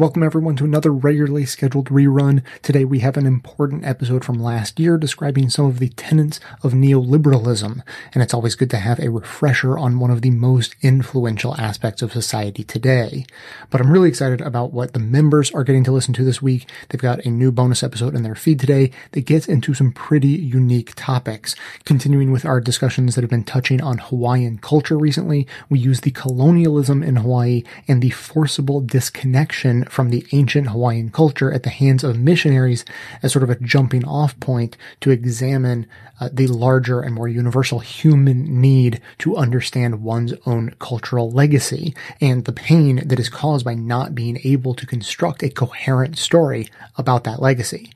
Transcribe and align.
Welcome 0.00 0.22
everyone 0.22 0.56
to 0.56 0.64
another 0.64 0.92
regularly 0.92 1.44
scheduled 1.44 1.90
rerun. 1.90 2.42
Today 2.62 2.86
we 2.86 3.00
have 3.00 3.18
an 3.18 3.26
important 3.26 3.84
episode 3.84 4.24
from 4.24 4.42
last 4.42 4.80
year 4.80 4.96
describing 4.96 5.50
some 5.50 5.66
of 5.66 5.78
the 5.78 5.90
tenets 5.90 6.40
of 6.62 6.72
neoliberalism, 6.72 7.82
and 8.14 8.22
it's 8.22 8.32
always 8.32 8.54
good 8.54 8.70
to 8.70 8.78
have 8.78 8.98
a 8.98 9.10
refresher 9.10 9.76
on 9.76 9.98
one 9.98 10.10
of 10.10 10.22
the 10.22 10.30
most 10.30 10.74
influential 10.80 11.54
aspects 11.60 12.00
of 12.00 12.14
society 12.14 12.64
today. 12.64 13.26
But 13.68 13.82
I'm 13.82 13.90
really 13.90 14.08
excited 14.08 14.40
about 14.40 14.72
what 14.72 14.94
the 14.94 14.98
members 15.00 15.50
are 15.50 15.64
getting 15.64 15.84
to 15.84 15.92
listen 15.92 16.14
to 16.14 16.24
this 16.24 16.40
week. 16.40 16.66
They've 16.88 16.98
got 16.98 17.26
a 17.26 17.30
new 17.30 17.52
bonus 17.52 17.82
episode 17.82 18.14
in 18.14 18.22
their 18.22 18.34
feed 18.34 18.58
today 18.58 18.92
that 19.12 19.26
gets 19.26 19.48
into 19.48 19.74
some 19.74 19.92
pretty 19.92 20.28
unique 20.28 20.94
topics. 20.96 21.54
Continuing 21.84 22.32
with 22.32 22.46
our 22.46 22.62
discussions 22.62 23.16
that 23.16 23.20
have 23.20 23.28
been 23.28 23.44
touching 23.44 23.82
on 23.82 23.98
Hawaiian 23.98 24.56
culture 24.56 24.96
recently, 24.96 25.46
we 25.68 25.78
use 25.78 26.00
the 26.00 26.10
colonialism 26.10 27.02
in 27.02 27.16
Hawaii 27.16 27.64
and 27.86 28.00
the 28.00 28.08
forcible 28.08 28.80
disconnection 28.80 29.84
from 29.90 30.10
the 30.10 30.26
ancient 30.32 30.68
Hawaiian 30.68 31.10
culture 31.10 31.52
at 31.52 31.62
the 31.62 31.70
hands 31.70 32.04
of 32.04 32.18
missionaries 32.18 32.84
as 33.22 33.32
sort 33.32 33.42
of 33.42 33.50
a 33.50 33.56
jumping 33.56 34.04
off 34.04 34.38
point 34.40 34.76
to 35.00 35.10
examine 35.10 35.86
uh, 36.20 36.28
the 36.32 36.46
larger 36.46 37.00
and 37.00 37.14
more 37.14 37.28
universal 37.28 37.78
human 37.78 38.60
need 38.60 39.00
to 39.18 39.36
understand 39.36 40.02
one's 40.02 40.34
own 40.46 40.74
cultural 40.78 41.30
legacy 41.30 41.94
and 42.20 42.44
the 42.44 42.52
pain 42.52 42.96
that 43.08 43.18
is 43.18 43.28
caused 43.28 43.64
by 43.64 43.74
not 43.74 44.14
being 44.14 44.38
able 44.44 44.74
to 44.74 44.86
construct 44.86 45.42
a 45.42 45.48
coherent 45.48 46.18
story 46.18 46.68
about 46.96 47.24
that 47.24 47.40
legacy. 47.40 47.90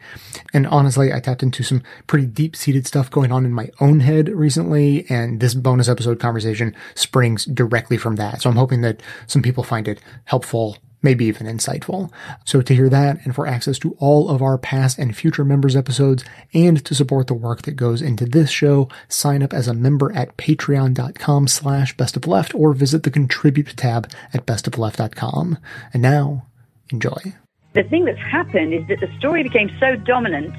And 0.52 0.66
honestly, 0.66 1.12
I 1.12 1.20
tapped 1.20 1.42
into 1.42 1.62
some 1.62 1.82
pretty 2.06 2.26
deep 2.26 2.56
seated 2.56 2.86
stuff 2.86 3.10
going 3.10 3.30
on 3.30 3.44
in 3.44 3.52
my 3.52 3.70
own 3.80 4.00
head 4.00 4.28
recently, 4.28 5.06
and 5.10 5.40
this 5.40 5.54
bonus 5.54 5.88
episode 5.88 6.18
conversation 6.18 6.74
springs 6.94 7.44
directly 7.44 7.98
from 7.98 8.16
that. 8.16 8.42
So 8.42 8.50
I'm 8.50 8.56
hoping 8.56 8.80
that 8.80 9.02
some 9.26 9.42
people 9.42 9.64
find 9.64 9.86
it 9.86 10.00
helpful 10.24 10.78
maybe 11.04 11.26
even 11.26 11.46
insightful. 11.46 12.10
So 12.44 12.62
to 12.62 12.74
hear 12.74 12.88
that 12.88 13.24
and 13.24 13.34
for 13.34 13.46
access 13.46 13.78
to 13.80 13.94
all 14.00 14.30
of 14.30 14.42
our 14.42 14.58
past 14.58 14.98
and 14.98 15.16
future 15.16 15.44
members 15.44 15.76
episodes 15.76 16.24
and 16.52 16.84
to 16.84 16.94
support 16.94 17.26
the 17.26 17.34
work 17.34 17.62
that 17.62 17.76
goes 17.76 18.02
into 18.02 18.24
this 18.24 18.50
show, 18.50 18.88
sign 19.08 19.42
up 19.42 19.52
as 19.52 19.68
a 19.68 19.74
member 19.74 20.10
at 20.12 20.36
patreon.com 20.36 21.46
slash 21.48 21.96
best 21.96 22.16
of 22.16 22.26
left 22.26 22.54
or 22.54 22.72
visit 22.72 23.02
the 23.02 23.10
contribute 23.10 23.76
tab 23.76 24.10
at 24.32 24.46
bestofleft.com. 24.46 25.58
And 25.92 26.02
now, 26.02 26.46
enjoy. 26.90 27.34
The 27.74 27.82
thing 27.84 28.04
that's 28.04 28.18
happened 28.18 28.72
is 28.72 28.86
that 28.88 29.00
the 29.00 29.12
story 29.18 29.42
became 29.42 29.70
so 29.78 29.96
dominant, 29.96 30.54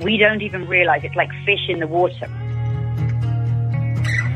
we 0.00 0.16
don't 0.16 0.42
even 0.42 0.66
realize 0.66 1.02
it's 1.04 1.16
like 1.16 1.30
fish 1.44 1.68
in 1.68 1.80
the 1.80 1.86
water. 1.86 2.28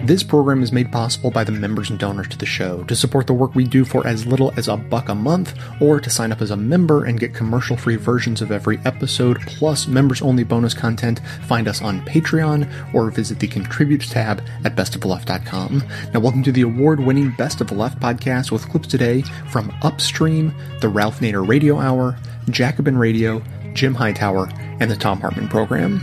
This 0.08 0.22
program 0.22 0.62
is 0.62 0.72
made 0.72 0.91
possible 0.91 1.30
by 1.30 1.44
the 1.44 1.52
members 1.52 1.91
and 1.91 1.98
donors 1.98 2.28
to 2.28 2.38
the 2.38 2.47
show. 2.47 2.83
To 2.84 2.97
support 2.97 3.27
the 3.27 3.34
work 3.34 3.55
we 3.55 3.64
do 3.64 3.84
for 3.84 4.06
as 4.06 4.27
little 4.27 4.55
as 4.56 4.66
a 4.66 4.77
buck 4.77 5.10
a 5.10 5.14
month, 5.14 5.55
or 5.83 6.00
to 6.00 6.08
sign 6.08 6.33
up 6.33 6.41
as 6.41 6.50
a 6.50 6.56
member 6.56 7.05
and 7.05 7.20
get 7.20 7.34
commercial 7.34 7.77
free 7.77 7.97
versions 7.97 8.41
of 8.41 8.50
every 8.50 8.78
episode, 8.86 9.38
plus 9.42 9.86
members 9.86 10.22
only 10.22 10.44
bonus 10.44 10.72
content, 10.72 11.20
find 11.47 11.69
us 11.69 11.83
on 11.83 12.00
Patreon 12.06 12.94
or 12.94 13.10
visit 13.10 13.38
the 13.38 13.48
Contribute 13.48 14.00
tab 14.00 14.42
at 14.64 14.77
bestoftheleft.com. 14.77 15.82
Now, 16.14 16.20
welcome 16.20 16.42
to 16.44 16.53
the 16.53 16.62
award 16.62 17.00
winning 17.00 17.34
Best 17.36 17.60
of 17.60 17.66
the 17.66 17.75
Left 17.75 18.00
podcast 18.00 18.50
with 18.50 18.66
clips 18.70 18.88
today 18.88 19.22
from 19.50 19.70
Upstream, 19.82 20.55
the 20.80 20.88
Ralph 20.88 21.20
Nader 21.20 21.47
Radio 21.47 21.78
Hour, 21.78 22.16
Jacobin 22.48 22.97
Radio, 22.97 23.42
Jim 23.75 23.94
Hightower, 23.94 24.48
and 24.80 24.91
the 24.91 24.97
Thom 24.97 25.20
Hartmann 25.20 25.48
Program 25.48 26.00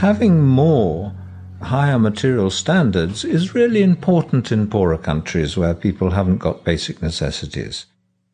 having 0.00 0.40
more 0.40 1.12
higher 1.60 1.98
material 1.98 2.48
standards 2.48 3.22
is 3.22 3.54
really 3.54 3.82
important 3.82 4.50
in 4.50 4.66
poorer 4.66 4.96
countries 4.96 5.58
where 5.58 5.74
people 5.74 6.12
haven't 6.12 6.38
got 6.38 6.64
basic 6.64 7.02
necessities. 7.02 7.84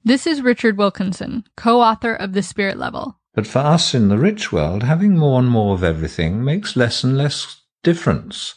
This 0.04 0.28
is 0.28 0.42
Richard 0.42 0.78
Wilkinson, 0.78 1.42
co 1.56 1.80
author 1.80 2.14
of 2.14 2.34
The 2.34 2.42
Spirit 2.44 2.76
Level. 2.76 3.18
But 3.34 3.48
for 3.48 3.58
us 3.58 3.94
in 3.94 4.08
the 4.08 4.16
rich 4.16 4.52
world, 4.52 4.84
having 4.84 5.18
more 5.18 5.40
and 5.40 5.48
more 5.48 5.74
of 5.74 5.82
everything 5.82 6.44
makes 6.44 6.76
less 6.76 7.02
and 7.02 7.18
less 7.18 7.62
difference. 7.82 8.54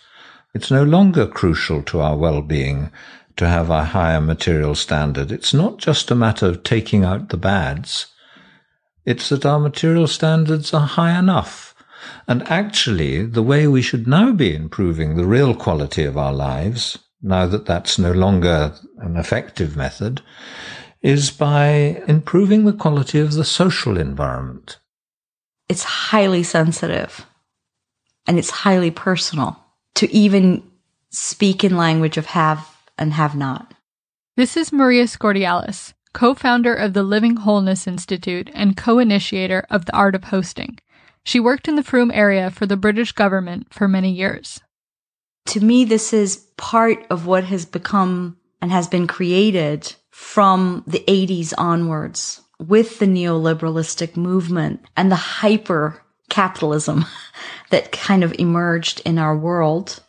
It's 0.54 0.70
no 0.70 0.84
longer 0.84 1.26
crucial 1.26 1.82
to 1.84 2.02
our 2.02 2.16
well 2.16 2.44
being 2.44 2.92
to 3.38 3.48
have 3.48 3.72
a 3.72 3.86
higher 3.86 4.22
material 4.22 4.76
standard. 4.76 5.32
It's 5.32 5.54
not 5.54 5.80
just 5.80 6.12
a 6.12 6.16
matter 6.16 6.46
of 6.46 6.62
taking 6.62 7.04
out 7.04 7.30
the 7.30 7.38
bads. 7.38 8.06
It's 9.04 9.30
that 9.30 9.48
our 9.48 9.60
material 9.60 10.06
standards 10.06 10.76
are 10.76 10.86
high 10.86 11.18
enough 11.18 11.69
and 12.28 12.48
actually, 12.50 13.26
the 13.26 13.44
way 13.44 13.68
we 13.68 13.82
should 13.82 14.08
now 14.08 14.32
be 14.32 14.56
improving 14.56 15.16
the 15.16 15.26
real 15.26 15.56
quality 15.56 16.04
of 16.04 16.18
our 16.18 16.34
lives, 16.34 17.00
now 17.22 17.46
that 17.48 17.66
that's 17.66 17.98
no 17.98 18.12
longer 18.12 18.74
an 19.00 19.18
effective 19.18 19.76
method, 19.76 20.22
is 21.02 21.32
by 21.32 22.02
improving 22.08 22.66
the 22.66 22.74
quality 22.74 23.20
of 23.20 23.34
the 23.34 23.46
social 23.46 23.98
environment. 23.98 24.80
It's 25.68 25.84
highly 25.84 26.44
sensitive 26.44 27.26
and 28.28 28.38
it's 28.38 28.50
highly 28.50 28.92
personal 28.92 29.58
to 29.96 30.12
even 30.14 30.64
speak 31.10 31.64
in 31.64 31.78
language 31.78 32.18
of 32.18 32.28
have 32.28 32.68
and 32.98 33.14
have 33.14 33.36
not. 33.36 33.74
This 34.36 34.56
is 34.56 34.72
Maria 34.72 35.06
Scordialos, 35.06 35.94
co 36.14 36.34
founder 36.34 36.74
of 36.74 36.94
the 36.94 37.04
Living 37.04 37.38
Wholeness 37.38 37.88
Institute 37.88 38.50
and 38.54 38.78
co 38.78 39.00
initiator 39.00 39.66
of 39.70 39.86
the 39.86 39.96
Art 39.96 40.16
of 40.16 40.26
Hosting 40.26 40.80
she 41.24 41.40
worked 41.40 41.68
in 41.68 41.76
the 41.76 41.84
Frome 41.84 42.12
area 42.12 42.50
for 42.50 42.66
the 42.66 42.78
British 42.78 43.12
government 43.12 43.74
for 43.74 43.88
many 43.88 44.12
years. 44.12 44.60
To 45.48 45.60
me, 45.60 45.86
this 45.86 46.14
is 46.14 46.38
part 46.58 47.06
of 47.10 47.26
what 47.26 47.44
has 47.46 47.66
become 47.66 48.38
and 48.62 48.72
has 48.72 48.88
been 48.88 49.08
created 49.08 49.96
from 50.12 50.84
the 50.86 51.04
80s 51.08 51.54
onwards 51.58 52.42
with 52.60 53.00
the 53.00 53.06
neoliberalistic 53.06 54.18
movement 54.18 54.82
and 54.98 55.12
the 55.12 55.16
hyper 55.16 56.04
capitalism 56.30 57.06
that 57.70 57.92
kind 57.92 58.24
of 58.24 58.36
emerged 58.38 59.02
in 59.06 59.18
our 59.18 59.36
world 59.36 60.02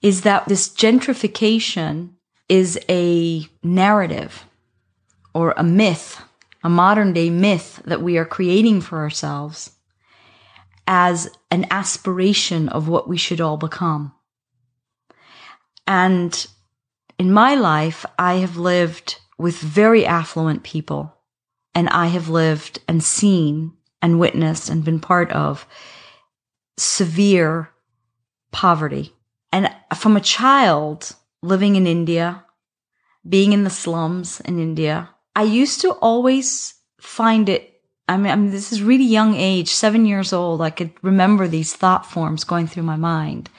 is 0.00 0.22
that 0.22 0.46
this 0.46 0.68
gentrification 0.68 2.10
is 2.48 2.78
a 2.88 3.46
narrative 3.62 4.44
or 5.34 5.52
a 5.56 5.64
myth, 5.64 6.22
a 6.62 6.68
modern 6.68 7.12
day 7.12 7.28
myth 7.28 7.82
that 7.84 8.02
we 8.02 8.16
are 8.16 8.24
creating 8.24 8.80
for 8.80 8.98
ourselves 8.98 9.75
as 10.86 11.28
an 11.50 11.66
aspiration 11.70 12.68
of 12.68 12.88
what 12.88 13.08
we 13.08 13.16
should 13.16 13.40
all 13.40 13.56
become. 13.56 14.12
And 15.86 16.46
in 17.18 17.32
my 17.32 17.54
life, 17.54 18.04
I 18.18 18.34
have 18.34 18.56
lived 18.56 19.18
with 19.38 19.58
very 19.58 20.06
affluent 20.06 20.62
people 20.62 21.14
and 21.74 21.88
I 21.90 22.06
have 22.06 22.28
lived 22.28 22.80
and 22.88 23.02
seen 23.02 23.74
and 24.00 24.18
witnessed 24.18 24.68
and 24.70 24.84
been 24.84 25.00
part 25.00 25.30
of 25.32 25.66
severe 26.78 27.70
poverty. 28.50 29.12
And 29.52 29.70
from 29.96 30.16
a 30.16 30.20
child 30.20 31.14
living 31.42 31.76
in 31.76 31.86
India, 31.86 32.44
being 33.28 33.52
in 33.52 33.64
the 33.64 33.70
slums 33.70 34.40
in 34.40 34.58
India, 34.58 35.10
I 35.34 35.42
used 35.42 35.80
to 35.82 35.92
always 35.92 36.74
find 37.00 37.48
it 37.48 37.75
I 38.08 38.16
mean, 38.16 38.32
I 38.32 38.36
mean, 38.36 38.50
this 38.50 38.72
is 38.72 38.82
really 38.82 39.04
young 39.04 39.34
age, 39.34 39.70
seven 39.70 40.06
years 40.06 40.32
old. 40.32 40.60
I 40.60 40.70
could 40.70 40.92
remember 41.02 41.48
these 41.48 41.74
thought 41.74 42.06
forms 42.06 42.44
going 42.44 42.66
through 42.66 42.84
my 42.84 42.96
mind. 42.96 43.50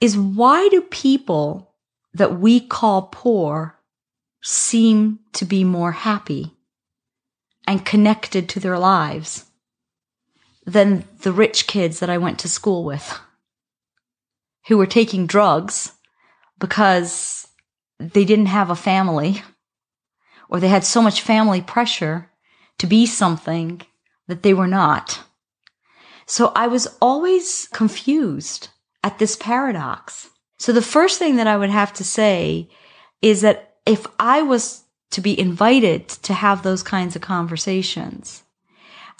Is 0.00 0.18
why 0.18 0.68
do 0.68 0.80
people 0.82 1.72
that 2.12 2.38
we 2.38 2.60
call 2.60 3.08
poor 3.12 3.78
seem 4.42 5.20
to 5.32 5.44
be 5.44 5.64
more 5.64 5.92
happy 5.92 6.52
and 7.66 7.84
connected 7.84 8.48
to 8.48 8.60
their 8.60 8.78
lives 8.78 9.44
than 10.64 11.04
the 11.22 11.32
rich 11.32 11.66
kids 11.66 12.00
that 12.00 12.10
I 12.10 12.18
went 12.18 12.38
to 12.40 12.48
school 12.48 12.84
with 12.84 13.18
who 14.66 14.76
were 14.76 14.86
taking 14.86 15.26
drugs 15.26 15.92
because 16.58 17.46
they 17.98 18.24
didn't 18.24 18.46
have 18.46 18.70
a 18.70 18.76
family 18.76 19.42
or 20.48 20.60
they 20.60 20.68
had 20.68 20.84
so 20.84 21.00
much 21.00 21.20
family 21.20 21.60
pressure 21.60 22.30
to 22.78 22.86
be 22.86 23.06
something 23.06 23.82
that 24.28 24.42
they 24.42 24.54
were 24.54 24.66
not. 24.66 25.22
So 26.26 26.52
I 26.54 26.66
was 26.66 26.88
always 27.00 27.68
confused 27.72 28.68
at 29.04 29.18
this 29.18 29.36
paradox. 29.36 30.28
So 30.58 30.72
the 30.72 30.82
first 30.82 31.18
thing 31.18 31.36
that 31.36 31.46
I 31.46 31.56
would 31.56 31.70
have 31.70 31.92
to 31.94 32.04
say 32.04 32.68
is 33.22 33.42
that 33.42 33.76
if 33.86 34.06
I 34.18 34.42
was 34.42 34.82
to 35.12 35.20
be 35.20 35.38
invited 35.38 36.08
to 36.08 36.34
have 36.34 36.62
those 36.62 36.82
kinds 36.82 37.14
of 37.14 37.22
conversations, 37.22 38.42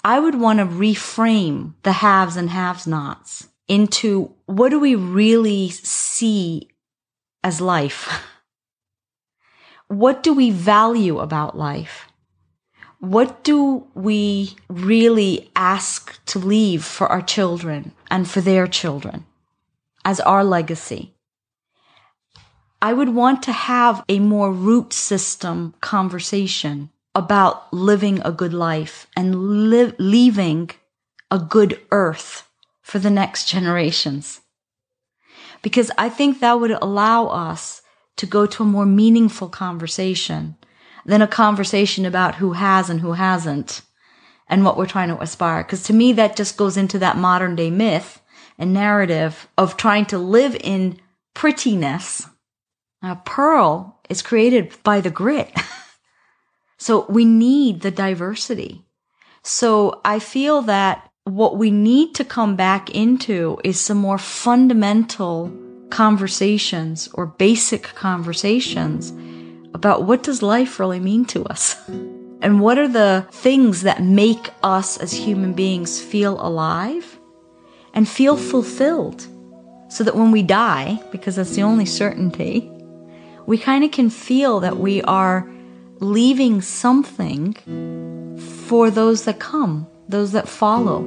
I 0.03 0.19
would 0.19 0.35
want 0.35 0.59
to 0.59 0.65
reframe 0.65 1.73
the 1.83 1.93
haves 1.93 2.35
and 2.35 2.49
have 2.49 2.85
nots 2.85 3.47
into 3.67 4.33
what 4.45 4.69
do 4.69 4.79
we 4.79 4.95
really 4.95 5.69
see 5.69 6.69
as 7.43 7.61
life? 7.61 8.23
What 9.89 10.21
do 10.21 10.33
we 10.33 10.51
value 10.51 11.19
about 11.19 11.57
life? 11.57 12.09
What 12.99 13.43
do 13.43 13.87
we 13.93 14.55
really 14.69 15.51
ask 15.55 16.23
to 16.25 16.39
leave 16.39 16.83
for 16.83 17.07
our 17.07 17.21
children 17.21 17.91
and 18.09 18.27
for 18.27 18.41
their 18.41 18.67
children 18.67 19.25
as 20.03 20.19
our 20.19 20.43
legacy? 20.43 21.13
I 22.81 22.93
would 22.93 23.09
want 23.09 23.41
to 23.43 23.51
have 23.51 24.03
a 24.07 24.19
more 24.19 24.51
root 24.51 24.93
system 24.93 25.73
conversation 25.81 26.89
about 27.15 27.71
living 27.73 28.21
a 28.23 28.31
good 28.31 28.53
life 28.53 29.07
and 29.15 29.69
li- 29.69 29.93
leaving 29.97 30.69
a 31.31 31.39
good 31.39 31.81
earth 31.91 32.47
for 32.81 32.99
the 32.99 33.09
next 33.09 33.49
generations. 33.49 34.41
Because 35.61 35.91
I 35.97 36.09
think 36.09 36.39
that 36.39 36.59
would 36.59 36.71
allow 36.71 37.27
us 37.27 37.81
to 38.17 38.25
go 38.25 38.45
to 38.45 38.63
a 38.63 38.67
more 38.67 38.85
meaningful 38.85 39.49
conversation 39.49 40.55
than 41.07 41.21
a 41.21 41.27
conversation 41.27 42.05
about 42.05 42.35
who 42.35 42.53
has 42.53 42.89
and 42.89 43.01
who 43.01 43.13
hasn't 43.13 43.81
and 44.47 44.63
what 44.63 44.77
we're 44.77 44.85
trying 44.85 45.09
to 45.09 45.21
aspire. 45.21 45.63
Because 45.63 45.83
to 45.83 45.93
me, 45.93 46.13
that 46.13 46.35
just 46.35 46.57
goes 46.57 46.77
into 46.77 46.99
that 46.99 47.17
modern 47.17 47.55
day 47.55 47.71
myth 47.71 48.21
and 48.59 48.73
narrative 48.73 49.47
of 49.57 49.77
trying 49.77 50.05
to 50.07 50.17
live 50.17 50.55
in 50.61 50.99
prettiness. 51.33 52.27
A 53.01 53.15
pearl 53.15 53.99
is 54.09 54.21
created 54.21 54.73
by 54.83 55.01
the 55.01 55.09
grit. 55.09 55.51
so 56.77 57.05
we 57.09 57.25
need 57.25 57.81
the 57.81 57.91
diversity. 57.91 58.83
So 59.43 60.01
I 60.03 60.19
feel 60.19 60.61
that 60.63 61.09
what 61.23 61.57
we 61.57 61.71
need 61.71 62.15
to 62.15 62.25
come 62.25 62.55
back 62.55 62.89
into 62.89 63.59
is 63.63 63.79
some 63.79 63.97
more 63.97 64.17
fundamental 64.17 65.53
conversations 65.89 67.07
or 67.13 67.25
basic 67.25 67.83
conversations 67.95 69.13
about 69.77 70.03
what 70.03 70.23
does 70.23 70.41
life 70.41 70.79
really 70.79 70.99
mean 70.99 71.23
to 71.23 71.45
us? 71.45 71.75
And 72.41 72.59
what 72.59 72.79
are 72.79 72.87
the 72.87 73.27
things 73.31 73.83
that 73.83 74.01
make 74.01 74.49
us 74.63 74.97
as 74.97 75.13
human 75.13 75.53
beings 75.53 76.01
feel 76.01 76.41
alive 76.41 77.19
and 77.93 78.09
feel 78.09 78.35
fulfilled? 78.37 79.27
So 79.89 80.03
that 80.03 80.15
when 80.15 80.31
we 80.31 80.41
die, 80.41 80.99
because 81.11 81.35
that's 81.35 81.55
the 81.55 81.61
only 81.61 81.85
certainty, 81.85 82.69
we 83.45 83.59
kind 83.59 83.83
of 83.83 83.91
can 83.91 84.09
feel 84.09 84.59
that 84.61 84.77
we 84.77 85.03
are 85.03 85.47
leaving 85.99 86.61
something 86.61 87.53
for 88.67 88.89
those 88.89 89.25
that 89.25 89.39
come, 89.39 89.85
those 90.09 90.31
that 90.31 90.49
follow, 90.49 91.03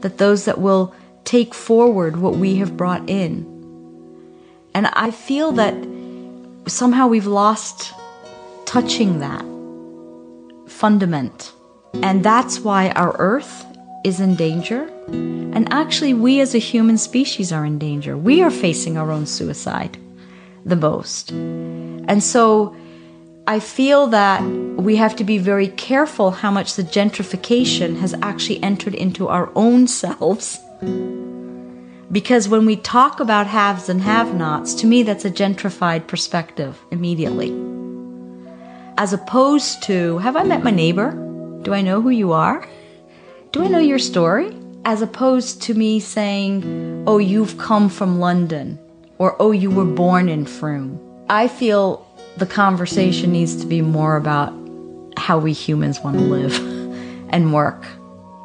that 0.00 0.16
those 0.16 0.46
that 0.46 0.58
will 0.58 0.94
take 1.24 1.52
forward 1.52 2.16
what 2.16 2.36
we 2.36 2.56
have 2.56 2.74
brought 2.74 3.08
in. 3.08 3.44
And 4.74 4.86
I 4.86 5.10
feel 5.10 5.52
that 5.52 5.74
somehow 6.66 7.06
we've 7.06 7.26
lost 7.26 7.94
touching 8.68 9.20
that 9.20 9.44
fundament. 10.70 11.52
And 12.02 12.22
that's 12.22 12.60
why 12.60 12.90
our 12.90 13.16
earth 13.18 13.64
is 14.04 14.20
in 14.20 14.34
danger. 14.34 14.82
And 15.08 15.72
actually, 15.72 16.12
we 16.12 16.40
as 16.40 16.54
a 16.54 16.58
human 16.58 16.98
species 16.98 17.50
are 17.50 17.64
in 17.64 17.78
danger. 17.78 18.14
We 18.16 18.42
are 18.42 18.50
facing 18.50 18.98
our 18.98 19.10
own 19.10 19.24
suicide 19.24 19.96
the 20.66 20.76
most. 20.76 21.30
And 21.30 22.22
so 22.22 22.76
I 23.46 23.58
feel 23.58 24.08
that 24.08 24.42
we 24.42 24.96
have 24.96 25.16
to 25.16 25.24
be 25.24 25.38
very 25.38 25.68
careful 25.68 26.30
how 26.30 26.50
much 26.50 26.74
the 26.74 26.82
gentrification 26.82 27.98
has 28.00 28.14
actually 28.20 28.62
entered 28.62 28.94
into 28.94 29.28
our 29.28 29.50
own 29.54 29.88
selves. 30.02 30.58
Because 32.12 32.50
when 32.50 32.66
we 32.66 32.76
talk 32.76 33.18
about 33.18 33.46
haves 33.46 33.88
and 33.88 34.02
have 34.02 34.34
nots, 34.34 34.74
to 34.74 34.86
me, 34.86 35.02
that's 35.02 35.24
a 35.24 35.30
gentrified 35.30 36.06
perspective 36.06 36.78
immediately 36.90 37.77
as 38.98 39.12
opposed 39.12 39.80
to, 39.84 40.18
have 40.18 40.34
I 40.34 40.42
met 40.42 40.64
my 40.64 40.72
neighbor? 40.72 41.12
Do 41.62 41.72
I 41.72 41.82
know 41.82 42.02
who 42.02 42.10
you 42.10 42.32
are? 42.32 42.68
Do 43.52 43.62
I 43.62 43.68
know 43.68 43.78
your 43.78 44.00
story? 44.00 44.52
As 44.84 45.02
opposed 45.02 45.62
to 45.62 45.74
me 45.74 46.00
saying, 46.00 47.04
oh, 47.06 47.18
you've 47.18 47.58
come 47.58 47.88
from 47.90 48.18
London, 48.18 48.76
or 49.18 49.36
oh, 49.40 49.52
you 49.52 49.70
were 49.70 49.84
born 49.84 50.28
in 50.28 50.44
Frome. 50.44 50.98
I 51.30 51.46
feel 51.46 52.04
the 52.38 52.46
conversation 52.46 53.30
needs 53.30 53.54
to 53.60 53.66
be 53.66 53.82
more 53.82 54.16
about 54.16 54.52
how 55.16 55.38
we 55.38 55.52
humans 55.52 56.00
want 56.00 56.18
to 56.18 56.24
live 56.24 56.56
and 57.30 57.54
work 57.54 57.86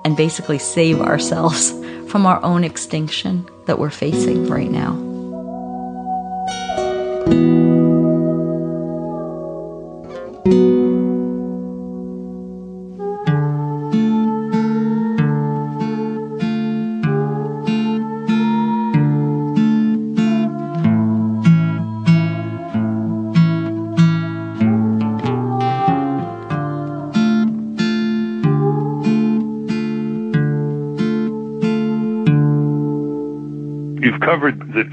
and 0.06 0.16
basically 0.16 0.60
save 0.60 1.02
ourselves 1.02 1.72
from 2.10 2.28
our 2.28 2.44
own 2.44 2.64
extinction 2.64 3.50
that 3.66 3.80
we're 3.80 3.90
facing 3.90 4.48
right 4.48 4.70
now. 4.70 4.94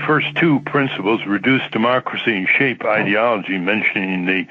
First 0.07 0.35
two 0.37 0.61
principles, 0.61 1.21
reduce 1.27 1.63
democracy 1.71 2.37
and 2.37 2.49
shape 2.49 2.85
ideology, 2.85 3.59
mentioning 3.59 4.27
the 4.27 4.45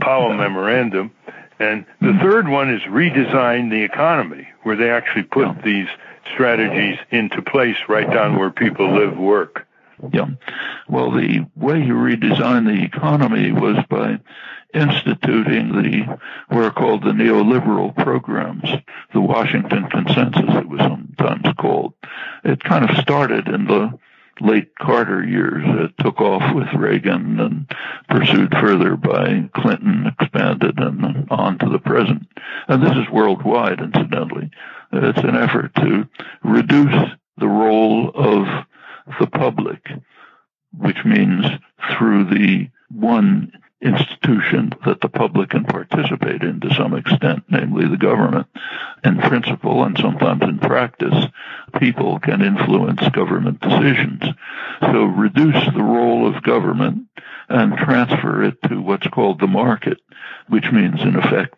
Powell 0.00 0.34
Memorandum. 0.34 1.12
And 1.58 1.86
the 2.00 2.16
third 2.22 2.48
one 2.48 2.70
is 2.70 2.82
redesign 2.82 3.70
the 3.70 3.82
economy, 3.82 4.48
where 4.62 4.76
they 4.76 4.90
actually 4.90 5.24
put 5.24 5.62
these 5.62 5.88
strategies 6.32 6.98
into 7.10 7.42
place 7.42 7.76
right 7.88 8.08
down 8.08 8.38
where 8.38 8.50
people 8.50 8.94
live, 8.94 9.18
work. 9.18 9.66
Yeah. 10.12 10.26
Well, 10.88 11.10
the 11.10 11.46
way 11.56 11.82
you 11.82 11.94
redesign 11.94 12.66
the 12.66 12.84
economy 12.84 13.50
was 13.50 13.76
by 13.88 14.20
instituting 14.74 15.72
the 15.72 16.18
what 16.48 16.64
are 16.64 16.70
called 16.70 17.02
the 17.02 17.10
neoliberal 17.10 17.94
programs, 17.96 18.68
the 19.12 19.20
Washington 19.20 19.88
Consensus, 19.88 20.54
it 20.56 20.68
was 20.68 20.80
sometimes 20.80 21.46
called. 21.58 21.94
It 22.44 22.62
kind 22.62 22.88
of 22.88 22.96
started 22.98 23.48
in 23.48 23.64
the 23.64 23.98
late 24.40 24.74
Carter 24.76 25.24
years. 25.24 25.64
It 25.66 26.02
took 26.02 26.20
off 26.20 26.54
with 26.54 26.68
Reagan 26.74 27.40
and 27.40 27.70
pursued 28.08 28.52
further 28.60 28.96
by 28.96 29.48
Clinton, 29.54 30.06
expanded 30.06 30.78
and 30.78 31.26
on 31.30 31.58
to 31.58 31.68
the 31.68 31.78
present. 31.78 32.28
And 32.68 32.82
this 32.82 32.96
is 32.96 33.10
worldwide, 33.12 33.80
incidentally. 33.80 34.50
It's 34.92 35.18
an 35.18 35.36
effort 35.36 35.74
to 35.76 36.08
reduce 36.42 37.10
the 37.36 37.48
role 37.48 38.10
of 38.14 38.46
the 39.20 39.26
public, 39.26 39.86
which 40.76 41.04
means 41.04 41.44
through 41.96 42.24
the 42.26 42.68
one 42.90 43.52
institution 43.80 44.72
that 44.84 45.00
the 45.00 45.08
public 45.08 45.50
can 45.50 45.64
participate 45.64 46.42
in 46.42 46.60
to 46.60 46.74
some 46.74 46.94
extent, 46.94 47.44
namely 47.48 47.86
the 47.86 47.96
government. 47.96 48.46
In 49.04 49.18
principle 49.18 49.84
and 49.84 49.96
sometimes 49.98 50.42
in 50.42 50.58
practice, 50.58 51.26
people 51.78 52.18
can 52.18 52.42
influence 52.42 53.00
government 53.10 53.60
decisions. 53.60 54.22
So 54.80 55.04
reduce 55.04 55.64
the 55.72 55.82
role 55.82 56.26
of 56.26 56.42
government 56.42 57.06
and 57.48 57.76
transfer 57.78 58.42
it 58.42 58.60
to 58.68 58.80
what's 58.80 59.06
called 59.06 59.40
the 59.40 59.46
market, 59.46 59.98
which 60.48 60.70
means 60.72 61.00
in 61.00 61.16
effect 61.16 61.54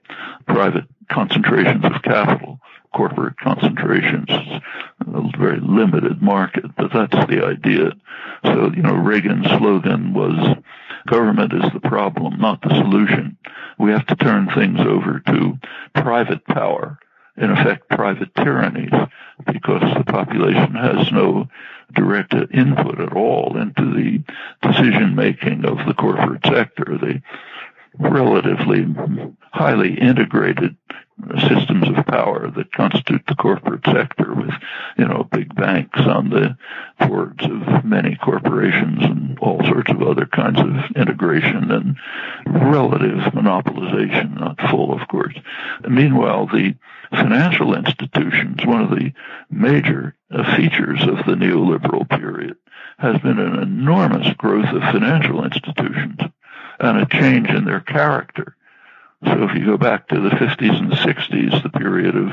private 0.47 0.85
concentrations 1.09 1.85
of 1.85 2.03
capital 2.03 2.61
corporate 2.95 3.37
concentrations, 3.39 4.29
a 4.31 5.39
very 5.39 5.61
limited 5.61 6.21
market, 6.21 6.65
but 6.77 6.93
that's 6.93 7.27
the 7.29 7.45
idea. 7.45 7.93
So, 8.45 8.73
you 8.75 8.83
know, 8.83 8.95
Reagan's 8.95 9.47
slogan 9.47 10.13
was 10.13 10.57
government 11.07 11.53
is 11.53 11.73
the 11.73 11.81
problem, 11.81 12.39
not 12.39 12.63
the 12.63 12.71
solution. 12.71 13.37
We 13.79 13.91
have 13.93 14.07
to 14.07 14.17
turn 14.17 14.49
things 14.55 14.81
over 14.81 15.21
to 15.27 15.59
private 15.95 16.45
power, 16.47 16.99
in 17.37 17.51
effect, 17.51 17.89
private 17.89 18.35
tyrannies, 18.35 18.93
because 19.47 19.83
the 19.97 20.05
population 20.05 20.75
has 20.75 21.11
no 21.11 21.49
direct 21.95 22.35
input 22.35 23.01
at 23.01 23.13
all 23.15 23.57
into 23.57 23.95
the 23.95 24.23
decision 24.63 25.15
making 25.15 25.65
of 25.65 25.79
the 25.87 25.95
corporate 25.95 26.45
sector. 26.45 26.99
The 27.01 27.23
relatively 27.99 28.87
highly 29.53 29.99
integrated 29.99 30.77
systems 31.49 31.89
of 31.89 32.07
power 32.07 32.51
that 32.51 32.73
constitute 32.73 33.23
the 33.27 33.35
corporate 33.35 33.85
sector 33.85 34.35
with, 34.35 34.55
you 34.97 35.07
know, 35.07 35.29
big 35.31 35.55
banks 35.55 36.01
on 36.01 36.31
the 36.31 36.57
boards 37.07 37.45
of 37.45 37.85
many 37.85 38.17
corporations 38.17 39.03
and 39.03 39.30
all 39.41 39.63
sorts 39.65 39.91
of 39.91 40.03
other 40.03 40.27
kinds 40.27 40.61
of 40.61 40.97
integration 40.97 41.71
and 41.71 41.97
relative 42.47 43.19
monopolization, 43.33 44.39
not 44.39 44.61
full, 44.71 44.93
of 44.93 45.07
course. 45.09 45.35
meanwhile, 45.89 46.47
the 46.47 46.75
financial 47.11 47.75
institutions, 47.75 48.65
one 48.65 48.83
of 48.83 48.91
the 48.91 49.13
major 49.51 50.15
uh, 50.31 50.57
features 50.57 51.03
of 51.03 51.17
the 51.27 51.35
neoliberal 51.35 52.09
period, 52.09 52.57
has 52.99 53.19
been 53.21 53.39
an 53.39 53.61
enormous 53.61 54.33
growth 54.35 54.69
of 54.69 54.83
financial 54.83 55.45
institutions 55.45 56.21
and 56.79 56.99
a 56.99 57.07
change 57.07 57.49
in 57.49 57.65
their 57.65 57.81
character. 57.81 58.57
So 59.25 59.45
if 59.45 59.55
you 59.55 59.67
go 59.67 59.77
back 59.77 60.09
to 60.09 60.21
the 60.21 60.31
50s 60.31 60.79
and 60.79 60.93
60s, 60.93 61.63
the 61.63 61.69
period 61.69 62.17
of 62.17 62.31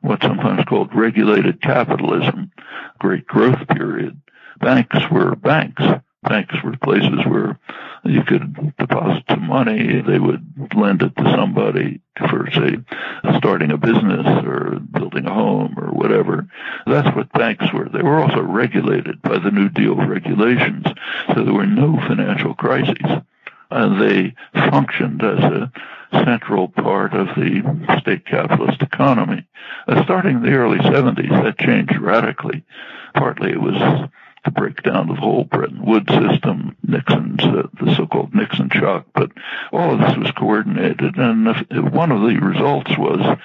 what's 0.00 0.22
sometimes 0.22 0.64
called 0.64 0.94
regulated 0.94 1.60
capitalism, 1.60 2.50
great 2.98 3.26
growth 3.26 3.66
period, 3.68 4.20
banks 4.58 4.98
were 5.10 5.36
banks. 5.36 5.82
Banks 6.28 6.54
were 6.62 6.76
places 6.76 7.24
where 7.26 7.58
you 8.04 8.22
could 8.22 8.76
deposit 8.76 9.24
some 9.28 9.46
money. 9.46 10.00
They 10.00 10.18
would 10.18 10.44
lend 10.74 11.02
it 11.02 11.16
to 11.16 11.34
somebody 11.36 12.00
for, 12.28 12.48
say, 12.52 12.78
starting 13.38 13.70
a 13.70 13.76
business 13.76 14.26
or 14.44 14.78
building 14.78 15.26
a 15.26 15.34
home 15.34 15.74
or 15.78 15.88
whatever. 15.88 16.46
That's 16.86 17.14
what 17.16 17.32
banks 17.32 17.72
were. 17.72 17.88
They 17.88 18.02
were 18.02 18.22
also 18.22 18.42
regulated 18.42 19.22
by 19.22 19.38
the 19.38 19.50
New 19.50 19.68
Deal 19.68 19.96
regulations, 19.96 20.86
so 21.34 21.44
there 21.44 21.54
were 21.54 21.66
no 21.66 21.96
financial 22.06 22.54
crises. 22.54 23.22
And 23.70 24.00
they 24.00 24.34
functioned 24.70 25.22
as 25.24 25.40
a 25.40 25.72
central 26.12 26.68
part 26.68 27.14
of 27.14 27.26
the 27.28 27.98
state 28.00 28.24
capitalist 28.26 28.80
economy. 28.80 29.44
Uh, 29.88 30.04
starting 30.04 30.36
in 30.36 30.42
the 30.42 30.52
early 30.52 30.78
70s, 30.78 31.42
that 31.42 31.58
changed 31.58 31.98
radically. 31.98 32.64
Partly 33.14 33.50
it 33.50 33.60
was 33.60 34.08
the 34.46 34.50
breakdown 34.52 35.10
of 35.10 35.16
the 35.16 35.20
whole 35.20 35.44
Bretton 35.44 35.84
Woods 35.84 36.08
system, 36.08 36.74
Nixon's, 36.82 37.44
uh, 37.44 37.68
the 37.78 37.94
so-called 37.94 38.34
Nixon 38.34 38.70
shock, 38.70 39.04
but 39.14 39.30
all 39.72 39.92
of 39.92 40.00
this 40.00 40.16
was 40.16 40.30
coordinated. 40.30 41.16
And 41.16 41.46
one 41.92 42.12
of 42.12 42.22
the 42.22 42.38
results 42.38 42.96
was 42.96 43.38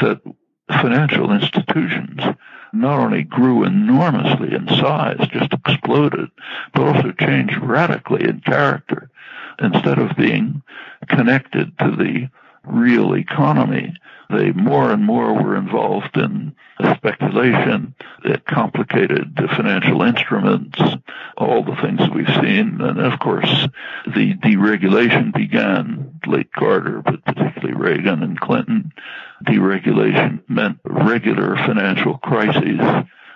that 0.00 0.22
financial 0.68 1.32
institutions 1.32 2.20
not 2.72 2.98
only 2.98 3.22
grew 3.22 3.64
enormously 3.64 4.54
in 4.54 4.66
size, 4.68 5.28
just 5.32 5.52
exploded, 5.52 6.30
but 6.72 6.82
also 6.82 7.12
changed 7.12 7.58
radically 7.58 8.24
in 8.24 8.40
character. 8.40 9.10
Instead 9.60 9.98
of 10.00 10.16
being 10.16 10.62
connected 11.08 11.78
to 11.78 11.90
the 11.92 12.28
real 12.64 13.14
economy, 13.14 13.94
they 14.30 14.52
more 14.52 14.90
and 14.90 15.04
more 15.04 15.34
were 15.34 15.56
involved 15.56 16.16
in 16.16 16.54
speculation. 16.96 17.94
that 18.24 18.46
complicated 18.46 19.36
the 19.36 19.48
financial 19.48 20.02
instruments, 20.02 20.80
all 21.36 21.62
the 21.62 21.76
things 21.76 22.00
we've 22.10 22.26
seen. 22.42 22.80
And 22.80 22.98
of 22.98 23.18
course, 23.20 23.68
the 24.06 24.34
deregulation 24.34 25.32
began 25.32 26.18
late 26.26 26.52
Carter, 26.52 27.02
but 27.02 27.24
particularly 27.24 27.74
Reagan 27.74 28.22
and 28.22 28.40
Clinton. 28.40 28.92
Deregulation 29.44 30.40
meant 30.48 30.78
regular 30.84 31.56
financial 31.56 32.18
crises. 32.18 32.80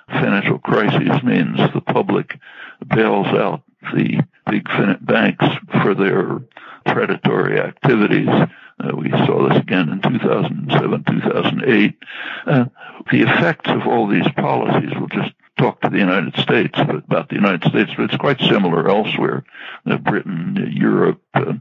Financial 0.09 0.59
crises 0.59 1.23
means 1.23 1.59
the 1.75 1.83
public 1.83 2.39
bails 2.87 3.27
out 3.27 3.63
the 3.95 4.21
big 4.51 4.67
banks 5.03 5.45
for 5.83 5.95
their 5.95 6.39
predatory 6.87 7.61
activities 7.61 8.29
uh, 8.81 8.95
we 8.97 9.11
saw 9.11 9.49
this 9.49 9.59
again 9.59 9.89
in 9.89 10.01
2007, 10.01 11.05
2008. 11.05 11.95
Uh, 12.47 12.65
the 13.11 13.23
effects 13.23 13.71
of 13.71 13.87
all 13.87 14.07
these 14.07 14.29
policies, 14.37 14.91
we'll 14.97 15.09
just 15.09 15.33
talk 15.59 15.81
to 15.81 15.91
the 15.91 15.99
United 15.99 16.37
States 16.37 16.79
about 16.79 17.29
the 17.29 17.35
United 17.35 17.69
States, 17.69 17.91
but 17.97 18.05
it's 18.05 18.17
quite 18.17 18.41
similar 18.41 18.89
elsewhere, 18.89 19.45
uh, 19.87 19.97
Britain, 19.97 20.73
Europe, 20.73 21.21
uh, 21.35 21.55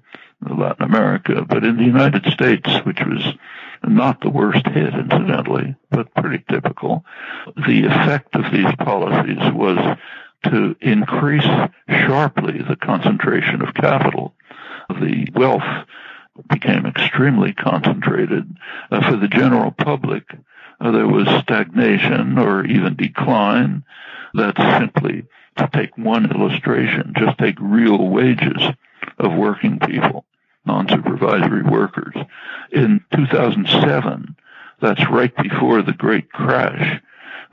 Latin 0.48 0.86
America. 0.86 1.44
But 1.48 1.64
in 1.64 1.78
the 1.78 1.84
United 1.84 2.26
States, 2.28 2.70
which 2.84 3.00
was 3.00 3.34
not 3.84 4.22
the 4.22 4.30
worst 4.30 4.68
hit, 4.68 4.94
incidentally, 4.94 5.76
but 5.90 6.14
pretty 6.14 6.44
typical, 6.50 7.04
the 7.56 7.86
effect 7.86 8.36
of 8.36 8.52
these 8.52 8.74
policies 8.78 9.54
was 9.54 9.98
to 10.44 10.76
increase 10.82 11.48
sharply 11.90 12.62
the 12.62 12.76
concentration 12.76 13.62
of 13.62 13.74
capital. 13.74 14.36
The 14.90 15.28
wealth 15.34 15.86
became 16.50 16.86
extremely 16.86 17.54
concentrated. 17.54 18.56
Uh, 18.92 19.10
for 19.10 19.18
the 19.18 19.28
general 19.28 19.72
public, 19.72 20.24
uh, 20.80 20.92
there 20.92 21.08
was 21.08 21.28
stagnation 21.44 22.38
or 22.38 22.66
even 22.66 22.96
decline. 22.96 23.84
That's 24.34 24.58
simply 24.80 25.26
to 25.58 25.70
take 25.74 25.98
one 25.98 26.32
illustration, 26.32 27.14
just 27.18 27.38
take 27.38 27.58
real 27.60 28.08
wages 28.10 28.62
of 29.18 29.34
working 29.34 29.80
people, 29.80 30.26
non-supervisory 30.66 31.64
workers. 31.64 32.14
In 32.72 33.04
2007, 33.16 34.36
that's 34.80 35.10
right 35.10 35.36
before 35.36 35.82
the 35.82 35.94
great 35.94 36.32
crash, 36.32 37.02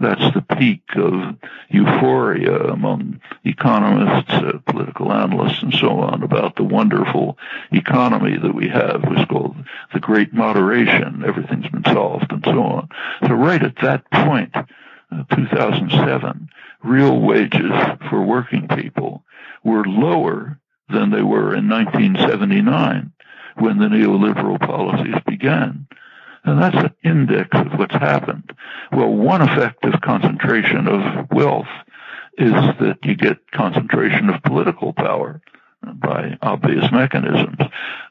that's 0.01 0.35
the 0.35 0.45
peak 0.57 0.83
of 0.97 1.37
euphoria 1.69 2.57
among 2.65 3.21
economists, 3.45 4.33
uh, 4.33 4.59
political 4.67 5.13
analysts, 5.13 5.63
and 5.63 5.73
so 5.73 6.01
on 6.01 6.23
about 6.23 6.57
the 6.57 6.65
wonderful 6.65 7.39
economy 7.73 8.37
that 8.37 8.55
we 8.55 8.69
have. 8.69 9.05
It 9.05 9.11
was 9.11 9.27
called 9.27 9.57
the 9.93 10.01
Great 10.01 10.33
Moderation. 10.33 11.23
Everything's 11.25 11.69
been 11.69 11.85
solved, 11.85 12.33
and 12.33 12.43
so 12.45 12.63
on. 12.63 12.89
So 13.27 13.35
right 13.35 13.63
at 13.63 13.77
that 13.83 14.11
point, 14.11 14.55
uh, 14.57 15.25
2007, 15.35 16.49
real 16.83 17.21
wages 17.21 17.73
for 18.11 18.23
working 18.23 18.69
people 18.69 19.25
were 19.63 19.85
lower 19.85 20.59
than 20.89 21.11
they 21.11 21.23
were 21.23 21.55
in 21.55 21.69
1979 21.69 23.13
when 23.57 23.79
the 23.79 23.87
neoliberal 23.87 24.61
policies 24.61 25.15
began. 25.27 25.87
And 26.45 26.61
that's 26.61 26.77
an 26.77 26.95
index 27.03 27.49
of 27.53 27.79
what's 27.79 27.95
happened. 27.95 28.53
Well, 28.93 29.13
one 29.13 29.41
effect 29.41 29.85
of 29.85 30.01
concentration 30.03 30.87
of 30.87 31.31
wealth 31.31 31.69
is 32.37 32.53
that 32.53 32.99
you 33.05 33.15
get 33.15 33.51
concentration 33.51 34.29
of 34.29 34.43
political 34.43 34.93
power 34.93 35.41
by 35.95 36.37
obvious 36.43 36.91
mechanisms, 36.91 37.59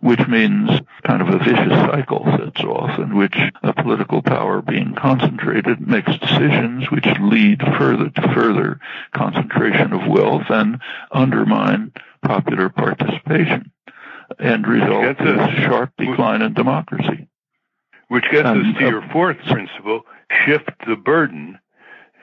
which 0.02 0.28
means 0.28 0.70
kind 1.04 1.22
of 1.22 1.30
a 1.30 1.40
vicious 1.40 1.74
cycle 1.90 2.26
sets 2.38 2.64
off 2.64 3.00
in 3.00 3.16
which 3.16 3.36
a 3.64 3.74
political 3.74 4.22
power 4.22 4.62
being 4.62 4.94
concentrated 4.96 5.86
makes 5.86 6.16
decisions 6.18 6.90
which 6.92 7.08
lead 7.20 7.62
further 7.78 8.10
to 8.10 8.34
further 8.34 8.80
concentration 9.16 9.94
of 9.94 10.08
wealth 10.08 10.46
and 10.50 10.80
undermine 11.12 11.92
popular 12.22 12.70
participation. 12.70 13.72
and 14.40 14.68
result 14.68 15.20
in 15.20 15.40
a 15.40 15.62
sharp 15.62 15.92
decline 15.98 16.42
in 16.42 16.54
democracy. 16.54 17.28
Which 18.14 18.26
gets 18.32 18.48
um, 18.48 18.62
us 18.62 18.78
to 18.78 18.88
your 18.88 19.02
fourth 19.12 19.38
principle, 19.40 20.06
shift 20.46 20.70
the 20.88 20.96
burden. 20.96 21.58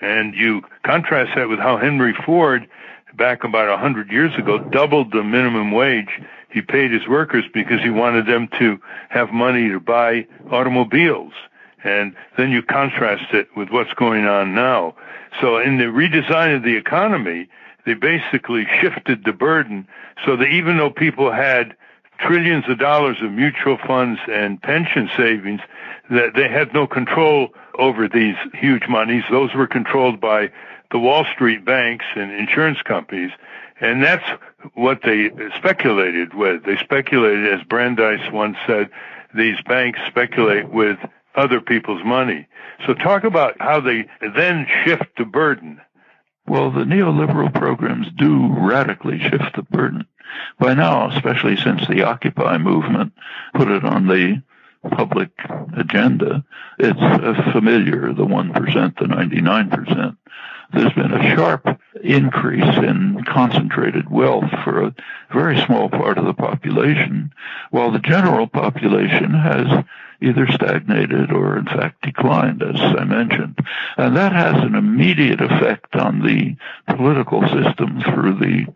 And 0.01 0.35
you 0.35 0.63
contrast 0.85 1.33
that 1.35 1.49
with 1.49 1.59
how 1.59 1.77
Henry 1.77 2.15
Ford, 2.25 2.69
back 3.17 3.43
about 3.43 3.69
a 3.69 3.77
hundred 3.77 4.11
years 4.11 4.33
ago, 4.39 4.59
doubled 4.59 5.13
the 5.13 5.25
minimum 5.25 5.73
wage 5.73 6.09
he 6.51 6.63
paid 6.63 6.93
his 6.93 7.07
workers 7.09 7.45
because 7.53 7.81
he 7.81 7.91
wanted 7.91 8.27
them 8.27 8.49
to 8.59 8.81
have 9.09 9.33
money 9.33 9.69
to 9.69 9.81
buy 9.81 10.27
automobiles. 10.51 11.33
And 11.85 12.15
then 12.37 12.51
you 12.51 12.63
contrast 12.63 13.33
it 13.33 13.49
with 13.57 13.71
what's 13.71 13.93
going 13.95 14.27
on 14.27 14.55
now. 14.55 14.95
So 15.41 15.59
in 15.59 15.79
the 15.79 15.85
redesign 15.85 16.57
of 16.57 16.63
the 16.63 16.77
economy, 16.77 17.49
they 17.87 17.95
basically 17.95 18.67
shifted 18.81 19.25
the 19.25 19.33
burden 19.33 19.87
so 20.27 20.37
that 20.37 20.49
even 20.49 20.77
though 20.77 20.91
people 20.91 21.33
had 21.33 21.75
trillions 22.19 22.65
of 22.69 22.79
dollars 22.79 23.17
of 23.23 23.33
mutual 23.33 23.79
funds 23.87 24.21
and 24.31 24.61
pension 24.61 25.09
savings 25.17 25.61
they 26.11 26.49
had 26.49 26.75
no 26.75 26.87
control 26.87 27.49
over 27.79 28.09
these 28.09 28.37
huge 28.55 28.89
monies. 28.89 29.23
Those 29.31 29.55
were 29.55 29.67
controlled 29.67 30.21
by 30.21 30.51
the 30.91 30.99
Wall 30.99 31.25
Street 31.33 31.65
banks 31.65 32.05
and 32.17 32.33
insurance 32.33 32.83
companies. 32.83 33.31
And 33.81 34.03
that's 34.03 34.25
what 34.75 35.03
they 35.03 35.31
speculated 35.57 36.35
with. 36.35 36.65
They 36.65 36.77
speculated, 36.77 37.47
as 37.53 37.65
Brandeis 37.67 38.21
once 38.33 38.57
said, 38.67 38.91
these 39.35 39.57
banks 39.63 40.01
speculate 40.09 40.69
with 40.69 40.99
other 41.37 41.61
people's 41.61 42.05
money. 42.05 42.47
So 42.87 42.95
talk 42.95 43.25
about 43.25 43.55
how 43.61 43.81
they 43.81 44.07
then 44.21 44.67
shift 44.85 45.17
the 45.17 45.25
burden. 45.25 45.81
Well, 46.47 46.71
the 46.73 46.81
neoliberal 46.81 47.55
programs 47.55 48.09
do 48.17 48.49
radically 48.53 49.21
shift 49.21 49.55
the 49.55 49.63
burden. 49.63 50.07
By 50.59 50.75
now, 50.75 51.09
especially 51.11 51.57
since 51.57 51.87
the 51.87 52.03
Occupy 52.03 52.59
movement 52.59 53.13
put 53.55 53.69
it 53.69 53.85
on 53.85 54.09
the 54.09 54.43
public 54.89 55.31
agenda, 55.77 56.45
it's 56.79 57.53
familiar, 57.53 58.13
the 58.13 58.25
1%, 58.27 58.99
the 58.99 59.05
99%. 59.05 60.17
There's 60.73 60.93
been 60.93 61.13
a 61.13 61.35
sharp 61.35 61.81
increase 62.03 62.77
in 62.79 63.25
concentrated 63.25 64.09
wealth 64.09 64.51
for 64.65 64.83
a 64.83 64.95
very 65.33 65.61
small 65.67 65.89
part 65.89 66.17
of 66.17 66.27
the 66.27 66.35
population, 66.35 67.33
while 67.71 67.91
the 67.91 67.99
general 67.99 68.47
population 68.47 69.35
has 69.35 69.85
either 70.23 70.47
stagnated 70.53 71.33
or 71.33 71.59
in 71.59 71.65
fact 71.65 72.03
declined, 72.03 72.63
as 72.63 72.81
I 72.81 73.05
mentioned. 73.05 73.59
And 73.97 74.17
that 74.17 74.33
has 74.33 74.63
an 74.63 74.75
immediate 74.75 75.41
effect 75.41 75.97
on 75.97 76.21
the 76.21 76.57
political 76.95 77.43
system 77.43 78.03
through 78.03 78.39
the 78.39 78.67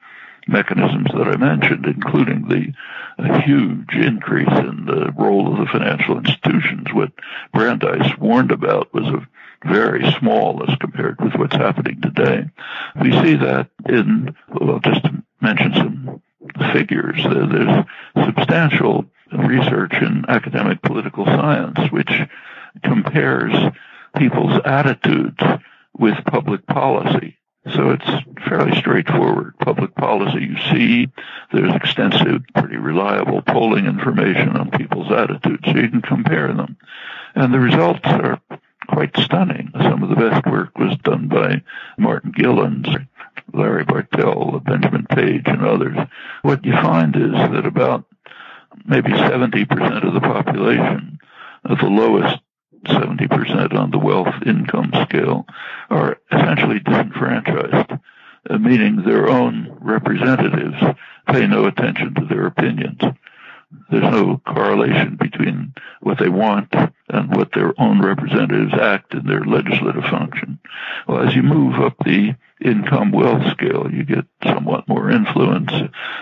mechanisms 0.46 1.08
that 1.12 1.28
I 1.28 1.36
mentioned, 1.36 1.86
including 1.86 2.48
the 2.48 3.40
huge 3.40 3.94
increase 3.94 4.48
in 4.48 4.86
the 4.86 5.12
role 5.16 5.52
of 5.52 5.58
the 5.58 5.66
financial 5.66 6.18
institutions. 6.18 6.92
What 6.92 7.12
Brandeis 7.52 8.16
warned 8.18 8.52
about 8.52 8.92
was 8.92 9.06
a 9.06 9.26
very 9.66 10.10
small 10.18 10.62
as 10.68 10.76
compared 10.76 11.20
with 11.20 11.34
what's 11.36 11.56
happening 11.56 12.00
today. 12.00 12.44
We 13.00 13.12
see 13.12 13.34
that 13.36 13.68
in, 13.88 14.36
well, 14.48 14.80
just 14.80 15.04
to 15.04 15.22
mention 15.40 15.72
some 15.74 16.22
figures, 16.72 17.24
uh, 17.24 17.46
there's 17.50 18.26
substantial 18.26 19.06
research 19.32 19.94
in 19.94 20.24
academic 20.28 20.82
political 20.82 21.24
science 21.24 21.78
which 21.90 22.12
compares 22.82 23.52
people's 24.16 24.60
attitudes 24.64 25.42
with 25.98 26.14
public 26.26 26.66
policy 26.66 27.36
So 27.72 27.90
it's 27.90 28.44
fairly 28.46 28.76
straightforward 28.78 29.54
public 29.58 29.94
policy. 29.94 30.44
You 30.44 30.56
see 30.70 31.08
there's 31.52 31.74
extensive, 31.74 32.42
pretty 32.54 32.76
reliable 32.76 33.40
polling 33.40 33.86
information 33.86 34.56
on 34.56 34.70
people's 34.70 35.10
attitudes, 35.10 35.62
so 35.64 35.76
you 35.76 35.88
can 35.88 36.02
compare 36.02 36.52
them. 36.52 36.76
And 37.34 37.54
the 37.54 37.60
results 37.60 38.00
are 38.04 38.40
quite 38.88 39.16
stunning. 39.16 39.70
Some 39.74 40.02
of 40.02 40.10
the 40.10 40.16
best 40.16 40.46
work 40.46 40.78
was 40.78 40.96
done 40.98 41.28
by 41.28 41.62
Martin 41.96 42.32
Gilens, 42.32 42.86
Larry 43.52 43.84
Bartels, 43.84 44.62
Benjamin 44.64 45.06
Page, 45.06 45.44
and 45.46 45.64
others. 45.64 45.96
What 46.42 46.64
you 46.66 46.72
find 46.72 47.16
is 47.16 47.32
that 47.32 47.66
about 47.66 48.04
maybe 48.84 49.10
70% 49.10 50.06
of 50.06 50.12
the 50.12 50.20
population 50.20 51.18
the 51.64 51.86
lowest 51.86 52.40
70% 52.84 53.74
on 53.74 53.90
the 53.90 53.98
wealth 53.98 54.34
income 54.46 54.92
scale 55.04 55.46
are 55.90 56.18
essentially 56.30 56.80
disenfranchised, 56.80 57.92
uh, 58.50 58.58
meaning 58.58 59.02
their 59.02 59.28
own 59.28 59.76
representatives 59.80 60.76
pay 61.28 61.46
no 61.46 61.66
attention 61.66 62.14
to 62.14 62.26
their 62.26 62.46
opinions. 62.46 63.00
There's 63.90 64.02
no 64.02 64.40
correlation 64.46 65.16
between 65.16 65.74
what 66.00 66.18
they 66.18 66.28
want 66.28 66.72
and 67.08 67.36
what 67.36 67.52
their 67.52 67.72
own 67.80 68.00
representatives 68.00 68.74
act 68.74 69.14
in 69.14 69.26
their 69.26 69.44
legislative 69.44 70.04
function. 70.04 70.60
Well, 71.08 71.26
as 71.26 71.34
you 71.34 71.42
move 71.42 71.80
up 71.80 71.96
the 72.04 72.36
income 72.60 73.10
wealth 73.10 73.50
scale, 73.52 73.88
you 73.90 74.04
get 74.04 74.26
somewhat 74.44 74.88
more 74.88 75.10
influence. 75.10 75.72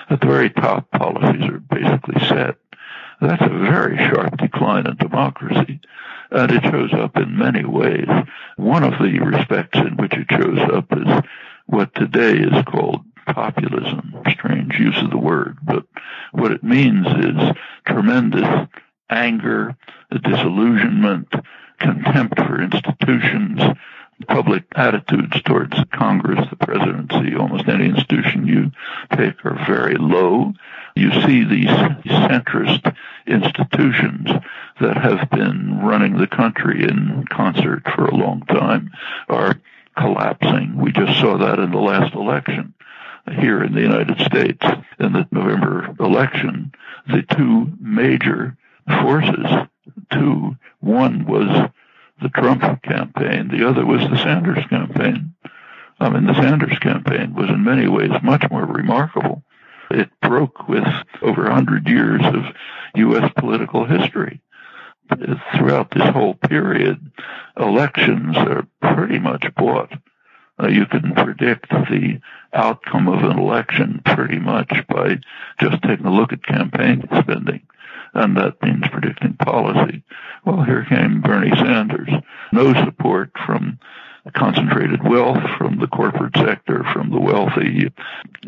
At 0.09 0.21
the 0.21 0.27
very 0.27 0.51
top, 0.51 0.91
policies 0.91 1.49
are 1.49 1.59
basically 1.59 2.27
set. 2.27 2.57
That's 3.23 3.43
a 3.43 3.49
very 3.49 3.97
sharp 3.99 4.37
decline 4.37 4.89
in 4.89 4.97
democracy, 4.97 5.81
and 6.33 6.51
it 6.51 6.63
shows 6.65 6.93
up 6.93 7.17
in 7.17 7.39
many 7.39 7.65
ways. 7.65 8.09
One 8.57 8.83
of 8.83 9.01
the 9.01 9.21
respects 9.21 9.79
in 9.79 9.97
which 9.97 10.15
it 10.15 10.27
shows 10.29 10.59
up 10.73 10.87
is 10.91 11.23
what 11.67 11.95
today 11.95 12.33
is 12.33 12.65
called 12.65 13.05
populism. 13.27 14.13
Strange 14.29 14.75
use 14.77 15.01
of 15.01 15.11
the 15.11 15.19
word, 15.19 15.57
but 15.63 15.87
what 16.33 16.51
it 16.51 16.65
means 16.65 17.07
is 17.07 17.57
tremendous 17.87 18.69
anger, 19.09 19.77
disillusionment, 20.11 21.33
contempt 21.79 22.37
for 22.39 22.61
institutions, 22.61 23.61
public 24.29 24.65
attitudes 24.75 25.41
towards 25.43 25.77
Congress, 25.93 26.47
the 26.51 26.57
presidency, 26.57 27.37
almost 27.37 27.69
any 27.69 27.87
institution 27.87 28.47
you 28.47 28.71
pick 29.11 29.45
are 29.45 29.65
very 29.67 29.97
low. 29.97 30.53
You 30.95 31.11
see 31.23 31.45
these 31.45 31.69
centrist 31.69 32.95
institutions 33.27 34.29
that 34.81 34.97
have 34.97 35.31
been 35.31 35.81
running 35.83 36.19
the 36.19 36.27
country 36.27 36.83
in 36.83 37.25
concert 37.31 37.83
for 37.95 38.07
a 38.07 38.15
long 38.15 38.43
time 38.43 38.91
are 39.29 39.61
collapsing. 39.97 40.77
We 40.77 40.93
just 40.93 41.19
saw 41.21 41.39
that 41.39 41.59
in 41.59 41.71
the 41.71 41.79
last 41.79 42.15
election 42.15 42.75
here 43.31 43.63
in 43.63 43.75
the 43.75 43.81
United 43.81 44.21
States. 44.21 44.65
In 44.99 45.13
the 45.13 45.27
November 45.31 45.95
election, 46.01 46.73
the 47.07 47.23
two 47.23 47.73
major 47.81 48.57
forces, 48.87 49.47
two, 50.11 50.57
one 50.81 51.27
was 51.27 51.71
the 52.23 52.29
Trump 52.29 52.83
campaign. 52.83 53.49
The 53.49 53.69
other 53.69 53.85
was 53.85 54.01
the 54.03 54.17
Sanders 54.17 54.65
campaign. 54.67 55.35
I 56.01 56.09
mean, 56.09 56.27
the 56.27 56.35
Sanders 56.35 56.79
campaign 56.79 57.35
was 57.35 57.49
in 57.49 57.65
many 57.65 57.89
ways 57.89 58.11
much 58.23 58.45
more 58.51 58.65
remarkable. 58.65 59.43
It 59.91 60.11
broke 60.21 60.69
with 60.69 60.87
over 61.21 61.45
100 61.45 61.87
years 61.87 62.23
of 62.25 62.45
U.S. 62.97 63.31
political 63.37 63.85
history. 63.85 64.41
Throughout 65.57 65.91
this 65.91 66.09
whole 66.09 66.35
period, 66.35 67.13
elections 67.59 68.37
are 68.37 68.67
pretty 68.81 69.19
much 69.19 69.45
bought. 69.55 69.93
Uh, 70.63 70.69
you 70.69 70.87
can 70.87 71.13
predict 71.15 71.69
the 71.69 72.19
outcome 72.55 73.09
of 73.09 73.23
an 73.23 73.39
election 73.39 74.01
pretty 74.07 74.39
much 74.39 74.71
by 74.89 75.19
just 75.61 75.83
taking 75.83 76.07
a 76.07 76.13
look 76.13 76.33
at 76.33 76.43
campaign 76.45 77.07
spending 77.21 77.61
and 78.15 78.37
that 78.37 78.63
means 78.63 78.85
predicting 78.91 79.35
policy. 79.35 80.03
Well, 80.45 80.63
here 80.63 80.85
came 80.89 81.21
Bernie 81.21 81.57
Sanders. 81.57 82.11
No 82.53 82.73
support 82.85 83.31
from 83.47 83.79
concentrated 84.35 85.03
wealth 85.03 85.43
from 85.59 85.79
the 85.79 85.89
corporate 85.89 86.37
sector, 86.37 86.85
from 86.93 87.11
the 87.11 87.21
wealthy. 87.21 87.93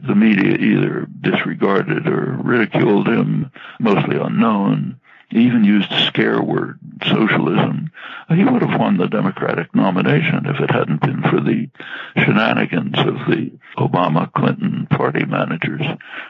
The 0.06 0.14
media 0.14 0.56
either 0.56 1.08
disregarded 1.20 2.06
or 2.06 2.38
ridiculed 2.42 3.08
him, 3.08 3.50
mostly 3.80 4.16
unknown 4.16 5.00
even 5.34 5.64
used 5.64 5.90
a 5.90 6.06
scare 6.06 6.40
word, 6.40 6.78
socialism. 7.06 7.90
He 8.28 8.44
would 8.44 8.62
have 8.62 8.80
won 8.80 8.96
the 8.96 9.08
Democratic 9.08 9.74
nomination 9.74 10.46
if 10.46 10.60
it 10.60 10.70
hadn't 10.70 11.00
been 11.00 11.22
for 11.22 11.40
the 11.40 11.68
shenanigans 12.16 12.98
of 12.98 13.16
the 13.28 13.52
Obama 13.76 14.32
Clinton 14.32 14.86
party 14.90 15.24
managers. 15.24 15.82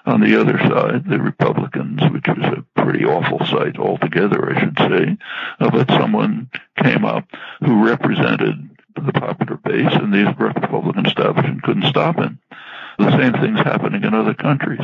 On 0.06 0.20
the 0.20 0.40
other 0.40 0.58
side, 0.58 1.04
the 1.08 1.20
Republicans, 1.20 2.00
which 2.10 2.26
was 2.26 2.58
a 2.58 2.80
pretty 2.80 3.04
awful 3.04 3.44
sight 3.46 3.78
altogether, 3.78 4.54
I 4.54 4.60
should 4.60 4.78
say, 4.78 5.16
uh, 5.60 5.70
but 5.70 5.90
someone 5.90 6.50
came 6.82 7.04
up 7.04 7.28
who 7.60 7.84
represented 7.84 8.70
the 8.96 9.12
popular 9.12 9.56
base, 9.56 9.92
and 9.92 10.12
the 10.12 10.34
Republican 10.38 11.06
establishment 11.06 11.62
couldn't 11.62 11.90
stop 11.90 12.16
him. 12.16 12.38
The 12.98 13.10
same 13.18 13.32
thing's 13.34 13.60
happening 13.60 14.02
in 14.04 14.14
other 14.14 14.34
countries 14.34 14.80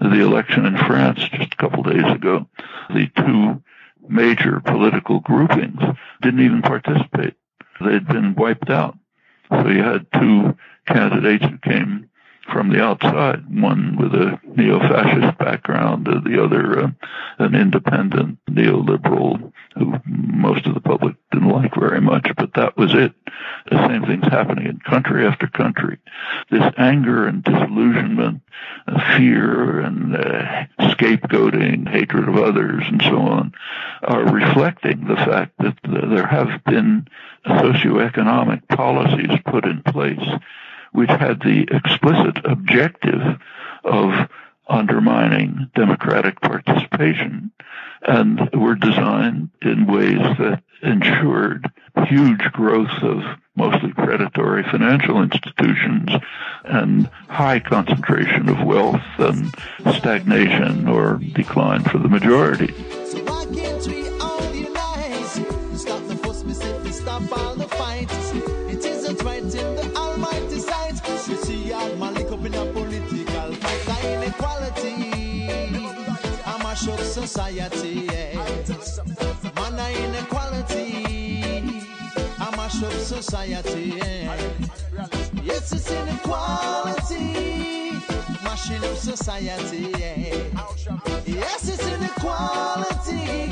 the 0.00 0.20
election 0.20 0.66
in 0.66 0.76
France 0.76 1.18
just 1.18 1.52
a 1.52 1.56
couple 1.56 1.82
days 1.82 2.04
ago, 2.12 2.46
the 2.90 3.08
two 3.16 3.62
major 4.08 4.60
political 4.60 5.20
groupings 5.20 5.80
didn't 6.22 6.40
even 6.40 6.62
participate. 6.62 7.34
They'd 7.80 8.06
been 8.06 8.34
wiped 8.34 8.70
out. 8.70 8.96
So 9.50 9.68
you 9.68 9.82
had 9.82 10.06
two 10.12 10.56
candidates 10.86 11.44
who 11.44 11.58
came 11.58 12.07
from 12.52 12.70
the 12.70 12.82
outside, 12.82 13.44
one 13.60 13.96
with 13.96 14.14
a 14.14 14.38
neo-fascist 14.56 15.38
background, 15.38 16.08
uh, 16.08 16.20
the 16.24 16.42
other 16.42 16.84
uh, 16.84 16.90
an 17.38 17.54
independent 17.54 18.38
neoliberal 18.50 19.52
who 19.74 19.94
most 20.04 20.66
of 20.66 20.74
the 20.74 20.80
public 20.80 21.14
didn't 21.30 21.48
like 21.48 21.74
very 21.74 22.00
much, 22.00 22.28
but 22.36 22.54
that 22.54 22.76
was 22.76 22.94
it. 22.94 23.12
The 23.70 23.86
same 23.86 24.04
thing's 24.04 24.26
happening 24.26 24.66
in 24.66 24.80
country 24.80 25.26
after 25.26 25.46
country. 25.46 25.98
This 26.50 26.64
anger 26.76 27.26
and 27.26 27.44
disillusionment, 27.44 28.42
uh, 28.86 29.16
fear 29.16 29.80
and 29.80 30.16
uh, 30.16 30.64
scapegoating, 30.80 31.88
hatred 31.88 32.28
of 32.28 32.36
others, 32.36 32.82
and 32.86 33.02
so 33.02 33.18
on, 33.18 33.52
are 34.02 34.24
reflecting 34.24 35.06
the 35.06 35.16
fact 35.16 35.52
that 35.58 35.76
there 35.84 36.26
have 36.26 36.64
been 36.64 37.06
socioeconomic 37.46 38.66
policies 38.68 39.38
put 39.46 39.64
in 39.64 39.82
place 39.82 40.28
which 40.92 41.10
had 41.10 41.40
the 41.40 41.66
explicit 41.70 42.44
objective 42.44 43.38
of 43.84 44.28
undermining 44.68 45.70
democratic 45.74 46.40
participation 46.40 47.50
and 48.02 48.50
were 48.54 48.74
designed 48.74 49.50
in 49.62 49.86
ways 49.86 50.18
that 50.38 50.62
ensured 50.82 51.70
huge 52.06 52.40
growth 52.52 53.02
of 53.02 53.22
mostly 53.56 53.92
predatory 53.92 54.62
financial 54.62 55.20
institutions 55.20 56.08
and 56.64 57.06
high 57.28 57.58
concentration 57.58 58.48
of 58.48 58.64
wealth 58.64 59.02
and 59.18 59.52
stagnation 59.96 60.86
or 60.86 61.18
decline 61.34 61.82
for 61.82 61.98
the 61.98 62.08
majority. 62.08 62.72
Society. 77.48 78.06
Man 79.54 79.94
inequality. 80.04 81.42
I 82.38 82.56
mash 82.56 82.82
up 82.82 82.92
society. 82.92 83.94
Yes, 85.42 85.72
it's 85.72 85.90
inequality. 85.90 87.92
Mashing 88.44 88.84
up 88.84 88.96
society. 88.96 89.92
Yes, 91.26 91.68
it's 91.68 91.86
inequality. 91.86 93.48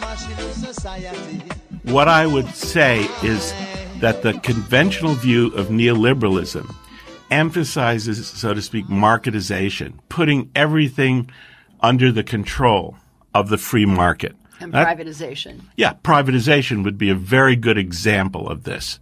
Mashing 0.00 0.44
up 0.44 0.52
society. 0.52 1.42
What 1.84 2.08
I 2.08 2.26
would 2.26 2.48
say 2.48 3.02
is 3.22 3.52
that 4.00 4.22
the 4.22 4.32
conventional 4.42 5.14
view 5.14 5.48
of 5.54 5.68
neoliberalism 5.68 6.74
emphasizes, 7.30 8.26
so 8.26 8.54
to 8.54 8.62
speak, 8.62 8.86
marketization, 8.86 9.94
putting 10.08 10.50
everything 10.54 11.30
under 11.80 12.12
the 12.12 12.22
control 12.22 12.96
of 13.34 13.48
the 13.48 13.58
free 13.58 13.86
market. 13.86 14.36
And 14.60 14.72
that, 14.72 14.96
privatization. 14.96 15.62
Yeah, 15.76 15.94
privatization 15.94 16.84
would 16.84 16.98
be 16.98 17.10
a 17.10 17.14
very 17.14 17.56
good 17.56 17.78
example 17.78 18.48
of 18.48 18.64
this 18.64 19.00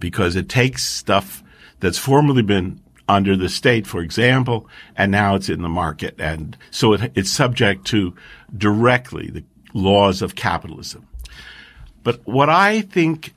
because 0.00 0.36
it 0.36 0.48
takes 0.48 0.84
stuff 0.84 1.42
that's 1.80 1.98
formerly 1.98 2.42
been 2.42 2.80
under 3.08 3.36
the 3.36 3.48
state, 3.48 3.86
for 3.86 4.00
example, 4.00 4.68
and 4.96 5.12
now 5.12 5.36
it's 5.36 5.48
in 5.48 5.62
the 5.62 5.68
market. 5.68 6.16
And 6.18 6.56
so 6.70 6.92
it, 6.92 7.12
it's 7.14 7.30
subject 7.30 7.86
to 7.88 8.14
directly 8.56 9.30
the 9.30 9.44
laws 9.74 10.22
of 10.22 10.34
capitalism. 10.34 11.06
But 12.02 12.20
what 12.26 12.48
I 12.48 12.80
think 12.80 13.34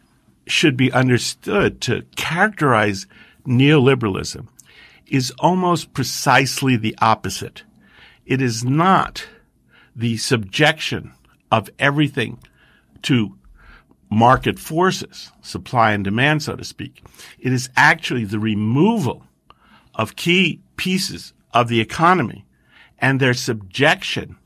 should 0.47 0.75
be 0.75 0.91
understood 0.91 1.82
to 1.82 2.04
characterize 2.15 3.06
neoliberalism 3.45 4.47
is 5.08 5.32
almost 5.39 5.93
precisely 5.93 6.75
the 6.75 6.95
opposite. 7.02 7.63
It 8.25 8.41
is 8.41 8.63
not 8.63 9.28
the 9.99 10.15
subjection 10.15 11.12
of 11.51 11.69
everything 11.77 12.39
to 13.01 13.35
market 14.09 14.57
forces, 14.57 15.31
supply 15.41 15.91
and 15.91 16.05
demand, 16.05 16.41
so 16.41 16.55
to 16.55 16.63
speak. 16.63 17.03
It 17.38 17.51
is 17.51 17.69
actually 17.75 18.23
the 18.23 18.39
removal 18.39 19.25
of 19.93 20.15
key 20.15 20.62
pieces 20.77 21.33
of 21.53 21.67
the 21.67 21.81
economy 21.81 22.45
and 22.99 23.19
their 23.19 23.33
subjection 23.33 24.38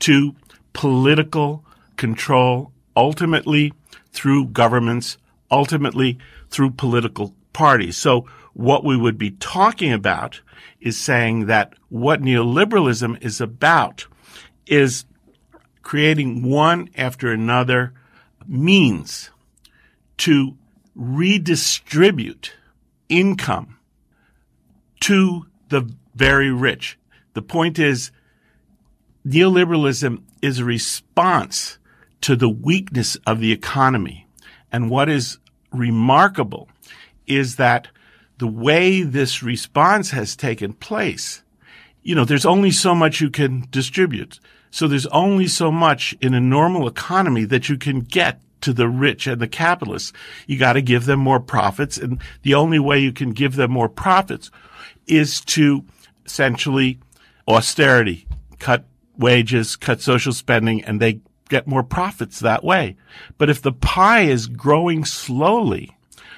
to 0.00 0.36
political 0.72 1.64
control, 1.96 2.72
ultimately 2.96 3.72
through 4.12 4.46
governments, 4.46 5.18
ultimately 5.50 6.18
through 6.48 6.70
political 6.70 7.34
parties. 7.52 7.96
So 7.96 8.26
what 8.54 8.84
we 8.84 8.96
would 8.96 9.18
be 9.18 9.32
talking 9.32 9.92
about 9.92 10.40
is 10.80 10.96
saying 10.96 11.46
that 11.46 11.74
what 11.88 12.22
neoliberalism 12.22 13.22
is 13.22 13.40
about 13.40 14.06
is 14.66 15.04
creating 15.82 16.42
one 16.48 16.88
after 16.96 17.32
another 17.32 17.92
means 18.46 19.30
to 20.18 20.56
redistribute 20.94 22.54
income 23.08 23.78
to 25.00 25.46
the 25.68 25.92
very 26.14 26.50
rich. 26.50 26.98
The 27.34 27.42
point 27.42 27.78
is, 27.78 28.10
neoliberalism 29.26 30.22
is 30.40 30.58
a 30.58 30.64
response 30.64 31.78
to 32.20 32.36
the 32.36 32.48
weakness 32.48 33.16
of 33.26 33.40
the 33.40 33.52
economy. 33.52 34.26
And 34.70 34.90
what 34.90 35.08
is 35.08 35.38
remarkable 35.72 36.68
is 37.26 37.56
that 37.56 37.88
the 38.38 38.46
way 38.46 39.02
this 39.02 39.42
response 39.42 40.10
has 40.10 40.36
taken 40.36 40.72
place, 40.72 41.41
you 42.02 42.14
know, 42.14 42.24
there's 42.24 42.46
only 42.46 42.70
so 42.70 42.94
much 42.94 43.20
you 43.20 43.30
can 43.30 43.66
distribute. 43.70 44.40
So 44.70 44.88
there's 44.88 45.06
only 45.06 45.46
so 45.48 45.70
much 45.70 46.16
in 46.20 46.34
a 46.34 46.40
normal 46.40 46.88
economy 46.88 47.44
that 47.44 47.68
you 47.68 47.76
can 47.76 48.00
get 48.00 48.40
to 48.62 48.72
the 48.72 48.88
rich 48.88 49.26
and 49.26 49.40
the 49.40 49.48
capitalists. 49.48 50.12
You 50.46 50.58
got 50.58 50.74
to 50.74 50.82
give 50.82 51.04
them 51.04 51.20
more 51.20 51.40
profits. 51.40 51.98
And 51.98 52.20
the 52.42 52.54
only 52.54 52.78
way 52.78 52.98
you 52.98 53.12
can 53.12 53.32
give 53.32 53.56
them 53.56 53.70
more 53.70 53.88
profits 53.88 54.50
is 55.06 55.40
to 55.42 55.84
essentially 56.24 56.98
austerity, 57.46 58.26
cut 58.58 58.84
wages, 59.18 59.76
cut 59.76 60.00
social 60.00 60.32
spending, 60.32 60.82
and 60.84 61.00
they 61.00 61.20
get 61.48 61.66
more 61.66 61.82
profits 61.82 62.40
that 62.40 62.64
way. 62.64 62.96
But 63.36 63.50
if 63.50 63.60
the 63.60 63.72
pie 63.72 64.22
is 64.22 64.46
growing 64.46 65.04
slowly, 65.04 65.96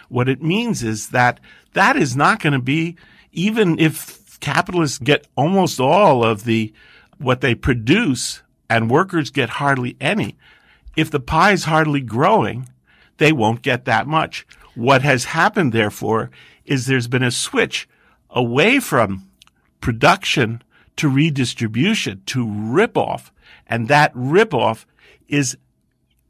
what 0.09 0.29
it 0.29 0.43
means 0.43 0.83
is 0.83 1.11
that 1.11 1.41
that 1.75 1.97
is 1.97 2.17
not 2.17 2.41
going 2.41 2.53
to 2.53 2.59
be, 2.59 2.97
even 3.33 3.79
if 3.79 4.24
capitalists 4.45 4.99
get 4.99 5.27
almost 5.37 5.81
all 5.81 6.23
of 6.23 6.45
the, 6.45 6.71
what 7.17 7.41
they 7.41 7.55
produce 7.55 8.43
and 8.69 8.91
workers 8.91 9.31
get 9.31 9.49
hardly 9.49 9.97
any. 10.03 10.37
If 10.97 11.11
the 11.11 11.19
pie 11.19 11.53
is 11.53 11.65
hardly 11.65 12.03
growing, 12.03 12.69
they 13.17 13.33
won't 13.33 13.63
get 13.63 13.87
that 13.87 14.07
much. 14.07 14.47
What 14.75 15.01
has 15.01 15.25
happened, 15.25 15.73
therefore, 15.73 16.31
is 16.67 16.85
there's 16.85 17.09
been 17.09 17.23
a 17.23 17.31
switch 17.31 17.89
away 18.29 18.81
from 18.81 19.31
production 19.81 20.63
to 20.97 21.09
redistribution, 21.09 22.23
to 22.27 22.47
rip 22.47 22.99
off. 22.99 23.33
And 23.67 23.89
that 23.89 24.13
rip 24.15 24.53
off 24.53 24.87
is 25.27 25.57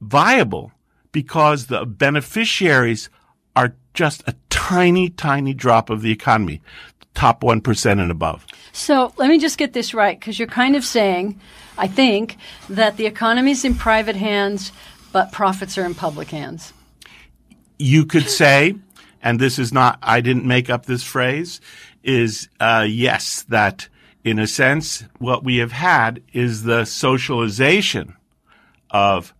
viable 0.00 0.70
because 1.10 1.66
the 1.66 1.84
beneficiaries 1.84 3.10
are 3.56 3.74
just 3.92 4.22
a 4.28 4.34
tiny, 4.50 5.10
tiny 5.10 5.52
drop 5.52 5.90
of 5.90 6.00
the 6.00 6.10
economy, 6.10 6.62
top 7.14 7.42
1% 7.42 8.00
and 8.00 8.10
above. 8.10 8.46
So 8.72 9.12
let 9.16 9.28
me 9.28 9.38
just 9.38 9.56
get 9.56 9.72
this 9.72 9.94
right 9.94 10.18
because 10.18 10.38
you're 10.38 10.48
kind 10.48 10.76
of 10.76 10.84
saying, 10.84 11.40
I 11.78 11.86
think, 11.86 12.36
that 12.68 12.96
the 12.96 13.06
economy 13.06 13.52
is 13.52 13.64
in 13.64 13.74
private 13.74 14.16
hands, 14.16 14.72
but 15.12 15.32
profits 15.32 15.78
are 15.78 15.84
in 15.84 15.94
public 15.94 16.30
hands. 16.30 16.72
You 17.78 18.04
could 18.04 18.28
say, 18.28 18.74
and 19.22 19.40
this 19.40 19.58
is 19.58 19.72
not, 19.72 19.98
I 20.02 20.20
didn't 20.20 20.44
make 20.44 20.70
up 20.70 20.86
this 20.86 21.02
phrase, 21.02 21.60
is 22.02 22.48
uh, 22.60 22.86
yes, 22.88 23.42
that 23.48 23.88
in 24.24 24.38
a 24.38 24.46
sense, 24.46 25.04
what 25.18 25.44
we 25.44 25.58
have 25.58 25.72
had 25.72 26.22
is 26.32 26.62
the 26.62 26.84
socialization 26.84 28.14
of 28.90 29.34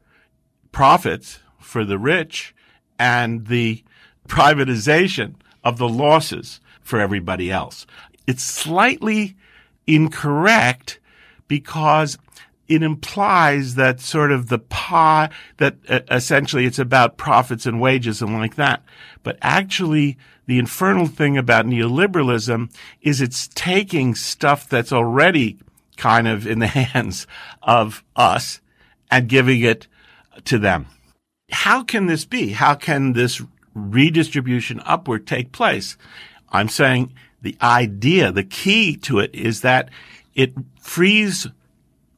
profits 0.72 1.40
for 1.58 1.84
the 1.84 1.98
rich 1.98 2.54
and 2.98 3.46
the 3.46 3.82
privatization 4.28 5.34
of 5.64 5.78
the 5.78 5.88
losses 5.88 6.60
for 6.84 7.00
everybody 7.00 7.50
else. 7.50 7.86
It's 8.26 8.42
slightly 8.42 9.34
incorrect 9.86 11.00
because 11.48 12.16
it 12.68 12.82
implies 12.82 13.74
that 13.74 14.00
sort 14.00 14.32
of 14.32 14.48
the 14.48 14.58
pie 14.58 15.28
that 15.58 15.76
uh, 15.88 16.00
essentially 16.10 16.64
it's 16.64 16.78
about 16.78 17.16
profits 17.16 17.66
and 17.66 17.80
wages 17.80 18.22
and 18.22 18.32
like 18.32 18.54
that. 18.54 18.82
But 19.22 19.36
actually, 19.42 20.16
the 20.46 20.58
infernal 20.58 21.06
thing 21.06 21.36
about 21.36 21.66
neoliberalism 21.66 22.74
is 23.02 23.20
it's 23.20 23.48
taking 23.48 24.14
stuff 24.14 24.68
that's 24.68 24.92
already 24.92 25.58
kind 25.96 26.26
of 26.26 26.46
in 26.46 26.58
the 26.58 26.66
hands 26.68 27.26
of 27.62 28.02
us 28.16 28.60
and 29.10 29.28
giving 29.28 29.60
it 29.60 29.86
to 30.44 30.58
them. 30.58 30.86
How 31.50 31.82
can 31.82 32.06
this 32.06 32.24
be? 32.24 32.50
How 32.50 32.74
can 32.74 33.12
this 33.12 33.42
redistribution 33.74 34.80
upward 34.84 35.26
take 35.26 35.52
place? 35.52 35.96
I'm 36.54 36.68
saying 36.68 37.12
the 37.42 37.56
idea, 37.60 38.32
the 38.32 38.44
key 38.44 38.96
to 38.98 39.18
it 39.18 39.34
is 39.34 39.60
that 39.62 39.90
it 40.34 40.54
frees 40.80 41.48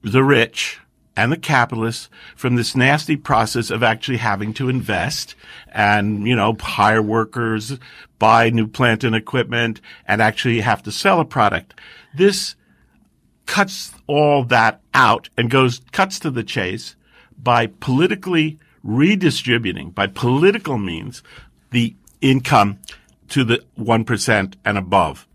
the 0.03 0.23
rich 0.23 0.79
and 1.17 1.33
the 1.33 1.39
capitalists 1.39 2.11
from 2.37 2.55
this 2.55 2.77
nasty 2.77 3.17
process 3.17 3.71
of 3.71 3.83
actually 3.83 4.19
having 4.19 4.53
to 4.53 4.69
invest 4.69 5.35
and, 5.73 6.29
you 6.29 6.37
know, 6.37 6.55
hire 6.61 7.01
workers, 7.01 7.79
buy 8.19 8.51
new 8.51 8.67
plant 8.67 9.03
and 9.03 9.17
equipment, 9.17 9.81
and 10.07 10.21
actually 10.21 10.61
have 10.61 10.83
to 10.83 10.93
sell 10.93 11.19
a 11.19 11.25
product. 11.25 11.75
This 12.15 12.55
cuts 13.47 13.93
all 14.07 14.45
that 14.45 14.83
out 14.93 15.31
and 15.39 15.51
goes, 15.51 15.81
cuts 15.93 16.19
to 16.21 16.31
the 16.31 16.45
chase 16.45 16.95
by 17.43 17.69
politically 17.69 18.59
redistributing, 18.83 19.91
by 19.91 20.07
political 20.07 20.77
means, 20.77 21.23
the 21.71 21.97
income 22.21 22.79
to 23.29 23.45
the 23.45 23.65
1% 23.79 24.55
and 24.65 24.79
above. 24.79 25.27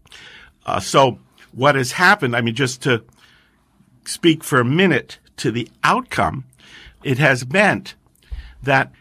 Uh, 0.65 0.79
so 0.79 1.19
what 1.51 1.75
has 1.75 1.93
happened, 1.93 2.35
I 2.35 2.41
mean, 2.41 2.55
just 2.55 2.81
to 2.83 3.03
speak 4.05 4.43
for 4.43 4.59
a 4.59 4.65
minute 4.65 5.19
to 5.37 5.51
the 5.51 5.69
outcome, 5.83 6.45
it 7.03 7.17
has 7.17 7.47
meant 7.47 7.95
that 8.63 8.91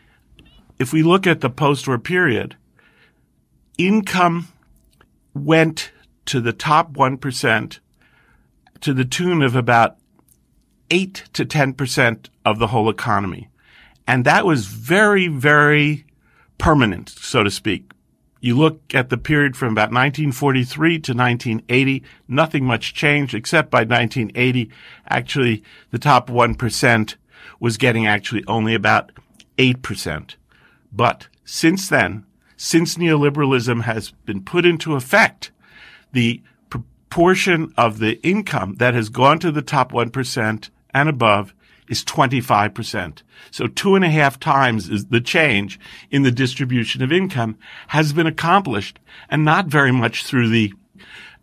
if 0.78 0.92
we 0.92 1.02
look 1.02 1.26
at 1.26 1.40
the 1.40 1.50
post-war 1.50 1.98
period, 1.98 2.56
income 3.76 4.48
went 5.34 5.92
to 6.26 6.40
the 6.40 6.52
top 6.52 6.92
1% 6.92 7.78
to 8.80 8.94
the 8.94 9.04
tune 9.04 9.42
of 9.42 9.54
about 9.54 9.96
8 10.90 11.24
to 11.34 11.44
10% 11.44 12.28
of 12.44 12.58
the 12.58 12.68
whole 12.68 12.88
economy. 12.88 13.48
And 14.06 14.24
that 14.24 14.44
was 14.44 14.66
very, 14.66 15.28
very 15.28 16.04
permanent, 16.58 17.08
so 17.08 17.44
to 17.44 17.50
speak. 17.50 17.89
You 18.40 18.56
look 18.56 18.94
at 18.94 19.10
the 19.10 19.18
period 19.18 19.56
from 19.56 19.72
about 19.72 19.92
1943 19.92 20.98
to 21.00 21.12
1980, 21.12 22.02
nothing 22.26 22.64
much 22.64 22.94
changed 22.94 23.34
except 23.34 23.70
by 23.70 23.80
1980, 23.80 24.70
actually 25.06 25.62
the 25.90 25.98
top 25.98 26.28
1% 26.28 27.14
was 27.58 27.76
getting 27.76 28.06
actually 28.06 28.44
only 28.46 28.74
about 28.74 29.12
8%. 29.58 30.34
But 30.90 31.28
since 31.44 31.88
then, 31.88 32.24
since 32.56 32.96
neoliberalism 32.96 33.82
has 33.82 34.12
been 34.24 34.42
put 34.42 34.64
into 34.64 34.94
effect, 34.94 35.50
the 36.12 36.42
proportion 36.70 37.72
of 37.76 37.98
the 37.98 38.20
income 38.26 38.76
that 38.76 38.94
has 38.94 39.10
gone 39.10 39.38
to 39.40 39.52
the 39.52 39.62
top 39.62 39.92
1% 39.92 40.70
and 40.94 41.08
above 41.08 41.54
is 41.90 42.04
25%. 42.04 43.22
So 43.50 43.66
two 43.66 43.96
and 43.96 44.04
a 44.04 44.08
half 44.08 44.40
times 44.40 44.88
is 44.88 45.06
the 45.06 45.20
change 45.20 45.78
in 46.10 46.22
the 46.22 46.30
distribution 46.30 47.02
of 47.02 47.12
income 47.12 47.58
has 47.88 48.14
been 48.14 48.26
accomplished 48.26 48.98
and 49.28 49.44
not 49.44 49.66
very 49.66 49.92
much 49.92 50.24
through 50.24 50.48
the 50.48 50.72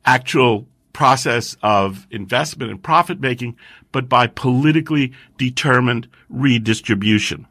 actual 0.06 0.66
process 0.94 1.58
of 1.62 2.08
investment 2.10 2.72
and 2.72 2.82
profit 2.82 3.20
making, 3.20 3.56
but 3.92 4.10
by 4.10 4.26
politically 4.26 5.14
determined 5.38 6.08
redistribution. 6.30 7.46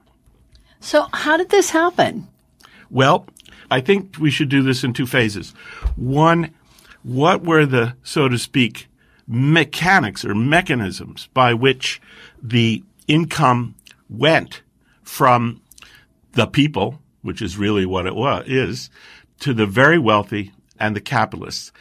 So 0.80 1.06
how 1.12 1.37
did 1.37 1.50
this 1.50 1.70
happen? 1.70 2.26
Well, 2.90 3.26
I 3.70 3.80
think 3.80 4.16
we 4.18 4.30
should 4.30 4.48
do 4.48 4.62
this 4.62 4.82
in 4.82 4.94
two 4.94 5.06
phases. 5.06 5.50
One, 5.96 6.54
what 7.02 7.44
were 7.44 7.66
the, 7.66 7.94
so 8.02 8.28
to 8.28 8.38
speak, 8.38 8.88
mechanics 9.26 10.24
or 10.24 10.35
mechanisms 10.35 11.28
by 11.35 11.52
which 11.52 12.00
the 12.48 12.82
income 13.09 13.74
went 14.09 14.62
from 15.02 15.61
the 16.32 16.46
people, 16.46 17.00
which 17.22 17.42
is 17.42 17.59
really 17.59 17.87
what 17.87 18.06
it 18.06 18.14
was, 18.14 18.44
is 18.46 18.90
to 19.40 19.52
the 19.52 19.66
very 19.66 19.98
wealthy 19.98 20.52
and 20.78 20.94
the 20.94 21.00
capitalists. 21.00 21.72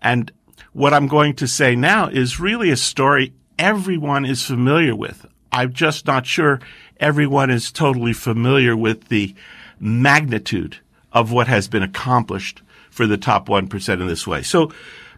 And 0.00 0.30
what 0.72 0.94
I'm 0.94 1.08
going 1.08 1.34
to 1.36 1.48
say 1.48 1.74
now 1.74 2.08
is 2.08 2.40
really 2.40 2.70
a 2.70 2.76
story 2.76 3.32
everyone 3.58 4.24
is 4.24 4.44
familiar 4.44 4.94
with. 4.94 5.26
I'm 5.50 5.72
just 5.72 6.06
not 6.06 6.26
sure 6.26 6.60
everyone 6.98 7.50
is 7.50 7.70
totally 7.70 8.12
familiar 8.12 8.76
with 8.76 9.08
the 9.08 9.34
magnitude 9.78 10.78
of 11.12 11.32
what 11.32 11.48
has 11.48 11.68
been 11.68 11.82
accomplished 11.82 12.62
for 12.90 13.06
the 13.06 13.18
top 13.18 13.48
1% 13.48 14.00
in 14.00 14.06
this 14.06 14.26
way. 14.26 14.42
So 14.42 14.72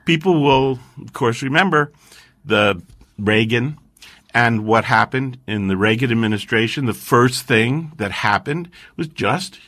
people 0.04 0.42
will, 0.42 0.78
of 1.00 1.12
course, 1.12 1.42
remember 1.42 1.92
the 2.44 2.82
Reagan 3.18 3.78
and 4.34 4.66
what 4.66 4.84
happened 4.84 5.38
in 5.46 5.68
the 5.68 5.76
Reagan 5.76 6.10
administration. 6.10 6.86
The 6.86 6.92
first 6.92 7.44
thing 7.46 7.92
that 7.96 8.10
happened 8.10 8.68
was 8.96 9.06
just 9.06 9.60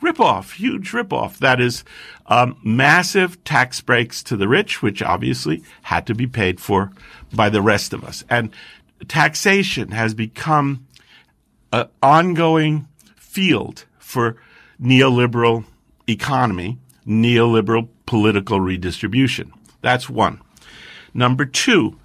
ripoff, 0.00 0.54
huge 0.54 0.92
ripoff. 0.92 1.38
That 1.38 1.60
is 1.60 1.84
um, 2.26 2.56
massive 2.62 3.42
tax 3.44 3.80
breaks 3.80 4.22
to 4.24 4.36
the 4.36 4.48
rich, 4.48 4.80
which 4.80 5.02
obviously 5.02 5.64
had 5.82 6.06
to 6.06 6.14
be 6.14 6.26
paid 6.26 6.60
for 6.60 6.92
by 7.32 7.48
the 7.48 7.62
rest 7.62 7.92
of 7.92 8.04
us. 8.04 8.24
And 8.30 8.50
taxation 9.08 9.90
has 9.90 10.14
become 10.14 10.86
an 11.72 11.88
ongoing 12.02 12.88
field 13.16 13.86
for 13.98 14.36
neoliberal 14.80 15.64
economy, 16.08 16.78
neoliberal 17.06 17.88
political 18.06 18.60
redistribution. 18.60 19.52
That's 19.80 20.08
one. 20.08 20.40
Number 21.14 21.44
two, 21.44 21.98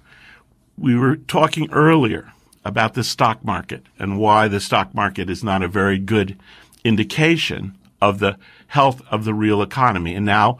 we 0.78 0.96
were 0.96 1.16
talking 1.16 1.70
earlier 1.72 2.32
about 2.64 2.94
the 2.94 3.04
stock 3.04 3.44
market 3.44 3.84
and 3.98 4.18
why 4.18 4.48
the 4.48 4.60
stock 4.60 4.94
market 4.94 5.30
is 5.30 5.42
not 5.42 5.62
a 5.62 5.68
very 5.68 5.98
good 5.98 6.38
indication 6.84 7.76
of 8.00 8.18
the 8.18 8.36
health 8.68 9.02
of 9.10 9.24
the 9.24 9.34
real 9.34 9.62
economy. 9.62 10.14
And 10.14 10.26
now 10.26 10.58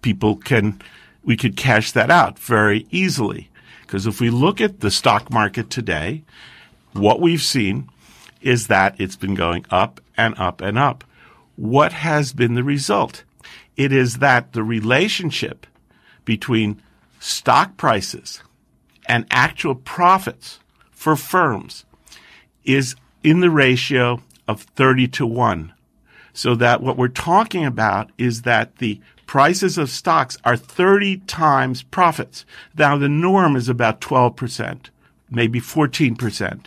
people 0.00 0.36
can, 0.36 0.80
we 1.22 1.36
could 1.36 1.56
cash 1.56 1.92
that 1.92 2.10
out 2.10 2.38
very 2.38 2.86
easily. 2.90 3.50
Because 3.82 4.06
if 4.06 4.20
we 4.20 4.30
look 4.30 4.60
at 4.60 4.80
the 4.80 4.90
stock 4.90 5.30
market 5.30 5.70
today, 5.70 6.22
what 6.92 7.20
we've 7.20 7.42
seen 7.42 7.88
is 8.40 8.66
that 8.66 8.94
it's 8.98 9.16
been 9.16 9.34
going 9.34 9.64
up 9.70 10.00
and 10.16 10.38
up 10.38 10.60
and 10.60 10.78
up. 10.78 11.04
What 11.56 11.92
has 11.92 12.32
been 12.32 12.54
the 12.54 12.64
result? 12.64 13.22
It 13.76 13.92
is 13.92 14.18
that 14.18 14.52
the 14.52 14.62
relationship 14.62 15.66
between 16.24 16.82
stock 17.20 17.76
prices 17.76 18.42
and 19.06 19.26
actual 19.30 19.74
profits 19.74 20.60
for 20.90 21.16
firms 21.16 21.84
is 22.64 22.94
in 23.22 23.40
the 23.40 23.50
ratio 23.50 24.22
of 24.48 24.62
30 24.62 25.08
to 25.08 25.26
1. 25.26 25.72
So 26.32 26.54
that 26.54 26.82
what 26.82 26.96
we're 26.96 27.08
talking 27.08 27.64
about 27.64 28.10
is 28.16 28.42
that 28.42 28.76
the 28.76 29.00
prices 29.26 29.78
of 29.78 29.90
stocks 29.90 30.38
are 30.44 30.56
30 30.56 31.18
times 31.18 31.82
profits. 31.82 32.44
Now 32.76 32.96
the 32.96 33.08
norm 33.08 33.56
is 33.56 33.68
about 33.68 34.00
12%, 34.00 34.86
maybe 35.30 35.60
14%. 35.60 36.66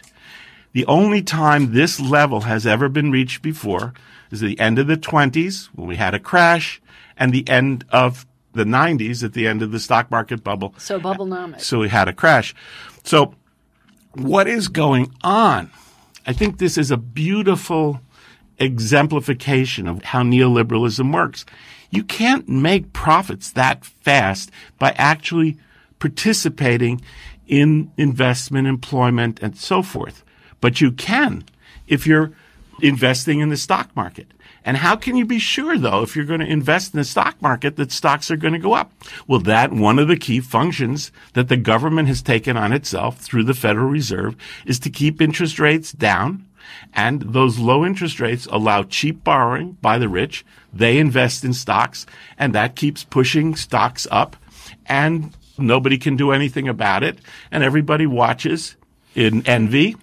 The 0.73 0.85
only 0.85 1.21
time 1.21 1.71
this 1.71 1.99
level 1.99 2.41
has 2.41 2.67
ever 2.67 2.89
been 2.89 3.11
reached 3.11 3.41
before 3.41 3.93
is 4.29 4.41
the 4.41 4.59
end 4.59 4.77
of 4.77 4.87
the 4.87 4.97
20s 4.97 5.67
when 5.73 5.87
we 5.87 5.95
had 5.95 6.13
a 6.13 6.19
crash 6.19 6.81
and 7.17 7.31
the 7.31 7.47
end 7.47 7.85
of 7.91 8.25
the 8.55 8.63
90s 8.63 9.23
at 9.23 9.33
the 9.33 9.47
end 9.47 9.61
of 9.61 9.71
the 9.71 9.79
stock 9.79 10.09
market 10.09 10.43
bubble. 10.43 10.73
So 10.77 10.99
bubblenomics. 10.99 11.61
So 11.61 11.79
we 11.79 11.89
had 11.89 12.07
a 12.07 12.13
crash. 12.13 12.55
So 13.03 13.35
what 14.13 14.47
is 14.47 14.67
going 14.67 15.11
on? 15.23 15.71
I 16.25 16.33
think 16.33 16.57
this 16.57 16.77
is 16.77 16.89
a 16.89 16.97
beautiful 16.97 18.01
exemplification 18.57 19.87
of 19.87 20.03
how 20.03 20.23
neoliberalism 20.23 21.13
works. 21.13 21.45
You 21.89 22.03
can't 22.03 22.47
make 22.49 22.93
profits 22.93 23.51
that 23.51 23.85
fast 23.85 24.49
by 24.79 24.91
actually 24.97 25.57
participating 25.99 27.01
in 27.47 27.91
investment, 27.97 28.67
employment, 28.67 29.39
and 29.41 29.55
so 29.55 29.81
forth. 29.81 30.23
But 30.61 30.81
you 30.81 30.91
can 30.91 31.45
if 31.87 32.07
you're 32.07 32.31
investing 32.81 33.39
in 33.39 33.49
the 33.49 33.57
stock 33.57 33.95
market. 33.95 34.27
And 34.65 34.77
how 34.77 34.95
can 34.95 35.15
you 35.15 35.25
be 35.25 35.37
sure 35.37 35.77
though, 35.77 36.01
if 36.01 36.15
you're 36.15 36.25
going 36.25 36.39
to 36.39 36.45
invest 36.45 36.93
in 36.93 36.97
the 36.97 37.05
stock 37.05 37.39
market, 37.41 37.75
that 37.75 37.91
stocks 37.91 38.31
are 38.31 38.35
going 38.35 38.53
to 38.53 38.59
go 38.59 38.73
up? 38.73 38.91
Well, 39.27 39.39
that 39.41 39.71
one 39.71 39.99
of 39.99 40.07
the 40.07 40.17
key 40.17 40.39
functions 40.39 41.11
that 41.33 41.47
the 41.47 41.57
government 41.57 42.07
has 42.07 42.23
taken 42.23 42.57
on 42.57 42.73
itself 42.73 43.19
through 43.19 43.43
the 43.43 43.53
Federal 43.53 43.87
Reserve 43.87 44.35
is 44.65 44.79
to 44.79 44.89
keep 44.89 45.21
interest 45.21 45.59
rates 45.59 45.91
down. 45.91 46.45
And 46.93 47.21
those 47.21 47.59
low 47.59 47.85
interest 47.85 48.19
rates 48.19 48.47
allow 48.47 48.83
cheap 48.83 49.23
borrowing 49.23 49.73
by 49.81 49.99
the 49.99 50.09
rich. 50.09 50.43
They 50.73 50.97
invest 50.97 51.43
in 51.43 51.53
stocks 51.53 52.07
and 52.39 52.55
that 52.55 52.75
keeps 52.75 53.03
pushing 53.03 53.55
stocks 53.55 54.07
up 54.09 54.35
and 54.87 55.31
nobody 55.59 55.99
can 55.99 56.15
do 56.15 56.31
anything 56.31 56.67
about 56.67 57.03
it. 57.03 57.19
And 57.51 57.63
everybody 57.63 58.07
watches 58.07 58.75
in 59.13 59.45
envy 59.45 59.95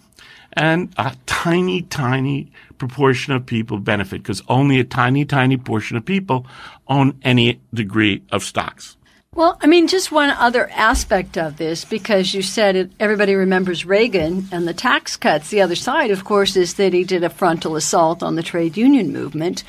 and 0.53 0.93
a 0.97 1.17
tiny, 1.27 1.83
tiny 1.83 2.53
proportion 2.89 3.33
of 3.33 3.47
people 3.47 3.79
benefit 3.79 4.23
because 4.23 4.43
only 4.49 4.81
a 4.81 4.85
tiny, 4.85 5.25
tiny 5.25 5.57
portion 5.57 5.97
of 5.97 6.05
people 6.05 6.45
own 6.89 7.17
any 7.23 7.61
degree 7.73 8.25
of 8.33 8.43
stocks. 8.43 8.97
Well, 9.35 9.57
I 9.63 9.69
mean, 9.69 9.87
just 9.87 10.11
one 10.11 10.31
other 10.31 10.69
aspect 10.71 11.39
of 11.39 11.59
this, 11.59 11.85
because 11.85 12.35
you 12.35 12.43
said 12.43 12.75
it, 12.75 12.91
everybody 12.99 13.35
remembers 13.35 13.87
Reagan 13.87 14.49
and 14.51 14.67
the 14.67 14.75
tax 14.75 15.17
cuts. 15.17 15.49
The 15.49 15.63
other 15.63 15.77
side, 15.77 16.11
of 16.11 16.25
course, 16.25 16.57
is 16.57 16.75
that 16.75 16.93
he 16.93 17.05
did 17.05 17.23
a 17.23 17.31
frontal 17.31 17.77
assault 17.77 18.23
on 18.23 18.35
the 18.35 18.43
trade 18.43 18.77
union 18.77 19.13
movement. 19.13 19.63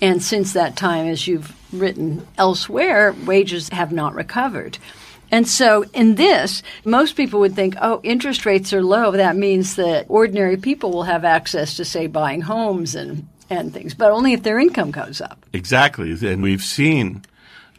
And 0.00 0.22
since 0.22 0.54
that 0.54 0.74
time, 0.74 1.06
as 1.06 1.28
you've 1.28 1.54
written 1.70 2.26
elsewhere, 2.38 3.14
wages 3.24 3.68
have 3.68 3.92
not 3.92 4.14
recovered. 4.14 4.78
And 5.34 5.48
so 5.48 5.84
in 5.92 6.14
this, 6.14 6.62
most 6.84 7.16
people 7.16 7.40
would 7.40 7.56
think, 7.56 7.74
oh, 7.82 8.00
interest 8.04 8.46
rates 8.46 8.72
are 8.72 8.84
low. 8.84 9.10
That 9.10 9.34
means 9.34 9.74
that 9.74 10.06
ordinary 10.08 10.56
people 10.56 10.92
will 10.92 11.02
have 11.02 11.24
access 11.24 11.76
to, 11.78 11.84
say, 11.84 12.06
buying 12.06 12.40
homes 12.40 12.94
and, 12.94 13.26
and 13.50 13.74
things, 13.74 13.94
but 13.94 14.12
only 14.12 14.34
if 14.34 14.44
their 14.44 14.60
income 14.60 14.92
goes 14.92 15.20
up. 15.20 15.44
Exactly. 15.52 16.12
And 16.12 16.40
we've 16.40 16.62
seen 16.62 17.24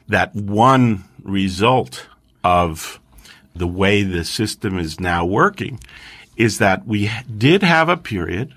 that 0.09 0.35
one 0.35 1.05
result 1.23 2.07
of 2.43 2.99
the 3.55 3.67
way 3.67 4.03
the 4.03 4.25
system 4.25 4.77
is 4.77 4.99
now 4.99 5.25
working 5.25 5.79
is 6.35 6.57
that 6.57 6.85
we 6.85 7.09
did 7.37 7.63
have 7.63 7.87
a 7.87 7.95
period 7.95 8.53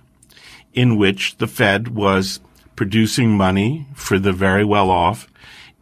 in 0.75 0.97
which 0.97 1.37
the 1.37 1.47
Fed 1.47 1.95
was 1.95 2.41
producing 2.75 3.37
money 3.37 3.87
for 3.95 4.19
the 4.19 4.33
very 4.33 4.65
well 4.65 4.91
off 4.91 5.29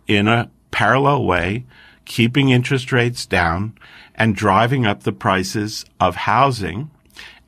in 0.07 0.29
a 0.29 0.50
parallel 0.70 1.24
way 1.24 1.64
keeping 2.07 2.49
interest 2.49 2.90
rates 2.92 3.27
down 3.27 3.77
and 4.14 4.35
driving 4.35 4.87
up 4.87 5.03
the 5.03 5.12
prices 5.12 5.85
of 6.01 6.16
housing. 6.16 6.90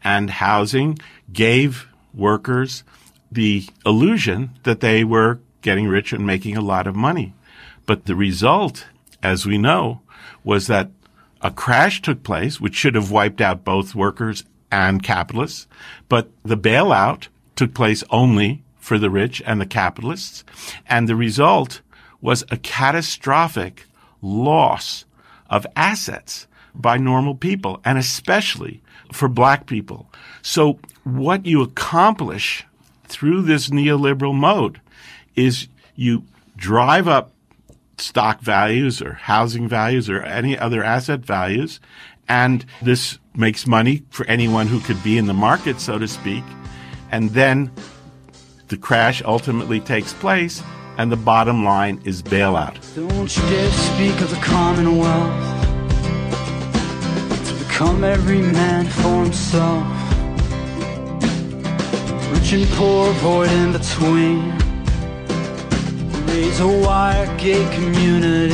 And 0.04 0.28
housing 0.30 0.98
gave 1.32 1.88
workers 2.12 2.84
the 3.32 3.66
illusion 3.86 4.50
that 4.64 4.80
they 4.80 5.04
were 5.04 5.40
getting 5.62 5.88
rich 5.88 6.12
and 6.12 6.26
making 6.26 6.56
a 6.56 6.62
lot 6.62 6.86
of 6.86 6.94
money. 6.94 7.34
But 7.86 8.04
the 8.04 8.14
result, 8.14 8.86
as 9.22 9.46
we 9.46 9.58
know, 9.58 10.02
was 10.44 10.66
that 10.66 10.90
a 11.40 11.50
crash 11.50 12.02
took 12.02 12.22
place, 12.22 12.60
which 12.60 12.74
should 12.74 12.94
have 12.94 13.10
wiped 13.10 13.40
out 13.40 13.64
both 13.64 13.94
workers 13.94 14.44
and 14.70 15.02
capitalists. 15.02 15.66
But 16.08 16.30
the 16.42 16.56
bailout 16.56 17.28
took 17.56 17.74
place 17.74 18.04
only 18.10 18.62
for 18.78 18.98
the 18.98 19.10
rich 19.10 19.42
and 19.46 19.60
the 19.60 19.66
capitalists. 19.66 20.44
And 20.88 21.08
the 21.08 21.16
result 21.16 21.80
was 22.20 22.44
a 22.50 22.56
catastrophic 22.56 23.84
loss 24.22 25.04
of 25.48 25.66
assets 25.76 26.46
by 26.74 26.96
normal 26.96 27.34
people 27.34 27.80
and 27.84 27.98
especially 27.98 28.82
for 29.12 29.28
black 29.28 29.66
people. 29.66 30.10
So 30.42 30.78
what 31.04 31.46
you 31.46 31.62
accomplish 31.62 32.66
through 33.04 33.42
this 33.42 33.68
neoliberal 33.68 34.34
mode 34.34 34.80
is 35.34 35.68
you 35.94 36.24
drive 36.56 37.08
up 37.08 37.32
stock 37.96 38.40
values 38.40 39.02
or 39.02 39.14
housing 39.14 39.68
values 39.68 40.08
or 40.08 40.22
any 40.22 40.56
other 40.58 40.84
asset 40.84 41.20
values. 41.20 41.80
And 42.28 42.64
this 42.82 43.18
makes 43.34 43.66
money 43.66 44.02
for 44.10 44.26
anyone 44.26 44.66
who 44.66 44.80
could 44.80 45.02
be 45.02 45.16
in 45.18 45.26
the 45.26 45.34
market, 45.34 45.80
so 45.80 45.98
to 45.98 46.06
speak. 46.06 46.44
And 47.10 47.30
then 47.30 47.72
the 48.68 48.76
crash 48.76 49.22
ultimately 49.24 49.80
takes 49.80 50.12
place 50.12 50.62
and 50.98 51.12
the 51.12 51.16
bottom 51.16 51.64
line 51.64 52.00
is 52.04 52.22
bailout. 52.22 52.74
Don't 52.96 53.36
you 53.36 53.42
dare 53.42 53.70
speak 53.70 54.20
of 54.20 54.30
the 54.30 54.40
commonwealth 54.42 55.32
to 57.46 57.54
become 57.64 58.02
every 58.02 58.42
man 58.42 58.84
for 58.86 59.22
himself. 59.22 59.86
Rich 62.32 62.52
and 62.52 62.66
poor, 62.76 63.12
void 63.14 63.50
in 63.50 63.72
between. 63.72 64.58
Wire 66.60 67.26
gate 67.38 67.70
communities. 67.72 68.52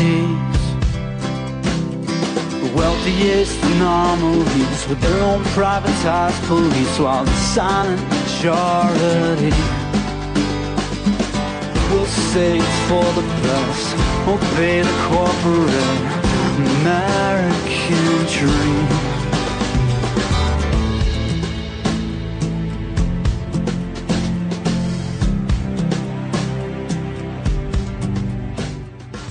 The 2.60 2.72
wealthiest 2.76 3.62
anomalies 3.62 4.88
with 4.88 5.00
their 5.00 5.22
own 5.22 5.42
privatized 5.56 6.46
police 6.46 6.98
while 6.98 7.24
the 7.24 7.32
silent 7.32 8.02
majority 8.10 9.83
for 12.88 13.02
the 13.14 13.22
the 14.24 14.84
corporate 15.08 16.00
American 16.82 18.26
dream. 18.30 18.88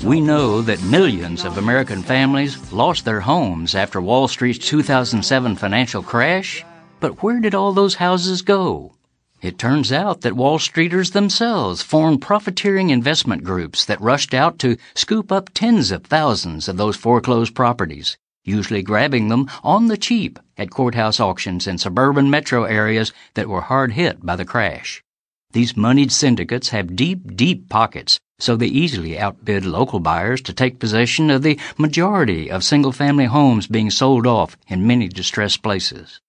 We 0.04 0.20
know 0.20 0.62
that 0.62 0.82
millions 0.84 1.46
of 1.46 1.58
American 1.58 2.02
families 2.02 2.74
lost 2.74 3.06
their 3.06 3.22
homes 3.22 3.76
after 3.76 4.02
Wall 4.02 4.28
Street's 4.28 4.60
2007 4.60 5.56
financial 5.56 6.04
crash. 6.04 6.66
But 7.00 7.22
where 7.24 7.40
did 7.40 7.56
all 7.56 7.72
those 7.72 7.96
houses 7.96 8.42
go? 8.42 8.94
It 9.44 9.58
turns 9.58 9.92
out 9.92 10.22
that 10.22 10.38
Wall 10.38 10.58
Streeters 10.58 11.12
themselves 11.12 11.82
formed 11.82 12.22
profiteering 12.22 12.92
investment 12.92 13.44
groups 13.44 13.84
that 13.84 14.00
rushed 14.00 14.34
out 14.34 14.58
to 14.60 14.78
scoop 14.96 15.34
up 15.34 15.50
tens 15.54 15.92
of 15.92 16.06
thousands 16.06 16.70
of 16.70 16.78
those 16.78 16.96
foreclosed 16.96 17.54
properties, 17.54 18.16
usually 18.46 18.82
grabbing 18.82 19.28
them 19.28 19.50
on 19.62 19.88
the 19.88 19.98
cheap 19.98 20.40
at 20.58 20.70
courthouse 20.70 21.20
auctions 21.20 21.68
in 21.68 21.78
suburban 21.78 22.30
metro 22.30 22.64
areas 22.64 23.12
that 23.34 23.50
were 23.50 23.60
hard 23.60 23.92
hit 23.92 24.26
by 24.26 24.38
the 24.38 24.46
crash. 24.46 25.04
These 25.52 25.76
moneyed 25.76 26.14
syndicates 26.14 26.70
have 26.70 26.96
deep, 26.96 27.36
deep 27.36 27.68
pockets, 27.68 28.22
so 28.40 28.56
they 28.56 28.68
easily 28.68 29.20
outbid 29.20 29.66
local 29.66 30.00
buyers 30.00 30.42
to 30.44 30.54
take 30.54 30.80
possession 30.80 31.30
of 31.30 31.42
the 31.42 31.60
majority 31.78 32.50
of 32.50 32.64
single 32.64 32.94
family 32.94 33.26
homes 33.26 33.68
being 33.68 33.92
sold 33.92 34.26
off 34.26 34.56
in 34.70 34.88
many 34.88 35.10
distressed 35.10 35.62
places. 35.62 36.22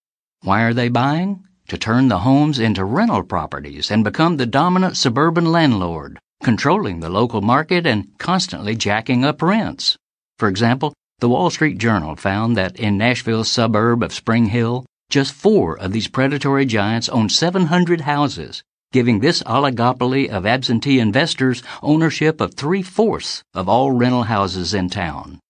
Why 0.42 0.64
are 0.64 0.74
they 0.74 0.88
buying? 0.88 1.44
To 1.68 1.79
turn 1.79 2.09
the 2.09 2.18
homes 2.18 2.59
into 2.59 2.85
rental 2.85 3.22
properties 3.22 3.90
and 3.90 4.05
become 4.05 4.37
the 4.37 4.44
dominant 4.44 4.98
suburban 4.98 5.50
landlord, 5.50 6.18
controlling 6.42 7.00
the 7.00 7.09
local 7.09 7.40
market 7.40 7.87
and 7.87 8.09
constantly 8.18 8.77
jacking 8.77 9.24
up 9.24 9.40
rents. 9.40 9.96
For 10.38 10.48
example, 10.48 10.92
the 11.20 11.29
Wall 11.31 11.48
Street 11.48 11.79
Journal 11.79 12.16
found 12.16 12.55
that 12.59 12.77
in 12.77 12.98
Nashville's 12.98 13.50
suburb 13.50 14.03
of 14.03 14.12
Spring 14.12 14.46
Hill, 14.46 14.85
just 15.09 15.33
four 15.33 15.79
of 15.79 15.92
these 15.92 16.07
predatory 16.07 16.66
giants 16.66 17.09
own 17.09 17.31
700 17.31 18.03
houses, 18.03 18.62
giving 18.92 19.20
this 19.20 19.42
oligopoly 19.44 20.29
of 20.29 20.44
absentee 20.44 21.00
investors 21.00 21.62
ownership 21.83 22.42
of 22.42 22.55
three 22.55 22.83
fourths 22.83 23.42
of 23.55 23.70
all 23.70 23.90
rental 23.90 24.24
houses 24.24 24.74
in 24.74 24.90
town. 24.90 25.40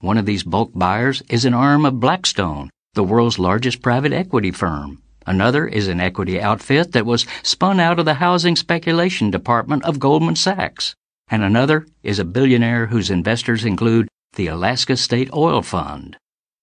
One 0.00 0.18
of 0.18 0.26
these 0.26 0.42
bulk 0.42 0.72
buyers 0.74 1.22
is 1.28 1.44
an 1.44 1.54
arm 1.54 1.86
of 1.86 2.00
Blackstone, 2.00 2.70
the 2.94 3.04
world's 3.04 3.38
largest 3.38 3.82
private 3.82 4.12
equity 4.12 4.50
firm. 4.50 5.00
Another 5.26 5.66
is 5.66 5.88
an 5.88 6.00
equity 6.00 6.40
outfit 6.40 6.92
that 6.92 7.06
was 7.06 7.26
spun 7.42 7.78
out 7.78 7.98
of 7.98 8.04
the 8.04 8.14
housing 8.14 8.56
speculation 8.56 9.30
department 9.30 9.84
of 9.84 9.98
Goldman 9.98 10.36
Sachs. 10.36 10.94
And 11.28 11.42
another 11.42 11.86
is 12.02 12.18
a 12.18 12.24
billionaire 12.24 12.86
whose 12.86 13.10
investors 13.10 13.64
include 13.64 14.08
the 14.34 14.46
Alaska 14.46 14.96
State 14.96 15.32
Oil 15.32 15.62
Fund. 15.62 16.16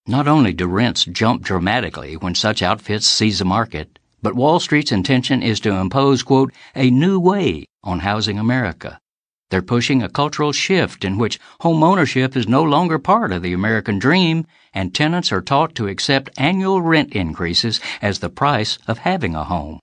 Not 0.08 0.28
only 0.28 0.54
do 0.54 0.68
rents 0.68 1.06
jump 1.06 1.44
dramatically 1.44 2.16
when 2.16 2.34
such 2.34 2.62
outfits 2.62 3.06
seize 3.06 3.42
a 3.42 3.46
market, 3.46 4.00
but 4.22 4.36
Wall 4.36 4.60
Street's 4.60 4.92
intention 4.92 5.44
is 5.44 5.60
to 5.62 5.74
impose, 5.74 6.24
quote, 6.24 6.52
a 6.76 6.90
new 6.90 7.20
way 7.20 7.66
on 7.84 8.00
housing 8.00 8.40
America. 8.40 9.00
They're 9.50 9.62
pushing 9.62 10.04
a 10.04 10.10
cultural 10.10 10.52
shift 10.52 11.06
in 11.06 11.18
which 11.18 11.40
home 11.62 11.82
ownership 11.82 12.36
is 12.36 12.50
no 12.50 12.64
longer 12.64 13.00
part 13.00 13.32
of 13.32 13.42
the 13.42 13.54
American 13.54 13.98
dream, 13.98 14.46
and 14.74 14.94
tenants 14.94 15.32
are 15.32 15.42
taught 15.42 15.74
to 15.76 15.88
accept 15.88 16.30
annual 16.38 16.82
rent 16.82 17.14
increases 17.14 17.80
as 18.02 18.20
the 18.20 18.30
price 18.30 18.78
of 18.88 19.00
having 19.00 19.36
a 19.36 19.46
home. 19.46 19.80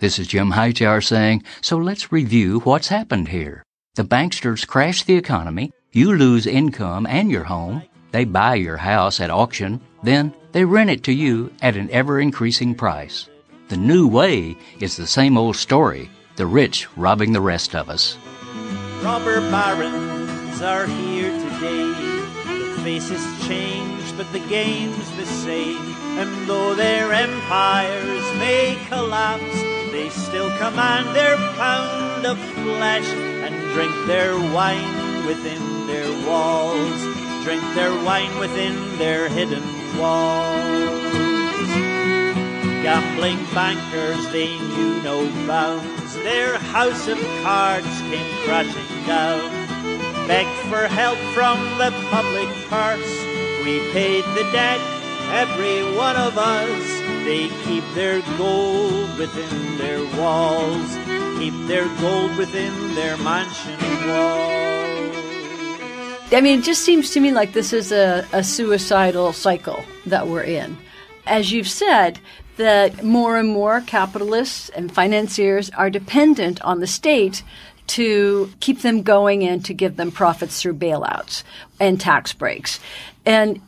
This 0.00 0.18
is 0.18 0.26
Jim 0.26 0.50
Hightower 0.50 1.00
saying, 1.00 1.44
so 1.60 1.76
let's 1.76 2.10
review 2.10 2.60
what's 2.60 2.88
happened 2.88 3.28
here. 3.28 3.62
The 3.94 4.04
banksters 4.04 4.66
crash 4.66 5.04
the 5.04 5.16
economy, 5.16 5.70
you 5.92 6.16
lose 6.16 6.46
income 6.46 7.06
and 7.06 7.30
your 7.30 7.44
home, 7.44 7.82
they 8.10 8.24
buy 8.24 8.56
your 8.56 8.76
house 8.76 9.20
at 9.20 9.30
auction, 9.30 9.80
then 10.02 10.34
they 10.52 10.64
rent 10.64 10.90
it 10.90 11.04
to 11.04 11.12
you 11.12 11.52
at 11.62 11.76
an 11.76 11.90
ever 11.90 12.20
increasing 12.20 12.74
price. 12.74 13.28
The 13.68 13.76
new 13.76 14.08
way 14.08 14.56
is 14.80 14.96
the 14.96 15.06
same 15.06 15.38
old 15.38 15.56
story 15.56 16.10
the 16.36 16.46
rich 16.46 16.86
robbing 16.96 17.32
the 17.32 17.40
rest 17.40 17.74
of 17.74 17.90
us. 17.90 18.16
Robber 19.02 19.40
barons 19.42 20.60
are 20.60 20.86
here 20.86 21.30
today. 21.30 21.92
The 22.44 22.80
faces 22.82 23.24
change, 23.46 24.16
but 24.16 24.30
the 24.32 24.40
game's 24.40 25.10
the 25.16 25.24
same. 25.24 25.94
And 26.18 26.48
though 26.48 26.74
their 26.74 27.12
empires 27.12 28.24
may 28.38 28.76
collapse, 28.88 29.62
they 29.92 30.08
still 30.10 30.50
command 30.58 31.14
their 31.14 31.36
pound 31.56 32.26
of 32.26 32.38
flesh 32.38 33.06
and 33.08 33.54
drink 33.72 33.94
their 34.06 34.36
wine 34.52 35.26
within 35.26 35.86
their 35.86 36.10
walls. 36.26 37.00
Drink 37.44 37.62
their 37.74 37.94
wine 38.04 38.36
within 38.40 38.98
their 38.98 39.28
hidden 39.28 39.62
walls. 39.96 40.58
Gambling 42.82 43.38
bankers, 43.54 44.28
they 44.32 44.58
knew 44.58 45.02
no 45.02 45.24
bounds. 45.46 45.97
Their 46.22 46.58
house 46.58 47.08
of 47.08 47.18
cards 47.42 48.00
came 48.10 48.44
crashing 48.44 49.06
down. 49.06 49.50
Begged 50.26 50.58
for 50.68 50.86
help 50.86 51.18
from 51.32 51.58
the 51.78 51.90
public 52.10 52.48
purse. 52.68 53.24
We 53.64 53.80
paid 53.92 54.24
the 54.36 54.48
debt, 54.52 54.80
every 55.32 55.82
one 55.96 56.16
of 56.16 56.36
us. 56.36 56.86
They 57.24 57.48
keep 57.64 57.84
their 57.94 58.22
gold 58.36 59.18
within 59.18 59.78
their 59.78 60.04
walls. 60.20 60.96
Keep 61.38 61.66
their 61.66 61.86
gold 62.00 62.36
within 62.36 62.94
their 62.94 63.16
mansion 63.18 63.78
walls. 64.08 64.68
I 66.30 66.40
mean, 66.42 66.58
it 66.58 66.64
just 66.64 66.82
seems 66.82 67.10
to 67.12 67.20
me 67.20 67.32
like 67.32 67.54
this 67.54 67.72
is 67.72 67.90
a, 67.90 68.26
a 68.32 68.44
suicidal 68.44 69.32
cycle 69.32 69.82
that 70.04 70.28
we're 70.28 70.42
in. 70.42 70.76
As 71.26 71.52
you've 71.52 71.68
said, 71.68 72.20
that 72.58 73.02
more 73.02 73.38
and 73.38 73.48
more 73.48 73.80
capitalists 73.80 74.68
and 74.68 74.92
financiers 74.94 75.70
are 75.70 75.90
dependent 75.90 76.60
on 76.62 76.80
the 76.80 76.86
state 76.86 77.42
to 77.88 78.52
keep 78.60 78.82
them 78.82 79.02
going 79.02 79.42
and 79.44 79.64
to 79.64 79.72
give 79.72 79.96
them 79.96 80.12
profits 80.12 80.60
through 80.60 80.74
bailouts 80.74 81.42
and 81.80 81.98
tax 81.98 82.32
breaks. 82.32 82.78
And 83.24 83.60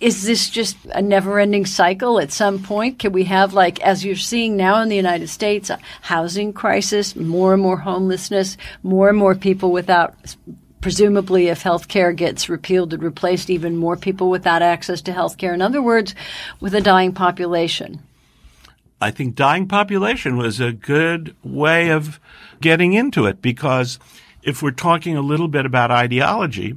is 0.00 0.24
this 0.24 0.48
just 0.48 0.76
a 0.92 1.02
never 1.02 1.38
ending 1.38 1.66
cycle 1.66 2.18
at 2.18 2.32
some 2.32 2.62
point? 2.62 2.98
Can 2.98 3.12
we 3.12 3.24
have, 3.24 3.52
like, 3.52 3.80
as 3.82 4.04
you're 4.04 4.16
seeing 4.16 4.56
now 4.56 4.80
in 4.82 4.88
the 4.88 4.96
United 4.96 5.28
States, 5.28 5.70
a 5.70 5.78
housing 6.00 6.52
crisis, 6.52 7.14
more 7.14 7.52
and 7.52 7.62
more 7.62 7.76
homelessness, 7.76 8.56
more 8.82 9.10
and 9.10 9.18
more 9.18 9.34
people 9.34 9.72
without, 9.72 10.14
presumably, 10.80 11.48
if 11.48 11.62
health 11.62 11.88
care 11.88 12.12
gets 12.12 12.48
repealed 12.48 12.94
and 12.94 13.02
replaced, 13.02 13.50
even 13.50 13.76
more 13.76 13.96
people 13.96 14.30
without 14.30 14.62
access 14.62 15.02
to 15.02 15.12
health 15.12 15.36
care? 15.36 15.52
In 15.52 15.60
other 15.60 15.82
words, 15.82 16.14
with 16.60 16.74
a 16.74 16.80
dying 16.80 17.12
population. 17.12 18.02
I 19.00 19.10
think 19.10 19.34
dying 19.34 19.66
population 19.66 20.36
was 20.36 20.60
a 20.60 20.72
good 20.72 21.34
way 21.42 21.90
of 21.90 22.20
getting 22.60 22.92
into 22.92 23.24
it 23.26 23.40
because 23.40 23.98
if 24.42 24.62
we're 24.62 24.72
talking 24.72 25.16
a 25.16 25.22
little 25.22 25.48
bit 25.48 25.64
about 25.64 25.90
ideology, 25.90 26.76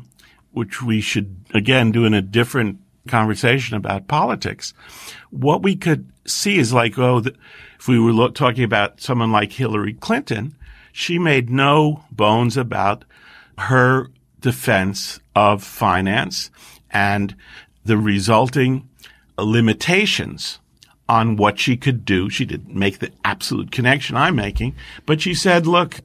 which 0.51 0.81
we 0.81 1.01
should 1.01 1.35
again 1.53 1.91
do 1.91 2.05
in 2.05 2.13
a 2.13 2.21
different 2.21 2.79
conversation 3.07 3.75
about 3.75 4.07
politics, 4.07 4.73
what 5.31 5.61
we 5.61 5.75
could 5.75 6.09
see 6.25 6.57
is 6.57 6.71
like, 6.71 6.97
oh, 6.97 7.19
the, 7.19 7.35
if 7.77 7.87
we 7.87 7.99
were 7.99 8.13
look, 8.13 8.35
talking 8.35 8.63
about 8.63 9.01
someone 9.01 9.31
like 9.31 9.51
Hillary 9.51 9.93
Clinton, 9.93 10.55
she 10.93 11.19
made 11.19 11.49
no 11.49 12.05
bones 12.11 12.55
about 12.55 13.03
her 13.57 14.09
defense 14.39 15.19
of 15.35 15.63
finance 15.63 16.49
and 16.91 17.35
the 17.83 17.97
resulting 17.97 18.87
limitations 19.37 20.59
on 21.09 21.35
what 21.35 21.59
she 21.59 21.77
could 21.77 22.05
do. 22.05 22.29
She 22.29 22.45
didn't 22.45 22.75
make 22.75 22.99
the 22.99 23.11
absolute 23.23 23.71
connection 23.71 24.15
I'm 24.15 24.35
making, 24.35 24.75
but 25.05 25.21
she 25.21 25.33
said, 25.33 25.67
look, 25.67 25.99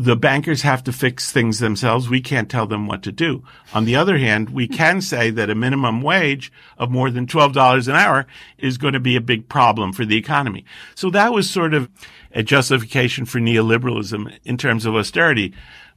the 0.00 0.16
bankers 0.16 0.62
have 0.62 0.84
to 0.84 0.92
fix 0.92 1.32
things 1.32 1.58
themselves. 1.58 2.08
We 2.08 2.20
can't 2.20 2.48
tell 2.48 2.68
them 2.68 2.86
what 2.86 3.02
to 3.02 3.10
do. 3.10 3.42
On 3.74 3.84
the 3.84 3.96
other 3.96 4.16
hand, 4.16 4.50
we 4.50 4.68
can 4.68 5.00
say 5.00 5.30
that 5.30 5.50
a 5.50 5.56
minimum 5.56 6.02
wage 6.02 6.52
of 6.78 6.88
more 6.88 7.10
than 7.10 7.26
$12 7.26 7.88
an 7.88 7.96
hour 7.96 8.24
is 8.58 8.78
going 8.78 8.92
to 8.92 9.00
be 9.00 9.16
a 9.16 9.20
big 9.20 9.48
problem 9.48 9.92
for 9.92 10.04
the 10.04 10.16
economy. 10.16 10.64
So 10.94 11.10
that 11.10 11.32
was 11.32 11.50
sort 11.50 11.74
of 11.74 11.90
a 12.32 12.44
justification 12.44 13.24
for 13.24 13.40
neoliberalism 13.40 14.38
in 14.44 14.56
terms 14.56 14.86
of 14.86 14.94
austerity. 14.94 15.52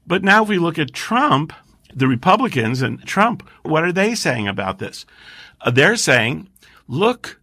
But 0.07 0.23
now 0.23 0.41
if 0.41 0.49
we 0.49 0.57
look 0.57 0.79
at 0.79 0.93
Trump, 0.93 1.53
the 1.93 2.07
Republicans 2.07 2.81
and 2.81 3.05
Trump, 3.05 3.47
what 3.61 3.83
are 3.83 3.91
they 3.91 4.15
saying 4.15 4.47
about 4.47 4.79
this? 4.79 5.05
Uh, 5.61 5.69
they're 5.69 5.95
saying, 5.95 6.49
look, 6.87 7.39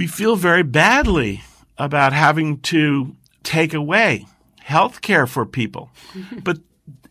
we 0.00 0.06
feel 0.06 0.34
very 0.34 0.62
badly 0.62 1.42
about 1.76 2.14
having 2.14 2.58
to 2.58 3.14
take 3.42 3.74
away 3.74 4.24
health 4.60 5.02
care 5.02 5.26
for 5.26 5.44
people. 5.44 5.90
but 6.42 6.58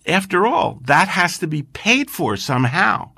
after 0.07 0.47
all, 0.47 0.79
that 0.85 1.07
has 1.07 1.37
to 1.37 1.45
be 1.45 1.61
paid 1.61 2.09
for 2.09 2.35
somehow. 2.35 3.11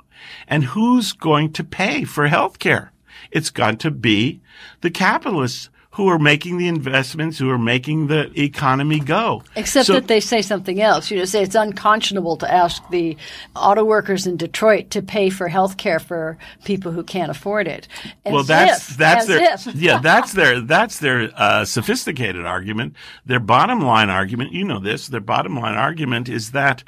And 0.46 0.62
who's 0.62 1.14
going 1.14 1.54
to 1.54 1.64
pay 1.64 2.04
for 2.04 2.26
health 2.26 2.58
care? 2.58 2.92
It's 3.30 3.48
got 3.48 3.80
to 3.80 3.90
be 3.90 4.42
the 4.82 4.90
capitalists 4.90 5.70
who 5.92 6.08
are 6.08 6.18
making 6.18 6.56
the 6.56 6.68
investments, 6.68 7.38
who 7.38 7.50
are 7.50 7.58
making 7.58 8.06
the 8.06 8.30
economy 8.40 8.98
go. 8.98 9.42
Except 9.56 9.86
So- 9.86 9.92
that 9.92 10.08
they 10.08 10.20
say 10.20 10.40
something 10.40 10.80
else. 10.80 11.10
You 11.10 11.18
know, 11.18 11.24
say 11.26 11.42
it's 11.42 11.54
unconscionable 11.54 12.36
to 12.38 12.50
ask 12.50 12.82
the 12.88 13.16
auto 13.54 13.84
workers 13.84 14.26
in 14.26 14.38
Detroit 14.38 14.90
to 14.90 15.02
pay 15.02 15.28
for 15.28 15.48
health 15.48 15.76
care 15.76 15.98
for 15.98 16.38
people 16.64 16.92
who 16.92 17.02
can't 17.02 17.30
afford 17.30 17.68
it. 17.68 17.88
As 18.24 18.32
well, 18.32 18.42
that's 18.42 18.90
if, 18.90 18.96
that's 18.96 19.26
their 19.26 19.56
yeah 19.74 19.98
that's 19.98 20.32
their 20.32 20.60
that's 20.74 20.98
their 20.98 21.30
uh, 21.36 21.64
sophisticated 21.66 22.46
argument. 22.46 22.94
Their 23.26 23.40
bottom 23.40 23.82
line 23.82 24.08
argument, 24.08 24.52
you 24.52 24.64
know 24.64 24.78
this. 24.78 25.08
Their 25.08 25.20
bottom 25.20 25.58
line 25.58 25.74
argument 25.74 26.30
is 26.30 26.52
that 26.52 26.84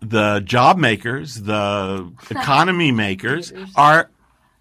the 0.00 0.40
job 0.40 0.76
makers, 0.76 1.42
the 1.42 2.10
economy 2.30 2.90
makers, 2.90 3.52
are 3.76 4.10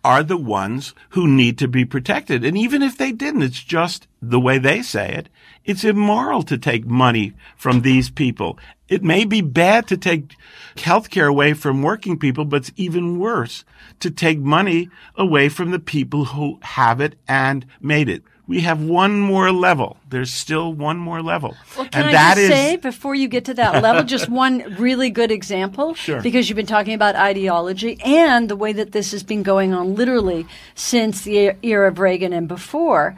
are 0.03 0.23
the 0.23 0.37
ones 0.37 0.93
who 1.09 1.27
need 1.27 1.57
to 1.57 1.67
be 1.67 1.85
protected. 1.85 2.43
And 2.43 2.57
even 2.57 2.81
if 2.81 2.97
they 2.97 3.11
didn't, 3.11 3.43
it's 3.43 3.63
just 3.63 4.07
the 4.21 4.39
way 4.39 4.57
they 4.57 4.81
say 4.81 5.13
it. 5.13 5.29
It's 5.63 5.83
immoral 5.83 6.43
to 6.43 6.57
take 6.57 6.85
money 6.85 7.33
from 7.55 7.81
these 7.81 8.09
people. 8.09 8.59
It 8.89 9.01
may 9.01 9.23
be 9.23 9.41
bad 9.41 9.87
to 9.87 9.97
take 9.97 10.35
health 10.77 11.09
care 11.09 11.27
away 11.27 11.53
from 11.53 11.81
working 11.81 12.19
people, 12.19 12.43
but 12.43 12.57
it's 12.57 12.71
even 12.75 13.17
worse 13.17 13.63
to 14.01 14.11
take 14.11 14.39
money 14.39 14.89
away 15.15 15.47
from 15.47 15.71
the 15.71 15.79
people 15.79 16.25
who 16.25 16.59
have 16.61 16.99
it 16.99 17.15
and 17.27 17.65
made 17.79 18.09
it. 18.09 18.23
We 18.45 18.61
have 18.61 18.81
one 18.81 19.19
more 19.19 19.53
level. 19.53 19.95
There's 20.09 20.31
still 20.31 20.73
one 20.73 20.97
more 20.97 21.21
level. 21.21 21.55
Well, 21.77 21.87
can 21.87 22.01
and 22.01 22.09
I 22.09 22.11
that 22.11 22.35
just 22.35 22.43
is 22.45 22.49
say 22.49 22.75
before 22.75 23.15
you 23.15 23.29
get 23.29 23.45
to 23.45 23.53
that 23.53 23.81
level, 23.81 24.03
just 24.03 24.27
one 24.45 24.75
really 24.77 25.09
good 25.09 25.31
example? 25.31 25.93
Sure. 25.93 26.21
Because 26.21 26.49
you've 26.49 26.57
been 26.57 26.65
talking 26.65 26.93
about 26.93 27.15
ideology 27.15 27.97
and 28.03 28.49
the 28.49 28.57
way 28.57 28.73
that 28.73 28.91
this 28.91 29.11
has 29.11 29.23
been 29.23 29.43
going 29.43 29.73
on 29.73 29.95
literally 29.95 30.45
since 30.75 31.21
the 31.21 31.55
era 31.63 31.87
of 31.87 31.99
Reagan 31.99 32.33
and 32.33 32.47
before. 32.47 33.15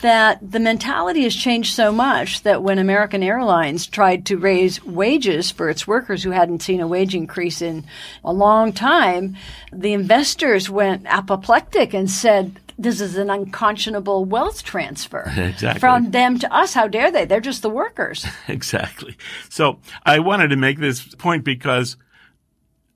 That 0.00 0.38
the 0.48 0.60
mentality 0.60 1.24
has 1.24 1.34
changed 1.34 1.74
so 1.74 1.90
much 1.90 2.44
that 2.44 2.62
when 2.62 2.78
American 2.78 3.20
Airlines 3.20 3.84
tried 3.84 4.26
to 4.26 4.38
raise 4.38 4.84
wages 4.84 5.50
for 5.50 5.68
its 5.68 5.88
workers 5.88 6.22
who 6.22 6.30
hadn't 6.30 6.62
seen 6.62 6.78
a 6.80 6.86
wage 6.86 7.16
increase 7.16 7.60
in 7.60 7.84
a 8.24 8.32
long 8.32 8.72
time, 8.72 9.36
the 9.72 9.92
investors 9.92 10.70
went 10.70 11.04
apoplectic 11.06 11.94
and 11.94 12.08
said, 12.08 12.60
this 12.78 13.00
is 13.00 13.16
an 13.16 13.28
unconscionable 13.28 14.24
wealth 14.24 14.62
transfer 14.62 15.24
Exactly. 15.36 15.80
from 15.80 16.12
them 16.12 16.38
to 16.38 16.54
us. 16.54 16.74
How 16.74 16.86
dare 16.86 17.10
they? 17.10 17.24
They're 17.24 17.40
just 17.40 17.62
the 17.62 17.70
workers. 17.70 18.24
exactly. 18.48 19.16
So 19.48 19.80
I 20.06 20.20
wanted 20.20 20.48
to 20.48 20.56
make 20.56 20.78
this 20.78 21.14
point 21.16 21.42
because, 21.44 21.96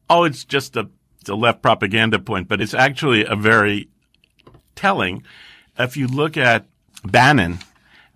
oh, 0.09 0.25
it's 0.25 0.45
just 0.45 0.77
a, 0.77 0.89
it's 1.21 1.29
a 1.29 1.35
left 1.35 1.63
propaganda 1.63 2.19
point, 2.21 2.49
but 2.49 2.61
it's 2.61 2.75
actually 2.75 3.25
a 3.25 3.35
very 3.37 3.89
telling. 4.77 5.25
If 5.79 5.97
you 5.97 6.07
look 6.07 6.37
at 6.37 6.67
Bannon 7.05 7.59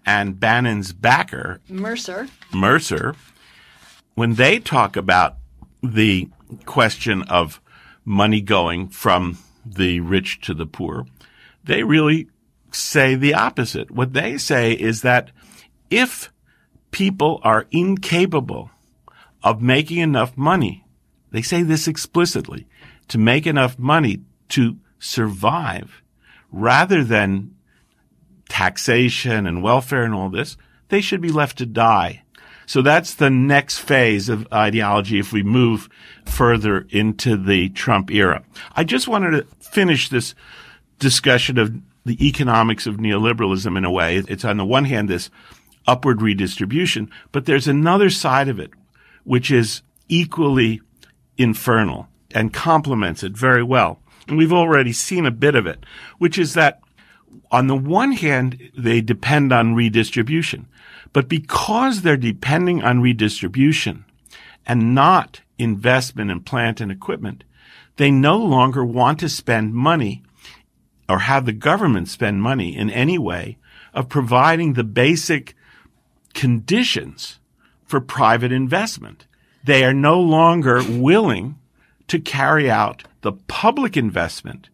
and 0.05 0.39
Bannon's 0.39 0.93
backer, 0.93 1.61
Mercer. 1.69 2.29
Mercer, 2.55 3.17
when 4.15 4.35
they 4.35 4.61
talk 4.61 4.97
about 4.97 5.37
the 5.83 6.29
question 6.65 7.23
of 7.23 7.61
money 8.05 8.41
going 8.41 8.89
from 8.89 9.39
the 9.65 9.99
rich 10.01 10.41
to 10.43 10.55
the 10.55 10.67
poor, 10.67 11.07
they 11.67 11.83
really 11.83 12.29
say 12.73 13.15
the 13.15 13.35
opposite. 13.35 13.91
What 13.91 14.13
they 14.13 14.39
say 14.39 14.73
is 14.73 15.03
that 15.03 15.31
if 15.91 16.33
people 16.91 17.41
are 17.43 17.67
incapable 17.71 18.71
of 19.43 19.63
making 19.63 19.99
enough 19.99 20.37
money, 20.37 20.85
they 21.31 21.43
say 21.43 21.63
this 21.63 21.87
explicitly, 21.87 22.67
to 23.09 23.19
make 23.19 23.47
enough 23.47 23.79
money 23.79 24.21
to 24.49 24.77
survive 24.99 26.03
rather 26.51 27.05
than 27.05 27.55
taxation 28.49 29.47
and 29.47 29.63
welfare 29.63 30.05
and 30.05 30.15
all 30.15 30.31
this, 30.31 30.57
they 30.89 31.01
should 31.01 31.21
be 31.21 31.31
left 31.31 31.59
to 31.59 31.67
die. 31.67 32.23
So 32.67 32.83
that's 32.83 33.15
the 33.15 33.31
next 33.31 33.79
phase 33.79 34.29
of 34.29 34.47
ideology 34.53 35.19
if 35.19 35.33
we 35.33 35.43
move 35.43 35.89
further 36.25 36.87
into 36.91 37.37
the 37.37 37.69
Trump 37.71 38.11
era. 38.11 38.43
I 38.75 38.83
just 38.83 39.07
wanted 39.07 39.31
to 39.33 39.47
finish 39.61 40.09
this 40.09 40.35
discussion 40.99 41.59
of 41.59 41.75
the 42.05 42.27
economics 42.27 42.87
of 42.87 42.97
neoliberalism 42.97 43.77
in 43.77 43.85
a 43.85 43.91
way. 43.91 44.17
It's 44.17 44.45
on 44.45 44.57
the 44.57 44.65
one 44.65 44.85
hand 44.85 45.09
this 45.09 45.31
upward 45.87 46.23
redistribution, 46.23 47.11
but 47.33 47.47
there's 47.47 47.69
another 47.69 48.11
side 48.11 48.49
of 48.49 48.59
it, 48.59 48.71
which 49.25 49.51
is 49.51 49.83
equally 50.09 50.81
infernal 51.37 52.09
and 52.33 52.53
complements 52.53 53.23
it 53.23 53.37
very 53.37 53.63
well. 53.63 54.01
And 54.29 54.37
we've 54.37 54.53
already 54.53 54.93
seen 54.93 55.27
a 55.27 55.31
bit 55.31 55.55
of 55.55 55.67
it, 55.67 55.85
which 56.19 56.39
is 56.39 56.55
that 56.55 56.81
on 57.51 57.67
the 57.67 57.77
one 57.77 58.13
hand, 58.13 58.71
they 58.77 59.01
depend 59.01 59.53
on 59.53 59.75
redistribution, 59.75 60.67
but 61.13 61.29
because 61.29 62.03
they're 62.03 62.17
depending 62.17 62.83
on 62.83 63.01
redistribution 63.01 64.05
and 64.67 64.95
not 64.95 65.41
investment 65.59 66.31
in 66.31 66.41
plant 66.41 66.81
and 66.81 66.91
equipment, 66.91 67.45
they 67.97 68.11
no 68.11 68.37
longer 68.37 68.85
want 68.85 69.21
to 69.21 69.29
spend 69.29 69.75
money 69.75 70.23
or 71.09 71.21
have 71.21 71.47
the 71.47 71.53
government 71.53 72.09
spend 72.09 72.43
money 72.43 72.77
in 72.77 72.91
any 72.91 73.19
way 73.19 73.59
of 73.95 74.09
providing 74.09 74.73
the 74.73 74.85
basic 74.85 75.55
conditions 76.35 77.39
for 77.85 78.01
private 78.01 78.53
investment. 78.53 79.27
They 79.65 79.85
are 79.85 79.95
no 79.95 80.21
longer 80.21 80.83
willing 80.83 81.59
to 82.09 82.19
carry 82.19 82.71
out 82.71 83.05
the 83.23 83.33
public 83.33 83.97
investment 83.97 84.69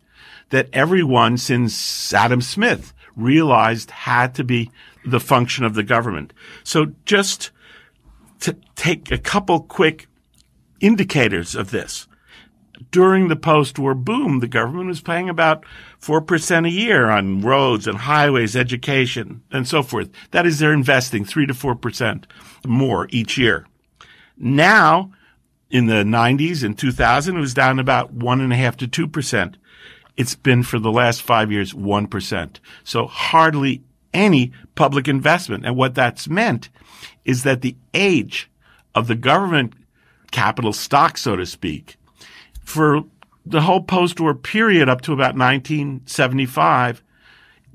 that 0.50 0.68
everyone 0.72 1.38
since 1.38 2.12
Adam 2.12 2.40
Smith 2.40 2.92
realized 3.16 3.90
had 3.90 4.34
to 4.34 4.44
be 4.44 4.70
the 5.04 5.20
function 5.20 5.64
of 5.64 5.74
the 5.74 5.82
government. 5.82 6.32
So 6.62 6.92
just 7.04 7.50
to 8.40 8.56
take 8.74 9.10
a 9.10 9.18
couple 9.18 9.60
quick 9.60 10.08
indicators 10.80 11.54
of 11.54 11.70
this. 11.70 12.06
During 12.90 13.28
the 13.28 13.36
post-war 13.36 13.94
boom, 13.94 14.40
the 14.40 14.48
government 14.48 14.88
was 14.88 15.00
paying 15.00 15.28
about 15.28 15.64
4% 16.00 16.66
a 16.66 16.70
year 16.70 17.10
on 17.10 17.42
roads 17.42 17.86
and 17.86 17.98
highways, 17.98 18.56
education, 18.56 19.42
and 19.50 19.68
so 19.68 19.82
forth. 19.82 20.08
That 20.30 20.46
is, 20.46 20.58
they're 20.58 20.72
investing 20.72 21.24
3 21.24 21.46
to 21.46 21.54
4% 21.54 22.24
more 22.66 23.06
each 23.10 23.36
year. 23.36 23.66
Now, 24.38 25.12
in 25.70 25.86
the 25.86 26.02
90s 26.02 26.62
and 26.62 26.78
2000, 26.78 27.36
it 27.36 27.40
was 27.40 27.54
down 27.54 27.78
about 27.78 28.16
1.5 28.16 28.76
to 28.90 29.08
2%. 29.08 29.54
It's 30.16 30.34
been 30.34 30.62
for 30.62 30.78
the 30.78 30.92
last 30.92 31.22
five 31.22 31.50
years, 31.50 31.72
1%. 31.72 32.56
So 32.84 33.06
hardly 33.06 33.82
any 34.12 34.52
public 34.74 35.08
investment. 35.08 35.64
And 35.64 35.76
what 35.76 35.94
that's 35.94 36.28
meant 36.28 36.68
is 37.24 37.42
that 37.44 37.62
the 37.62 37.76
age 37.94 38.50
of 38.94 39.08
the 39.08 39.14
government 39.14 39.74
capital 40.30 40.72
stock, 40.72 41.16
so 41.16 41.36
to 41.36 41.46
speak, 41.46 41.96
for 42.64 43.04
the 43.44 43.62
whole 43.62 43.82
post-war 43.82 44.34
period 44.34 44.88
up 44.88 45.00
to 45.02 45.12
about 45.12 45.36
1975, 45.36 47.02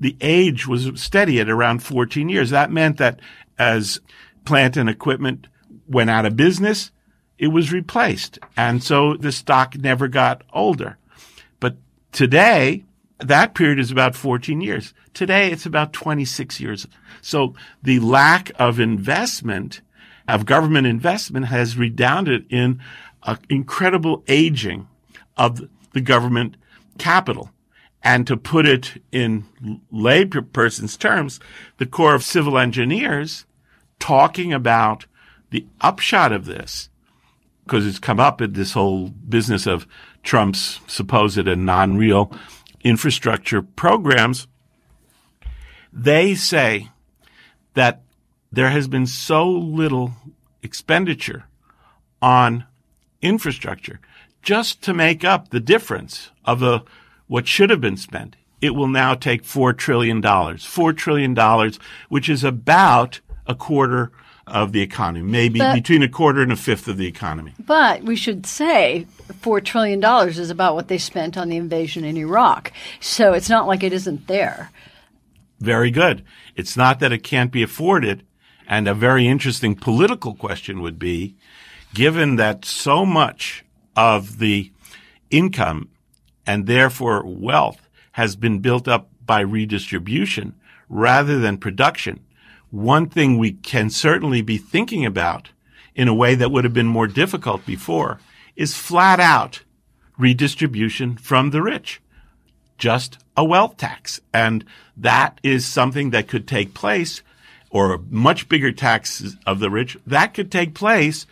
the 0.00 0.16
age 0.20 0.66
was 0.66 0.90
steady 1.00 1.40
at 1.40 1.50
around 1.50 1.82
14 1.82 2.28
years. 2.28 2.50
That 2.50 2.70
meant 2.70 2.98
that 2.98 3.20
as 3.58 4.00
plant 4.44 4.76
and 4.76 4.88
equipment 4.88 5.46
went 5.88 6.10
out 6.10 6.26
of 6.26 6.36
business, 6.36 6.90
it 7.38 7.48
was 7.48 7.72
replaced. 7.72 8.38
And 8.56 8.82
so 8.82 9.14
the 9.14 9.32
stock 9.32 9.76
never 9.76 10.08
got 10.08 10.42
older. 10.52 10.96
But 11.60 11.76
today, 12.12 12.84
that 13.18 13.54
period 13.54 13.78
is 13.78 13.90
about 13.90 14.14
14 14.14 14.60
years. 14.60 14.94
Today, 15.12 15.50
it's 15.50 15.66
about 15.66 15.92
26 15.92 16.60
years. 16.60 16.86
So 17.20 17.54
the 17.82 18.00
lack 18.00 18.52
of 18.58 18.78
investment, 18.80 19.80
of 20.26 20.46
government 20.46 20.86
investment 20.86 21.46
has 21.46 21.76
redounded 21.76 22.46
in 22.50 22.80
incredible 23.50 24.22
aging 24.28 24.88
of 25.36 25.68
the 25.92 26.00
government 26.00 26.56
capital. 26.98 27.50
And 28.02 28.26
to 28.26 28.36
put 28.36 28.66
it 28.66 29.02
in 29.10 29.44
layperson's 29.92 30.96
terms, 30.96 31.40
the 31.78 31.86
Corps 31.86 32.14
of 32.14 32.22
Civil 32.22 32.56
Engineers 32.56 33.44
talking 33.98 34.52
about 34.52 35.06
the 35.50 35.66
upshot 35.80 36.32
of 36.32 36.44
this, 36.44 36.88
because 37.64 37.86
it's 37.86 37.98
come 37.98 38.20
up 38.20 38.40
in 38.40 38.52
this 38.52 38.72
whole 38.72 39.08
business 39.08 39.66
of 39.66 39.86
Trump's 40.22 40.80
supposed 40.86 41.48
and 41.48 41.66
non-real 41.66 42.32
infrastructure 42.82 43.62
programs. 43.62 44.46
They 45.92 46.34
say 46.34 46.90
that 47.74 48.02
there 48.52 48.70
has 48.70 48.88
been 48.88 49.06
so 49.06 49.48
little 49.48 50.12
expenditure 50.62 51.44
on 52.22 52.64
infrastructure 53.22 54.00
just 54.42 54.82
to 54.82 54.94
make 54.94 55.24
up 55.24 55.48
the 55.50 55.60
difference 55.60 56.30
of 56.44 56.60
the, 56.60 56.82
what 57.26 57.46
should 57.46 57.70
have 57.70 57.80
been 57.80 57.96
spent. 57.96 58.36
It 58.60 58.74
will 58.74 58.88
now 58.88 59.14
take 59.14 59.42
$4 59.44 59.76
trillion. 59.76 60.20
$4 60.22 60.96
trillion, 60.96 61.72
which 62.08 62.28
is 62.28 62.44
about 62.44 63.20
a 63.46 63.54
quarter 63.54 64.10
of 64.46 64.72
the 64.72 64.80
economy, 64.80 65.22
maybe 65.30 65.58
But- 65.58 65.74
between 65.74 66.02
a 66.02 66.08
quarter 66.08 66.42
and 66.42 66.50
a 66.52 66.56
fifth 66.56 66.88
of 66.88 66.96
the 66.96 67.06
economy. 67.06 67.52
But 67.58 68.02
we 68.02 68.16
should 68.16 68.46
say 68.46 69.06
$4 69.42 69.62
trillion 69.64 70.02
is 70.28 70.50
about 70.50 70.74
what 70.74 70.88
they 70.88 70.98
spent 70.98 71.36
on 71.36 71.48
the 71.50 71.56
invasion 71.56 72.04
in 72.04 72.16
Iraq. 72.16 72.72
So 73.00 73.32
it's 73.34 73.48
not 73.50 73.66
like 73.66 73.82
it 73.82 73.92
isn't 73.92 74.26
there. 74.26 74.70
very 75.60 75.90
good. 75.90 76.24
It's 76.56 76.76
not 76.76 76.98
that 77.00 77.12
it 77.12 77.22
can't 77.22 77.52
be 77.52 77.62
afforded. 77.62 78.24
And 78.66 78.86
a 78.88 78.94
very 78.94 79.26
interesting 79.26 79.74
political 79.74 80.34
question 80.34 80.80
would 80.82 80.98
be, 80.98 81.36
given 81.94 82.36
that 82.36 82.64
so 82.64 83.04
much 83.04 83.64
of 83.96 84.38
the 84.38 84.70
income 85.30 85.88
and 86.46 86.66
therefore 86.66 87.22
wealth 87.24 87.88
has 88.12 88.36
been 88.36 88.58
built 88.60 88.88
up 88.88 89.08
by 89.24 89.40
redistribution 89.40 90.54
rather 90.88 91.38
than 91.38 91.58
production, 91.58 92.20
one 92.70 93.08
thing 93.08 93.38
we 93.38 93.52
can 93.52 93.90
certainly 93.90 94.42
be 94.42 94.58
thinking 94.58 95.04
about 95.04 95.50
in 95.94 96.08
a 96.08 96.14
way 96.14 96.34
that 96.34 96.50
would 96.50 96.64
have 96.64 96.72
been 96.72 96.86
more 96.86 97.06
difficult 97.06 97.64
before 97.66 98.20
is 98.56 98.76
flat 98.76 99.20
out 99.20 99.62
redistribution 100.16 101.16
from 101.16 101.50
the 101.50 101.62
rich. 101.62 102.00
Just 102.76 103.18
a 103.36 103.44
wealth 103.44 103.76
tax. 103.76 104.20
And 104.32 104.64
that 104.96 105.40
is 105.42 105.66
something 105.66 106.10
that 106.10 106.28
could 106.28 106.46
take 106.46 106.74
place 106.74 107.22
or 107.70 107.94
a 107.94 107.98
much 108.10 108.48
bigger 108.48 108.72
tax 108.72 109.36
of 109.46 109.60
the 109.60 109.70
rich. 109.70 109.96
That 110.06 110.34
could 110.34 110.50
take 110.50 110.74
place 110.74 111.26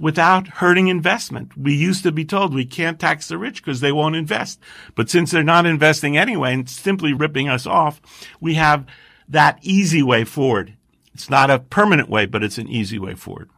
without 0.00 0.48
hurting 0.48 0.88
investment. 0.88 1.56
We 1.56 1.74
used 1.74 2.02
to 2.02 2.10
be 2.10 2.24
told 2.24 2.54
we 2.54 2.64
can't 2.64 2.98
tax 2.98 3.28
the 3.28 3.38
rich 3.38 3.62
because 3.62 3.80
they 3.80 3.92
won't 3.92 4.16
invest. 4.16 4.58
But 4.94 5.10
since 5.10 5.30
they're 5.30 5.44
not 5.44 5.66
investing 5.66 6.16
anyway 6.16 6.54
and 6.54 6.68
simply 6.68 7.12
ripping 7.12 7.48
us 7.48 7.66
off, 7.66 8.00
we 8.40 8.54
have 8.54 8.86
that 9.28 9.58
easy 9.62 10.02
way 10.02 10.24
forward. 10.24 10.74
It's 11.14 11.30
not 11.30 11.50
a 11.50 11.58
permanent 11.58 12.08
way, 12.08 12.26
but 12.26 12.42
it's 12.42 12.58
an 12.58 12.68
easy 12.68 12.98
way 12.98 13.14
forward. 13.14 13.50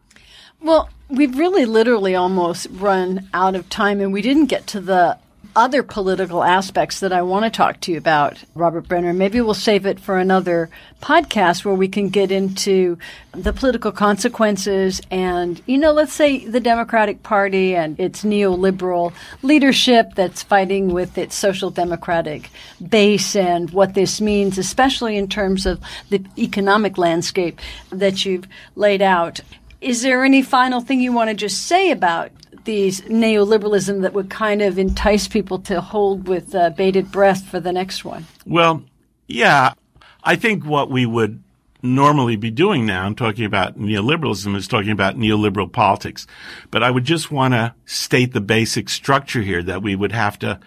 Well, 0.61 0.91
we've 1.09 1.39
really 1.39 1.65
literally 1.65 2.15
almost 2.15 2.67
run 2.71 3.29
out 3.33 3.55
of 3.55 3.69
time, 3.69 4.01
and 4.01 4.13
we 4.13 4.23
didn't 4.23 4.47
get 4.47 4.67
to 4.69 4.81
the 4.81 5.19
other 5.55 5.83
political 5.83 6.43
aspects 6.43 7.01
that 7.01 7.13
I 7.13 7.23
want 7.23 7.45
to 7.45 7.51
talk 7.51 7.81
to 7.81 7.93
you 7.93 7.99
about, 7.99 8.43
Robert 8.55 8.89
Brenner. 8.89 9.13
Maybe 9.13 9.41
we'll 9.41 9.55
save 9.55 9.85
it 9.85 10.01
for 10.01 10.19
another 10.19 10.71
podcast 11.03 11.65
where 11.65 11.75
we 11.75 11.89
can 11.89 12.09
get 12.09 12.31
into 12.31 12.97
the 13.33 13.53
political 13.53 13.93
consequences 13.93 15.01
and, 15.11 15.61
you 15.67 15.77
know, 15.77 15.93
let's 15.93 16.13
say 16.13 16.47
the 16.47 16.61
Democratic 16.61 17.23
Party 17.23 17.75
and 17.75 17.99
its 18.01 18.25
neoliberal 18.25 19.13
leadership 19.43 20.15
that's 20.15 20.43
fighting 20.43 20.93
with 20.93 21.19
its 21.19 21.35
social 21.35 21.71
democratic 21.71 22.49
base 22.89 23.37
and 23.37 23.71
what 23.71 23.95
this 23.95 24.21
means, 24.21 24.59
especially 24.59 25.17
in 25.17 25.29
terms 25.29 25.67
of 25.67 25.81
the 26.09 26.25
economic 26.39 26.97
landscape 26.97 27.61
that 27.91 28.25
you've 28.25 28.47
laid 28.75 29.03
out. 29.03 29.41
Is 29.81 30.03
there 30.03 30.25
any 30.25 30.43
final 30.43 30.81
thing 30.81 31.01
you 31.01 31.13
want 31.13 31.29
to 31.31 31.35
just 31.35 31.67
say 31.67 31.91
about 31.91 32.31
these 32.65 33.01
neoliberalism 33.03 34.03
that 34.03 34.13
would 34.13 34.31
kind 34.31 34.63
of 34.63 34.79
entice 34.79 35.29
people 35.29 35.59
to 35.61 35.81
hold 35.81 36.29
with 36.29 36.55
uh, 36.55 36.71
bated 36.71 37.11
breath 37.11 37.45
for 37.45 37.61
the 37.61 37.73
next 37.73 38.05
one? 38.05 38.27
Well, 38.47 38.85
yeah, 39.27 39.75
I 40.23 40.37
think 40.37 40.65
what 40.65 40.91
we 40.91 41.07
would 41.07 41.43
normally 41.83 42.37
be 42.37 42.51
doing 42.51 42.87
now 42.87 43.07
and 43.07 43.19
talking 43.19 43.45
about 43.45 43.77
neoliberalism 43.77 44.55
is 44.55 44.69
talking 44.69 44.93
about 44.93 45.17
neoliberal 45.17 45.71
politics. 45.71 46.27
But 46.71 46.83
I 46.83 46.91
would 46.91 47.05
just 47.05 47.31
want 47.31 47.55
to 47.55 47.75
state 47.87 48.33
the 48.33 48.41
basic 48.41 48.89
structure 48.89 49.43
here 49.43 49.63
that 49.65 49.83
we 49.83 49.97
would 49.97 50.13
have 50.13 50.39
to 50.41 50.61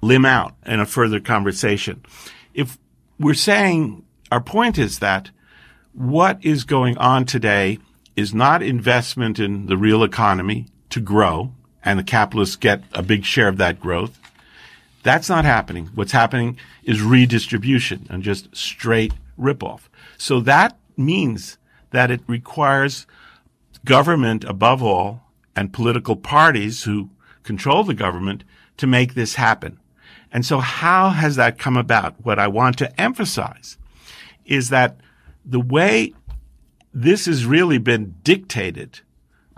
limn 0.00 0.24
out 0.24 0.54
in 0.64 0.80
a 0.80 0.86
further 0.86 1.20
conversation. 1.20 2.02
If 2.54 2.78
we're 3.18 3.34
saying 3.34 4.04
our 4.32 4.40
point 4.40 4.78
is 4.78 5.00
that 5.00 5.30
what 5.92 6.42
is 6.42 6.64
going 6.64 6.96
on 6.98 7.24
today 7.26 7.78
is 8.16 8.34
not 8.34 8.62
investment 8.62 9.38
in 9.38 9.66
the 9.66 9.76
real 9.76 10.02
economy 10.02 10.66
to 10.90 11.00
grow 11.00 11.52
and 11.84 11.98
the 11.98 12.04
capitalists 12.04 12.56
get 12.56 12.82
a 12.92 13.02
big 13.02 13.24
share 13.24 13.48
of 13.48 13.58
that 13.58 13.80
growth. 13.80 14.18
That's 15.02 15.28
not 15.28 15.44
happening. 15.44 15.90
What's 15.94 16.12
happening 16.12 16.58
is 16.82 17.02
redistribution 17.02 18.06
and 18.08 18.22
just 18.22 18.54
straight 18.56 19.12
ripoff. 19.38 19.82
So 20.16 20.40
that 20.40 20.78
means 20.96 21.58
that 21.90 22.10
it 22.10 22.22
requires 22.26 23.06
government 23.84 24.44
above 24.44 24.82
all 24.82 25.24
and 25.54 25.72
political 25.72 26.16
parties 26.16 26.84
who 26.84 27.10
control 27.42 27.84
the 27.84 27.94
government 27.94 28.44
to 28.78 28.86
make 28.86 29.14
this 29.14 29.34
happen. 29.34 29.78
And 30.32 30.44
so 30.44 30.58
how 30.58 31.10
has 31.10 31.36
that 31.36 31.58
come 31.58 31.76
about? 31.76 32.24
What 32.24 32.38
I 32.38 32.48
want 32.48 32.78
to 32.78 33.00
emphasize 33.00 33.76
is 34.46 34.70
that 34.70 34.96
the 35.44 35.60
way 35.60 36.14
this 36.92 37.26
has 37.26 37.44
really 37.44 37.78
been 37.78 38.14
dictated 38.24 39.00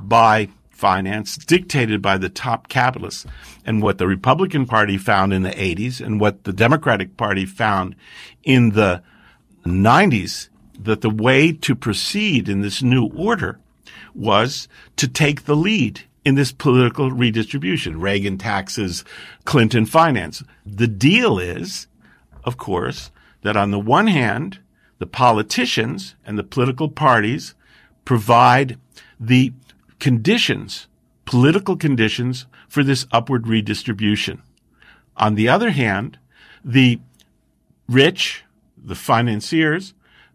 by 0.02 0.48
finance, 0.76 1.36
dictated 1.36 2.02
by 2.02 2.18
the 2.18 2.28
top 2.28 2.68
capitalists. 2.68 3.26
And 3.64 3.82
what 3.82 3.98
the 3.98 4.06
Republican 4.06 4.66
Party 4.66 4.98
found 4.98 5.32
in 5.32 5.42
the 5.42 5.50
80s 5.50 6.04
and 6.04 6.20
what 6.20 6.44
the 6.44 6.52
Democratic 6.52 7.16
Party 7.16 7.46
found 7.46 7.96
in 8.44 8.70
the 8.70 9.02
90s, 9.64 10.48
that 10.78 11.00
the 11.00 11.10
way 11.10 11.52
to 11.52 11.74
proceed 11.74 12.48
in 12.48 12.60
this 12.60 12.82
new 12.82 13.06
order 13.06 13.58
was 14.14 14.68
to 14.96 15.08
take 15.08 15.44
the 15.44 15.56
lead 15.56 16.02
in 16.24 16.34
this 16.34 16.52
political 16.52 17.10
redistribution. 17.10 18.00
Reagan 18.00 18.36
taxes, 18.36 19.04
Clinton 19.44 19.86
finance. 19.86 20.42
The 20.64 20.88
deal 20.88 21.38
is, 21.38 21.86
of 22.44 22.56
course, 22.56 23.10
that 23.42 23.56
on 23.56 23.70
the 23.70 23.78
one 23.78 24.08
hand, 24.08 24.58
the 24.98 25.06
politicians 25.06 26.14
and 26.26 26.38
the 26.38 26.44
political 26.44 26.88
parties 26.88 27.54
provide 28.04 28.78
the 29.20 29.52
conditions, 29.98 30.86
political 31.24 31.76
conditions 31.76 32.46
for 32.68 32.82
this 32.82 33.06
upward 33.12 33.46
redistribution. 33.46 34.42
On 35.16 35.34
the 35.34 35.48
other 35.48 35.70
hand, 35.70 36.18
the 36.64 37.00
rich, 37.88 38.44
the 38.76 38.94
financiers, 38.94 39.94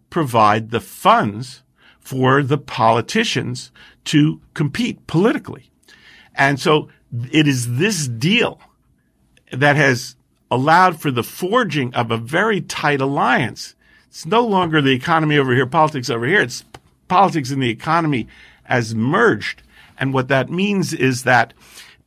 provide 0.09 0.71
the 0.71 0.79
funds 0.79 1.63
for 1.99 2.41
the 2.43 2.57
politicians 2.57 3.71
to 4.05 4.41
compete 4.53 5.05
politically. 5.07 5.69
And 6.35 6.59
so 6.59 6.89
it 7.31 7.47
is 7.47 7.77
this 7.77 8.07
deal 8.07 8.59
that 9.51 9.75
has 9.75 10.15
allowed 10.49 10.99
for 10.99 11.11
the 11.11 11.23
forging 11.23 11.93
of 11.93 12.11
a 12.11 12.17
very 12.17 12.61
tight 12.61 13.01
alliance. 13.01 13.75
It's 14.07 14.25
no 14.25 14.45
longer 14.45 14.81
the 14.81 14.91
economy 14.91 15.37
over 15.37 15.53
here, 15.53 15.65
politics 15.65 16.09
over 16.09 16.25
here. 16.25 16.41
It's 16.41 16.65
politics 17.07 17.51
and 17.51 17.61
the 17.61 17.69
economy 17.69 18.27
as 18.71 18.95
merged. 18.95 19.61
And 19.99 20.13
what 20.13 20.29
that 20.29 20.49
means 20.49 20.93
is 20.93 21.23
that 21.23 21.53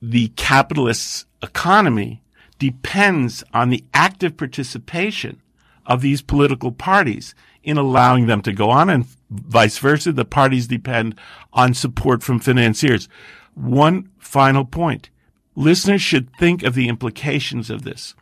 the 0.02 0.28
capitalist 0.28 1.26
economy 1.42 2.22
depends 2.58 3.44
on 3.52 3.68
the 3.68 3.84
active 3.92 4.36
participation 4.36 5.40
of 5.86 6.00
these 6.00 6.22
political 6.22 6.72
parties 6.72 7.34
in 7.62 7.76
allowing 7.76 8.26
them 8.26 8.40
to 8.42 8.52
go 8.52 8.70
on 8.70 8.88
and 8.88 9.06
vice 9.30 9.78
versa. 9.78 10.12
The 10.12 10.24
parties 10.24 10.66
depend 10.66 11.14
on 11.52 11.74
support 11.74 12.22
from 12.22 12.40
financiers. 12.40 13.08
One 13.54 14.10
final 14.18 14.64
point. 14.64 15.10
Listeners 15.54 16.02
should 16.02 16.34
think 16.36 16.62
of 16.62 16.74
the 16.74 16.88
implications 16.88 17.70
of 17.70 17.82
this. 17.82 18.14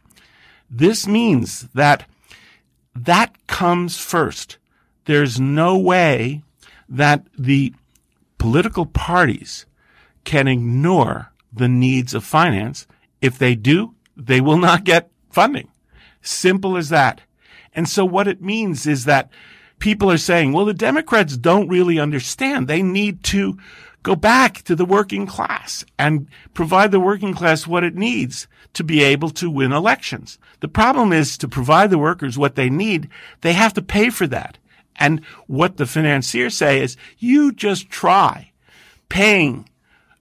This 0.69 1.07
means 1.07 1.69
that 1.75 2.09
that 2.95 3.47
comes 3.47 3.99
first. 3.99 4.59
There's 5.05 5.41
no 5.41 5.79
way 5.79 6.43
that 6.89 7.25
the 7.39 7.75
political 8.43 8.87
parties 8.87 9.67
can 10.25 10.49
ignore 10.49 11.31
the 11.53 11.69
needs 11.69 12.13
of 12.13 12.25
finance. 12.25 12.89
If 13.21 13.39
they 13.39 13.55
do, 13.55 13.95
they 14.17 14.41
will 14.41 14.57
not 14.57 14.83
get 14.83 15.13
funding. 15.31 15.69
Simple 16.23 16.77
as 16.77 16.89
that. 16.89 17.21
And 17.73 17.89
so 17.89 18.05
what 18.05 18.27
it 18.27 18.43
means 18.43 18.85
is 18.85 19.05
that 19.05 19.31
people 19.79 20.11
are 20.11 20.19
saying, 20.19 20.53
well, 20.53 20.65
the 20.65 20.75
Democrats 20.75 21.37
don't 21.37 21.69
really 21.69 22.01
understand. 22.01 22.67
They 22.67 22.83
need 22.83 23.23
to 23.25 23.59
go 24.03 24.17
back 24.17 24.63
to 24.63 24.75
the 24.75 24.85
working 24.85 25.25
class 25.25 25.85
and 25.97 26.27
provide 26.53 26.91
the 26.91 26.99
working 26.99 27.35
class 27.35 27.69
what 27.69 27.85
it 27.85 27.95
needs 27.95 28.49
to 28.73 28.83
be 28.83 29.05
able 29.05 29.31
to 29.31 29.51
win 29.51 29.71
elections. 29.71 30.41
The 30.59 30.67
problem 30.67 31.13
is 31.13 31.39
to 31.39 31.47
provide 31.47 31.91
the 31.91 31.99
workers 31.99 32.37
what 32.37 32.57
they 32.57 32.71
need, 32.71 33.09
they 33.43 33.53
have 33.53 33.75
to 33.75 33.83
pay 33.83 34.11
for 34.11 34.27
that. 34.27 34.59
And 34.97 35.25
what 35.47 35.77
the 35.77 35.87
financiers 35.87 36.57
say 36.57 36.81
is 36.81 36.97
you 37.19 37.53
just 37.53 37.91
try 37.91 38.53
paying 39.09 39.69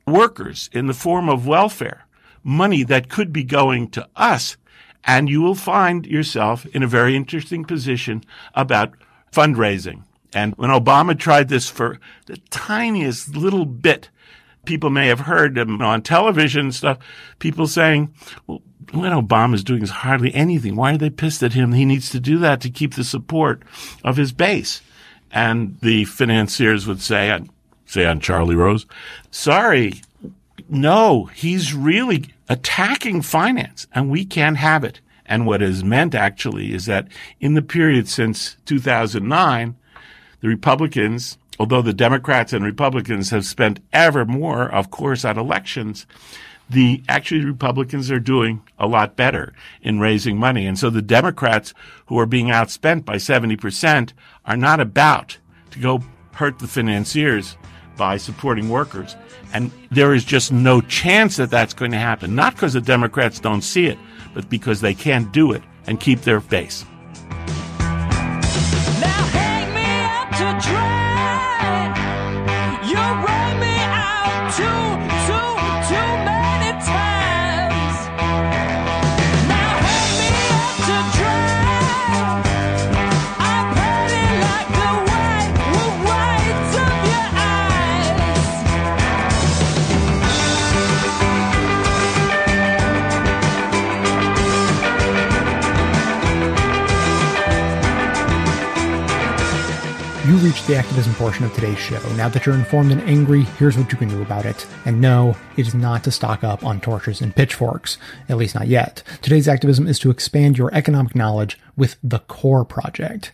workers 0.08 0.70
in 0.74 0.88
the 0.88 0.94
form 0.94 1.30
of 1.30 1.48
welfare 1.48 2.06
money 2.44 2.84
that 2.84 3.10
could 3.10 3.32
be 3.32 3.44
going 3.44 3.90
to 3.90 4.08
us 4.16 4.58
and 5.04 5.30
you 5.30 5.42
will 5.42 5.56
find 5.56 6.06
yourself 6.06 6.66
in 6.68 6.84
a 6.84 6.88
very 6.88 7.16
interesting 7.16 7.66
position 7.66 8.24
about 8.54 8.94
fundraising. 9.32 10.04
And 10.34 10.54
when 10.56 10.70
Obama 10.70 11.18
tried 11.18 11.50
this 11.50 11.70
for 11.70 12.00
the 12.28 12.38
tiniest 12.50 13.36
little 13.36 13.66
bit, 13.66 14.10
people 14.66 14.90
may 14.90 15.08
have 15.08 15.22
heard 15.22 15.58
him 15.58 15.82
on 15.82 16.02
television 16.02 16.62
and 16.68 16.76
stuff, 16.76 17.00
people 17.40 17.68
saying, 17.68 18.14
well, 18.48 18.62
what 18.94 19.12
Obama's 19.12 19.64
doing 19.64 19.82
is 19.82 19.90
hardly 19.90 20.34
anything. 20.34 20.76
Why 20.76 20.94
are 20.94 20.98
they 20.98 21.10
pissed 21.10 21.44
at 21.44 21.54
him? 21.54 21.72
He 21.72 21.86
needs 21.86 22.10
to 22.10 22.20
do 22.20 22.38
that 22.40 22.62
to 22.62 22.70
keep 22.70 22.96
the 22.96 23.04
support 23.04 23.64
of 24.04 24.18
his 24.18 24.32
base. 24.32 24.82
And 25.32 25.80
the 25.82 26.06
financiers 26.06 26.88
would 26.88 27.02
say, 27.02 27.40
say 27.86 28.06
on 28.06 28.20
Charlie 28.20 28.56
Rose, 28.56 28.86
sorry, 29.30 30.02
no, 30.70 31.26
he's 31.26 31.74
really 31.74 32.26
attacking 32.50 33.22
finance 33.22 33.88
and 33.94 34.10
we 34.10 34.26
can't 34.26 34.58
have 34.58 34.84
it. 34.84 35.00
And 35.26 35.46
what 35.46 35.62
is 35.62 35.84
meant 35.84 36.14
actually 36.14 36.74
is 36.74 36.86
that 36.88 37.08
in 37.40 37.54
the 37.54 37.62
period 37.62 38.10
since 38.10 38.58
2009, 38.66 39.76
the 40.42 40.48
Republicans, 40.48 41.38
although 41.58 41.82
the 41.82 41.94
Democrats 41.94 42.52
and 42.52 42.66
Republicans 42.66 43.30
have 43.30 43.46
spent 43.46 43.80
ever 43.94 44.26
more, 44.26 44.64
of 44.70 44.92
course, 44.92 45.24
on 45.24 45.38
elections, 45.38 46.06
the 46.72 47.04
actually 47.10 47.44
Republicans 47.44 48.10
are 48.10 48.20
doing 48.20 48.62
a 48.80 48.88
lot 48.88 49.16
better 49.16 49.54
in 49.82 50.00
raising 50.00 50.38
money. 50.38 50.66
And 50.66 50.80
so 50.80 50.90
the 50.90 51.02
Democrats 51.02 51.74
who 52.06 52.18
are 52.18 52.26
being 52.26 52.48
outspent 52.48 53.04
by 53.04 53.18
70% 53.18 54.14
are 54.46 54.58
not 54.58 54.80
about 54.80 55.38
to 55.72 55.80
go 55.80 56.02
hurt 56.34 56.60
the 56.60 56.68
financiers 56.68 57.58
by 57.98 58.18
supporting 58.18 58.70
workers. 58.70 59.16
And 59.54 59.70
there 59.92 60.14
is 60.14 60.24
just 60.24 60.52
no 60.52 60.80
chance 60.82 61.36
that 61.36 61.52
that's 61.52 61.74
going 61.74 61.92
to 61.92 61.98
happen. 61.98 62.36
Not 62.36 62.54
because 62.56 62.74
the 62.74 62.82
Democrats 62.82 63.40
don't 63.40 63.62
see 63.62 63.88
it, 63.88 64.00
but 64.34 64.50
because 64.50 64.80
they 64.80 64.94
can't 64.94 65.32
do 65.34 65.52
it 65.52 65.62
and 65.88 66.00
keep 66.00 66.22
their 66.22 66.40
base. 66.40 66.86
You 70.40 70.48
reached 70.48 71.01
the 100.72 100.78
activism 100.78 101.14
portion 101.16 101.44
of 101.44 101.54
today's 101.54 101.78
show. 101.78 102.00
Now 102.14 102.30
that 102.30 102.46
you're 102.46 102.56
informed 102.56 102.94
and 102.94 103.02
angry, 103.02 103.42
here's 103.42 103.78
what 103.78 103.92
you 103.92 103.98
can 103.98 104.08
do 104.08 104.22
about 104.22 104.46
it. 104.46 104.66
And 104.86 105.02
no, 105.02 105.36
it 105.58 105.68
is 105.68 105.76
not 105.76 106.06
to 106.06 106.12
stock 106.12 106.46
up 106.46 106.64
on 106.64 106.80
torches 106.80 107.20
and 107.20 107.36
pitchforks, 107.36 107.98
at 108.30 108.38
least 108.38 108.56
not 108.56 108.68
yet. 108.68 109.04
Today's 109.22 109.50
activism 109.50 109.86
is 109.86 110.00
to 110.00 110.10
expand 110.10 110.58
your 110.58 110.74
economic 110.74 111.14
knowledge 111.14 111.60
with 111.76 111.98
the 112.04 112.20
CORE 112.20 112.66
project. 112.66 113.32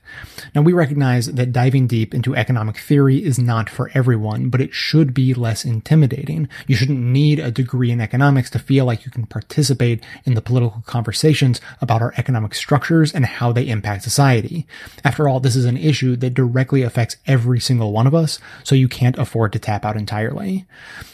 Now 0.53 0.61
we 0.61 0.73
recognize 0.73 1.27
that 1.27 1.51
diving 1.51 1.88
deep 1.88 2.13
into 2.13 2.35
economic 2.35 2.77
theory 2.77 3.23
is 3.23 3.39
not 3.39 3.69
for 3.69 3.91
everyone, 3.93 4.49
but 4.49 4.61
it 4.61 4.73
should 4.73 5.13
be 5.13 5.33
less 5.33 5.65
intimidating. 5.65 6.47
You 6.67 6.75
shouldn't 6.75 6.99
need 6.99 7.39
a 7.39 7.51
degree 7.51 7.91
in 7.91 8.01
economics 8.01 8.49
to 8.51 8.59
feel 8.59 8.85
like 8.85 9.05
you 9.05 9.11
can 9.11 9.25
participate 9.25 10.03
in 10.25 10.33
the 10.33 10.41
political 10.41 10.83
conversations 10.85 11.59
about 11.81 12.01
our 12.01 12.13
economic 12.17 12.55
structures 12.55 13.13
and 13.13 13.25
how 13.25 13.51
they 13.51 13.67
impact 13.67 14.03
society. 14.03 14.67
After 15.03 15.27
all, 15.27 15.39
this 15.39 15.55
is 15.55 15.65
an 15.65 15.77
issue 15.77 16.15
that 16.17 16.33
directly 16.33 16.83
affects 16.83 17.17
every 17.25 17.59
single 17.59 17.91
one 17.91 18.07
of 18.07 18.15
us, 18.15 18.39
so 18.63 18.75
you 18.75 18.88
can't 18.88 19.17
afford 19.17 19.53
to 19.53 19.59
tap 19.59 19.85
out 19.85 19.97
entirely. 19.97 20.65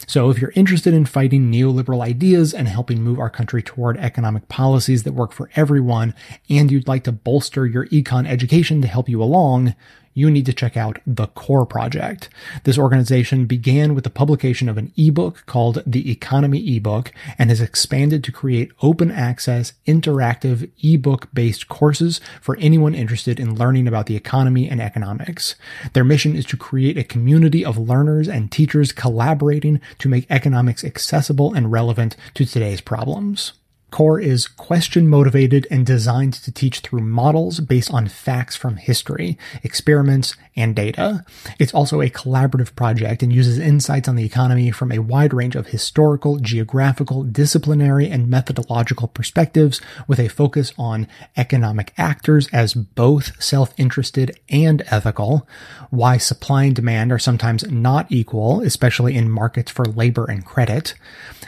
So 0.08 0.30
if 0.30 0.40
you're 0.40 0.54
interested 0.56 0.94
in 0.94 1.06
fighting 1.06 1.52
neoliberal 1.52 2.04
ideas 2.04 2.54
and 2.54 2.68
helping 2.68 3.02
move 3.02 3.20
our 3.20 3.30
country 3.30 3.62
toward 3.64 3.98
economic 3.98 4.48
policies 4.50 5.04
that 5.04 5.14
work 5.14 5.32
for 5.32 5.50
everyone, 5.56 6.14
and 6.50 6.72
you'd 6.72 6.88
like 6.88 7.04
to 7.06 7.12
bolster 7.12 7.66
your 7.66 7.88
econ 7.88 8.28
education 8.28 8.82
to 8.82 8.88
help 8.88 9.10
you 9.10 9.22
along, 9.22 9.76
you 10.14 10.30
need 10.30 10.46
to 10.46 10.54
check 10.54 10.78
out 10.78 11.00
the 11.06 11.28
Core 11.28 11.66
Project. 11.66 12.30
This 12.64 12.78
organization 12.78 13.46
began 13.46 13.96
with 13.96 14.04
the 14.04 14.10
publication 14.10 14.70
of 14.70 14.78
an 14.78 14.92
ebook 14.98 15.44
called 15.46 15.82
the 15.86 16.12
Economy 16.12 16.76
Ebook 16.76 17.12
and 17.38 17.50
has 17.50 17.62
expanded 17.62 18.24
to 18.24 18.32
create 18.32 18.72
open 18.82 19.12
access, 19.12 19.74
interactive 19.88 20.70
ebook 20.84 21.30
based 21.34 21.68
courses 21.68 22.22
for 22.42 22.58
anyone 22.58 22.96
interested 22.96 23.40
in 23.40 23.58
learning 23.58 23.88
about 23.88 24.06
the 24.06 24.16
economy 24.16 24.70
and 24.70 24.82
economics. 24.82 25.56
Their 25.94 26.04
mission 26.04 26.36
is 26.36 26.46
to 26.48 26.58
create 26.58 26.98
a 26.98 27.04
community 27.04 27.66
of 27.66 27.78
learners 27.78 28.28
and 28.28 28.52
teachers 28.52 28.92
collaborating 28.92 29.82
to 30.00 30.10
make 30.10 30.28
economics 30.30 30.84
accessible 30.84 31.54
and 31.54 31.72
relevant 31.72 32.16
to 32.36 32.46
today's 32.46 32.82
problems. 32.82 33.54
Core 33.94 34.20
is 34.20 34.48
question 34.48 35.08
motivated 35.08 35.68
and 35.70 35.86
designed 35.86 36.34
to 36.34 36.52
teach 36.52 36.80
through 36.80 37.02
models 37.02 37.60
based 37.60 37.94
on 37.94 38.08
facts 38.08 38.56
from 38.56 38.78
history, 38.78 39.38
experiments, 39.62 40.36
and 40.56 40.76
data. 40.76 41.24
It's 41.60 41.76
also 41.76 42.02
a 42.02 42.10
collaborative 42.10 42.76
project 42.76 43.22
and 43.22 43.32
uses 43.32 43.60
insights 43.60 44.08
on 44.08 44.16
the 44.16 44.26
economy 44.26 44.72
from 44.72 44.92
a 44.92 44.98
wide 44.98 45.32
range 45.32 45.56
of 45.56 45.68
historical, 45.68 46.38
geographical, 46.38 47.22
disciplinary, 47.22 48.10
and 48.10 48.28
methodological 48.28 49.10
perspectives 49.10 49.80
with 50.08 50.20
a 50.20 50.28
focus 50.28 50.74
on 50.76 51.08
economic 51.38 51.94
actors 51.96 52.48
as 52.52 52.74
both 52.74 53.40
self-interested 53.42 54.40
and 54.50 54.82
ethical, 54.88 55.48
why 55.92 56.18
supply 56.18 56.64
and 56.64 56.76
demand 56.76 57.12
are 57.12 57.20
sometimes 57.20 57.70
not 57.70 58.12
equal, 58.12 58.62
especially 58.62 59.16
in 59.16 59.30
markets 59.30 59.70
for 59.70 59.86
labor 59.86 60.26
and 60.26 60.46
credit, 60.46 60.96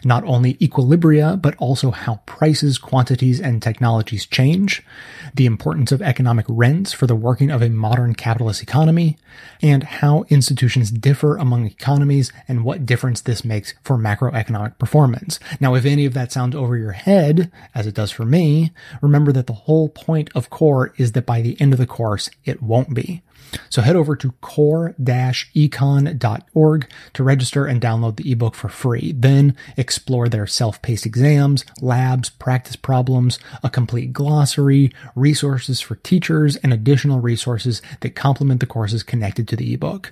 not 0.04 0.24
only 0.26 0.54
equilibria, 0.56 1.42
but 1.42 1.56
also 1.58 1.90
how 1.90 2.22
prices, 2.36 2.78
quantities, 2.78 3.40
and 3.40 3.64
technologies 3.64 4.26
change, 4.26 4.84
the 5.34 5.46
importance 5.46 5.94
of 5.94 6.02
economic 6.02 6.46
rents 6.50 6.92
for 6.92 7.08
the 7.08 7.16
working 7.16 7.50
of 7.50 7.62
a 7.62 7.70
modern 7.70 8.14
capitalist 8.14 8.62
economy, 8.62 9.18
and 9.62 9.84
how 9.84 10.26
institutions 10.28 10.92
differ 10.92 11.38
among 11.38 11.66
economies 11.66 12.34
and 12.46 12.66
what 12.66 12.86
difference 12.86 13.22
this 13.22 13.46
makes 13.46 13.74
for 13.86 13.98
macroeconomic 13.98 14.78
performance. 14.78 15.40
Now, 15.62 15.76
if 15.76 15.86
any 15.86 16.06
of 16.06 16.14
that 16.14 16.34
sounds 16.34 16.58
over 16.58 16.76
your 16.76 16.92
head, 16.92 17.50
as 17.74 17.88
it 17.88 17.96
does 17.96 18.12
for 18.12 18.26
me, 18.26 18.74
remember 19.02 19.32
that 19.32 19.48
the 19.48 19.54
whole 19.54 19.88
point 19.88 20.30
of 20.36 20.50
core 20.50 20.94
is 20.98 21.14
that 21.14 21.26
by 21.26 21.42
the 21.42 21.60
end 21.62 21.72
of 21.72 21.80
the 21.80 21.88
course, 21.88 22.30
it 22.44 22.62
won't 22.62 22.94
be. 22.94 23.22
So 23.70 23.82
head 23.82 23.96
over 23.96 24.16
to 24.16 24.32
core-econ.org 24.42 26.90
to 27.14 27.24
register 27.24 27.66
and 27.66 27.82
download 27.82 28.18
the 28.18 28.32
ebook 28.32 28.56
for 28.56 28.70
free. 28.70 29.12
Then 29.12 29.56
explore 29.78 30.30
their 30.30 30.48
self-paced 30.48 31.06
exams, 31.06 31.66
labs, 31.82 32.30
practice 32.30 32.76
problems, 32.76 33.40
a 33.64 33.70
complete 33.70 34.14
glossary, 34.14 34.92
resources 35.16 35.82
for 35.82 35.96
teachers, 35.98 36.56
and 36.58 36.74
additional 36.74 37.20
resources 37.20 37.82
that 38.02 38.16
complement 38.16 38.60
the 38.60 38.66
courses 38.66 39.04
connected 39.04 39.48
to 39.48 39.56
the 39.56 39.74
ebook. 39.74 40.12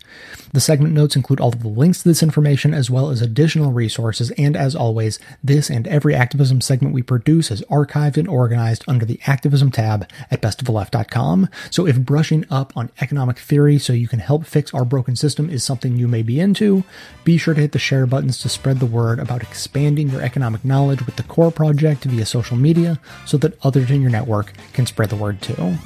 The 0.51 0.61
segment 0.61 0.93
notes 0.93 1.15
include 1.15 1.39
all 1.39 1.49
of 1.49 1.61
the 1.61 1.67
links 1.67 2.03
to 2.03 2.09
this 2.09 2.23
information 2.23 2.73
as 2.73 2.89
well 2.89 3.09
as 3.09 3.21
additional 3.21 3.71
resources. 3.71 4.31
And 4.31 4.55
as 4.55 4.75
always, 4.75 5.19
this 5.43 5.69
and 5.69 5.87
every 5.87 6.15
activism 6.15 6.61
segment 6.61 6.93
we 6.93 7.01
produce 7.01 7.51
is 7.51 7.61
archived 7.63 8.17
and 8.17 8.27
organized 8.27 8.83
under 8.87 9.05
the 9.05 9.19
activism 9.25 9.71
tab 9.71 10.09
at 10.29 10.41
bestoftheleft.com. 10.41 11.49
So 11.69 11.87
if 11.87 11.99
brushing 11.99 12.45
up 12.49 12.75
on 12.75 12.91
economic 13.01 13.22
economic 13.23 13.39
theory 13.39 13.79
so 13.79 13.93
you 13.93 14.07
can 14.09 14.19
help 14.19 14.45
fix 14.45 14.73
our 14.73 14.83
broken 14.83 15.15
system 15.15 15.49
is 15.49 15.63
something 15.63 15.95
you 15.95 16.09
may 16.09 16.21
be 16.21 16.41
into, 16.41 16.83
be 17.23 17.37
sure 17.37 17.53
to 17.53 17.61
hit 17.61 17.71
the 17.71 17.79
share 17.79 18.05
buttons 18.05 18.37
to 18.37 18.49
spread 18.49 18.79
the 18.79 18.85
word 18.85 19.17
about 19.17 19.41
expanding 19.41 20.09
your 20.09 20.21
economic 20.21 20.65
knowledge 20.65 21.05
with 21.05 21.15
the 21.15 21.23
Core 21.23 21.49
Project 21.49 22.03
via 22.03 22.25
social 22.25 22.57
media 22.57 22.99
so 23.25 23.37
that 23.37 23.57
others 23.63 23.89
in 23.89 24.01
your 24.01 24.11
network 24.11 24.51
can 24.73 24.85
spread 24.85 25.09
the 25.09 25.15
word 25.15 25.41
too. 25.41 25.77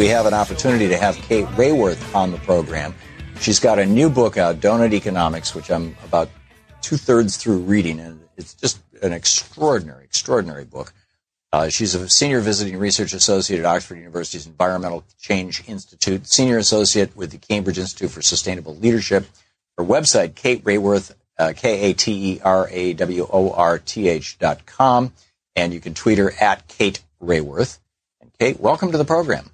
We 0.00 0.08
have 0.08 0.24
an 0.24 0.32
opportunity 0.32 0.88
to 0.88 0.96
have 0.96 1.14
Kate 1.16 1.44
Raworth 1.58 2.14
on 2.14 2.30
the 2.30 2.38
program. 2.38 2.94
She's 3.38 3.60
got 3.60 3.78
a 3.78 3.84
new 3.84 4.08
book 4.08 4.38
out, 4.38 4.58
Doughnut 4.58 4.94
Economics, 4.94 5.54
which 5.54 5.70
I'm 5.70 5.94
about 6.02 6.30
two 6.80 6.96
thirds 6.96 7.36
through 7.36 7.58
reading, 7.58 8.00
and 8.00 8.18
it's 8.38 8.54
just 8.54 8.80
an 9.02 9.12
extraordinary, 9.12 10.04
extraordinary 10.04 10.64
book. 10.64 10.94
Uh, 11.52 11.68
she's 11.68 11.94
a 11.94 12.08
senior 12.08 12.40
visiting 12.40 12.78
research 12.78 13.12
associate 13.12 13.58
at 13.58 13.66
Oxford 13.66 13.96
University's 13.96 14.46
Environmental 14.46 15.04
Change 15.20 15.68
Institute, 15.68 16.26
senior 16.26 16.56
associate 16.56 17.14
with 17.14 17.30
the 17.30 17.36
Cambridge 17.36 17.78
Institute 17.78 18.10
for 18.10 18.22
Sustainable 18.22 18.74
Leadership. 18.76 19.26
Her 19.76 19.84
website, 19.84 20.34
Kate 20.34 20.64
Raworth, 20.64 21.14
uh, 21.38 21.52
K-A-T-E-R-A-W-O-R-T-H 21.54 24.38
dot 24.38 24.64
com, 24.64 25.12
and 25.54 25.74
you 25.74 25.80
can 25.80 25.92
tweet 25.92 26.16
her 26.16 26.32
at 26.40 26.66
Kate 26.68 27.02
Raworth. 27.22 27.80
And 28.22 28.32
Kate, 28.38 28.58
welcome 28.58 28.92
to 28.92 28.98
the 28.98 29.04
program. 29.04 29.50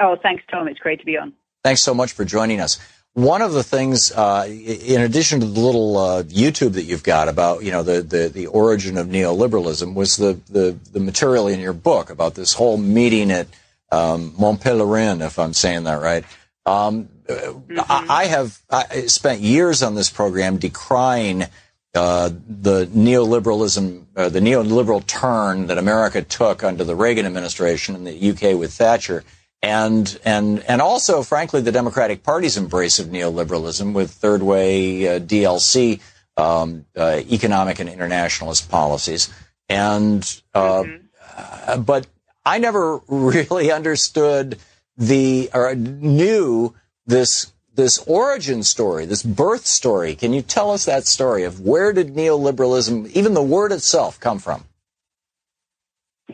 Oh, 0.00 0.16
thanks, 0.16 0.44
Thom. 0.50 0.68
It's 0.68 0.80
great 0.80 1.00
to 1.00 1.06
be 1.06 1.16
on. 1.16 1.32
Thanks 1.64 1.82
so 1.82 1.94
much 1.94 2.12
for 2.12 2.24
joining 2.24 2.60
us. 2.60 2.78
One 3.14 3.42
of 3.42 3.52
the 3.52 3.64
things, 3.64 4.12
uh, 4.12 4.46
in 4.48 5.00
addition 5.00 5.40
to 5.40 5.46
the 5.46 5.60
little 5.60 5.96
uh, 5.96 6.22
YouTube 6.24 6.74
that 6.74 6.84
you've 6.84 7.02
got 7.02 7.28
about, 7.28 7.64
you 7.64 7.72
know, 7.72 7.82
the, 7.82 8.00
the, 8.02 8.28
the 8.28 8.46
origin 8.46 8.96
of 8.96 9.08
neoliberalism, 9.08 9.94
was 9.94 10.16
the, 10.16 10.38
the, 10.48 10.78
the 10.92 11.00
material 11.00 11.48
in 11.48 11.58
your 11.58 11.72
book 11.72 12.10
about 12.10 12.36
this 12.36 12.54
whole 12.54 12.76
meeting 12.76 13.32
at 13.32 13.48
um, 13.90 14.34
Mont 14.38 14.60
Pelerin, 14.60 15.24
if 15.24 15.38
I'm 15.38 15.52
saying 15.52 15.84
that 15.84 16.00
right. 16.00 16.24
Um, 16.64 17.08
mm-hmm. 17.26 17.80
I, 17.80 18.06
I, 18.08 18.24
have 18.26 18.58
I 18.70 18.84
spent 19.06 19.40
years 19.40 19.82
on 19.82 19.94
this 19.94 20.10
program 20.10 20.58
decrying 20.58 21.48
uh, 21.94 22.28
the 22.28 22.86
neoliberalism, 22.86 24.04
uh, 24.14 24.28
the 24.28 24.40
neoliberal 24.40 25.04
turn 25.06 25.66
that 25.66 25.78
America 25.78 26.22
took 26.22 26.62
under 26.62 26.84
the 26.84 26.94
Reagan 26.94 27.26
administration 27.26 27.96
and 27.96 28.06
the 28.06 28.30
UK 28.30 28.56
with 28.56 28.72
Thatcher, 28.74 29.24
and 29.62 30.18
and 30.24 30.60
and 30.68 30.80
also, 30.80 31.22
frankly, 31.22 31.60
the 31.60 31.72
Democratic 31.72 32.22
Party's 32.22 32.56
embrace 32.56 32.98
of 32.98 33.06
neoliberalism 33.08 33.92
with 33.92 34.10
third 34.10 34.42
way 34.42 35.16
uh, 35.16 35.18
DLC, 35.18 36.00
um, 36.36 36.86
uh, 36.96 37.20
economic 37.30 37.80
and 37.80 37.88
internationalist 37.88 38.70
policies, 38.70 39.32
and 39.68 40.40
uh, 40.54 40.84
mm-hmm. 40.84 41.82
but 41.82 42.06
I 42.46 42.58
never 42.58 42.98
really 43.08 43.72
understood 43.72 44.58
the 44.96 45.50
or 45.52 45.74
knew 45.74 46.74
this 47.06 47.52
this 47.74 47.98
origin 48.06 48.62
story, 48.62 49.06
this 49.06 49.22
birth 49.22 49.66
story. 49.66 50.14
Can 50.14 50.32
you 50.32 50.42
tell 50.42 50.72
us 50.72 50.84
that 50.84 51.06
story 51.06 51.44
of 51.44 51.60
where 51.60 51.92
did 51.92 52.14
neoliberalism, 52.14 53.08
even 53.12 53.34
the 53.34 53.42
word 53.42 53.70
itself, 53.70 54.18
come 54.18 54.40
from? 54.40 54.64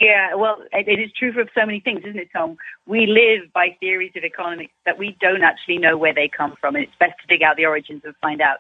Yeah, 0.00 0.34
well, 0.34 0.58
it, 0.72 0.98
is 0.98 1.12
true 1.12 1.32
for 1.32 1.44
so 1.54 1.64
many 1.64 1.78
things, 1.78 2.00
isn't 2.04 2.18
it, 2.18 2.28
Thom? 2.32 2.56
We 2.86 3.06
live 3.06 3.52
by 3.52 3.76
theories 3.78 4.12
of 4.16 4.24
economics 4.24 4.72
that 4.86 4.98
we 4.98 5.16
don't 5.20 5.44
actually 5.44 5.78
know 5.78 5.96
where 5.96 6.12
they 6.12 6.28
come 6.28 6.54
from, 6.60 6.74
and 6.74 6.84
it's 6.84 6.96
best 6.98 7.14
to 7.20 7.26
dig 7.28 7.42
out 7.42 7.56
the 7.56 7.66
origins 7.66 8.02
and 8.04 8.14
find 8.20 8.40
out. 8.40 8.58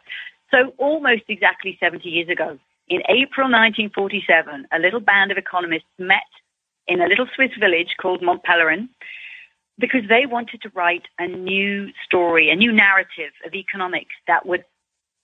So, 0.52 0.72
almost 0.78 1.24
exactly 1.28 1.76
70 1.80 2.08
years 2.08 2.28
ago, 2.28 2.58
in 2.88 3.00
April 3.08 3.50
1947, 3.50 4.68
a 4.70 4.78
little 4.78 5.00
band 5.00 5.32
of 5.32 5.38
economists 5.38 5.90
met 5.98 6.22
in 6.86 7.00
a 7.00 7.06
little 7.06 7.26
Swiss 7.34 7.50
village 7.58 7.96
called 8.00 8.22
Mont 8.22 8.42
Pelerin 8.44 8.88
because 9.78 10.02
they 10.08 10.26
wanted 10.26 10.62
to 10.62 10.70
write 10.74 11.06
a 11.18 11.26
new 11.26 11.88
story, 12.04 12.50
a 12.50 12.54
new 12.54 12.70
narrative 12.70 13.32
of 13.44 13.54
economics 13.54 14.14
that 14.28 14.46
would 14.46 14.64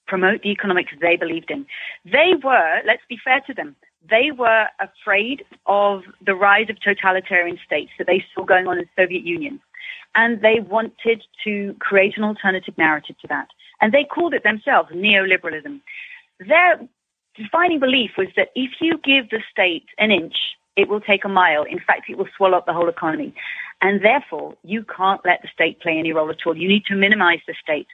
promote 0.08 0.42
the 0.42 0.50
economics 0.50 0.92
they 1.00 1.16
believed 1.16 1.52
in. 1.52 1.66
They 2.04 2.32
were, 2.42 2.80
let's 2.84 3.02
be 3.08 3.18
fair 3.22 3.40
to 3.46 3.54
them, 3.54 3.76
they 4.08 4.30
were 4.36 4.66
afraid 4.80 5.44
of 5.66 6.02
the 6.24 6.34
rise 6.34 6.70
of 6.70 6.80
totalitarian 6.80 7.58
states 7.64 7.90
that 7.98 8.06
they 8.06 8.24
saw 8.34 8.44
going 8.44 8.66
on 8.66 8.78
in 8.78 8.84
the 8.84 9.02
Soviet 9.02 9.24
Union. 9.24 9.60
And 10.14 10.40
they 10.40 10.58
wanted 10.60 11.22
to 11.44 11.74
create 11.78 12.16
an 12.16 12.24
alternative 12.24 12.74
narrative 12.76 13.16
to 13.20 13.28
that. 13.28 13.48
And 13.80 13.92
they 13.92 14.04
called 14.04 14.34
it 14.34 14.42
themselves 14.42 14.90
neoliberalism. 14.90 15.80
Their 16.40 16.80
defining 17.36 17.78
belief 17.78 18.12
was 18.18 18.28
that 18.36 18.48
if 18.54 18.70
you 18.80 18.98
give 19.04 19.30
the 19.30 19.42
state 19.50 19.86
an 19.98 20.10
inch, 20.10 20.34
it 20.76 20.88
will 20.88 21.00
take 21.00 21.24
a 21.24 21.28
mile. 21.28 21.62
In 21.62 21.78
fact, 21.78 22.08
it 22.08 22.18
will 22.18 22.28
swallow 22.36 22.58
up 22.58 22.66
the 22.66 22.72
whole 22.72 22.88
economy. 22.88 23.34
And 23.82 24.04
therefore, 24.04 24.56
you 24.62 24.84
can't 24.84 25.20
let 25.24 25.42
the 25.42 25.48
state 25.52 25.80
play 25.80 25.98
any 25.98 26.12
role 26.12 26.30
at 26.30 26.46
all. 26.46 26.56
You 26.56 26.68
need 26.68 26.84
to 26.86 26.94
minimize 26.94 27.40
the 27.46 27.54
state. 27.62 27.86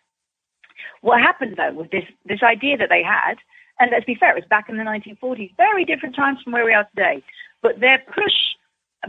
What 1.01 1.21
happened 1.21 1.57
though 1.57 1.73
with 1.73 1.91
this, 1.91 2.05
this 2.25 2.43
idea 2.43 2.77
that 2.77 2.89
they 2.89 3.03
had, 3.03 3.37
and 3.79 3.91
let's 3.91 4.05
be 4.05 4.15
fair, 4.15 4.31
it 4.37 4.41
was 4.41 4.49
back 4.49 4.69
in 4.69 4.77
the 4.77 4.85
1940s, 4.85 5.57
very 5.57 5.85
different 5.85 6.15
times 6.15 6.39
from 6.43 6.53
where 6.53 6.65
we 6.65 6.75
are 6.75 6.87
today, 6.97 7.23
but 7.63 7.81
their 7.81 8.03
push 8.15 8.33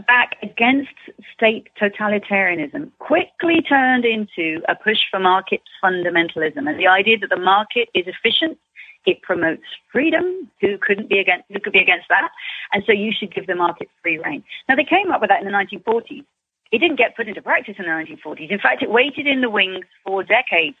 back 0.06 0.36
against 0.42 0.90
state 1.34 1.68
totalitarianism 1.80 2.90
quickly 2.98 3.62
turned 3.68 4.04
into 4.04 4.60
a 4.68 4.74
push 4.76 4.98
for 5.10 5.18
market 5.18 5.60
fundamentalism 5.82 6.68
and 6.68 6.78
the 6.78 6.86
idea 6.86 7.18
that 7.18 7.30
the 7.30 7.40
market 7.40 7.88
is 7.94 8.04
efficient 8.06 8.58
it 9.08 9.22
promotes 9.22 9.64
freedom. 9.90 10.50
Who 10.60 10.76
couldn't 10.78 11.08
be 11.08 11.18
against? 11.18 11.46
Who 11.50 11.60
could 11.60 11.72
be 11.72 11.78
against 11.78 12.08
that? 12.10 12.28
And 12.72 12.82
so 12.86 12.92
you 12.92 13.10
should 13.18 13.34
give 13.34 13.46
the 13.46 13.54
market 13.54 13.88
free 14.02 14.18
rein. 14.18 14.44
Now 14.68 14.76
they 14.76 14.84
came 14.84 15.10
up 15.10 15.20
with 15.20 15.30
that 15.30 15.40
in 15.40 15.46
the 15.46 15.52
1940s. 15.52 16.24
It 16.70 16.78
didn't 16.78 16.98
get 16.98 17.16
put 17.16 17.28
into 17.28 17.40
practice 17.40 17.76
in 17.78 17.86
the 17.86 17.90
1940s. 17.90 18.50
In 18.50 18.58
fact, 18.58 18.82
it 18.82 18.90
waited 18.90 19.26
in 19.26 19.40
the 19.40 19.48
wings 19.48 19.86
for 20.04 20.22
decades 20.22 20.76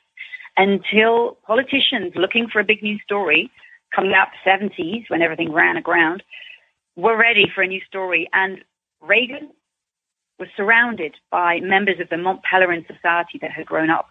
until 0.58 1.38
politicians 1.46 2.12
looking 2.14 2.48
for 2.52 2.60
a 2.60 2.64
big 2.64 2.82
new 2.82 2.98
story, 2.98 3.50
coming 3.94 4.14
out 4.14 4.28
the 4.44 4.50
70s 4.50 5.08
when 5.08 5.22
everything 5.22 5.52
ran 5.52 5.76
aground, 5.76 6.22
we 6.96 7.04
were 7.04 7.16
ready 7.16 7.46
for 7.54 7.62
a 7.62 7.66
new 7.66 7.80
story. 7.86 8.28
And 8.32 8.64
Reagan 9.00 9.50
was 10.38 10.48
surrounded 10.56 11.14
by 11.30 11.60
members 11.60 12.00
of 12.00 12.08
the 12.08 12.16
Mont 12.16 12.40
Pelerin 12.42 12.86
Society 12.86 13.38
that 13.40 13.50
had 13.50 13.66
grown 13.66 13.90
up. 13.90 14.08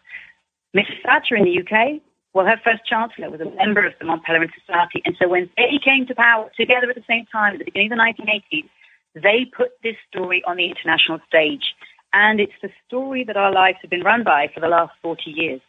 Mrs. 0.75 1.01
Thatcher 1.03 1.35
in 1.35 1.45
the 1.45 1.61
UK 1.61 2.01
well, 2.37 2.45
her 2.45 2.61
first 2.63 2.85
chancellor 2.85 3.31
was 3.31 3.41
a 3.41 3.49
member 3.55 3.83
of 3.83 3.93
the 3.97 4.05
Mont 4.05 4.23
Pelerin 4.23 4.51
Society. 4.53 5.01
And 5.05 5.15
so 5.19 5.27
when 5.27 5.49
they 5.57 5.79
came 5.83 6.05
to 6.05 6.13
power 6.13 6.51
together 6.55 6.87
at 6.87 6.95
the 6.95 7.03
same 7.09 7.25
time 7.31 7.53
at 7.53 7.57
the 7.57 7.65
beginning 7.65 7.91
of 7.91 7.97
the 7.97 8.03
1980s, 8.03 8.69
they 9.15 9.45
put 9.45 9.71
this 9.81 9.95
story 10.07 10.43
on 10.45 10.57
the 10.57 10.69
international 10.69 11.17
stage. 11.27 11.73
And 12.13 12.39
it's 12.39 12.53
the 12.61 12.69
story 12.85 13.23
that 13.23 13.37
our 13.37 13.51
lives 13.51 13.79
have 13.81 13.89
been 13.89 14.03
run 14.03 14.23
by 14.23 14.49
for 14.53 14.59
the 14.59 14.67
last 14.67 14.93
40 15.01 15.31
years. 15.31 15.61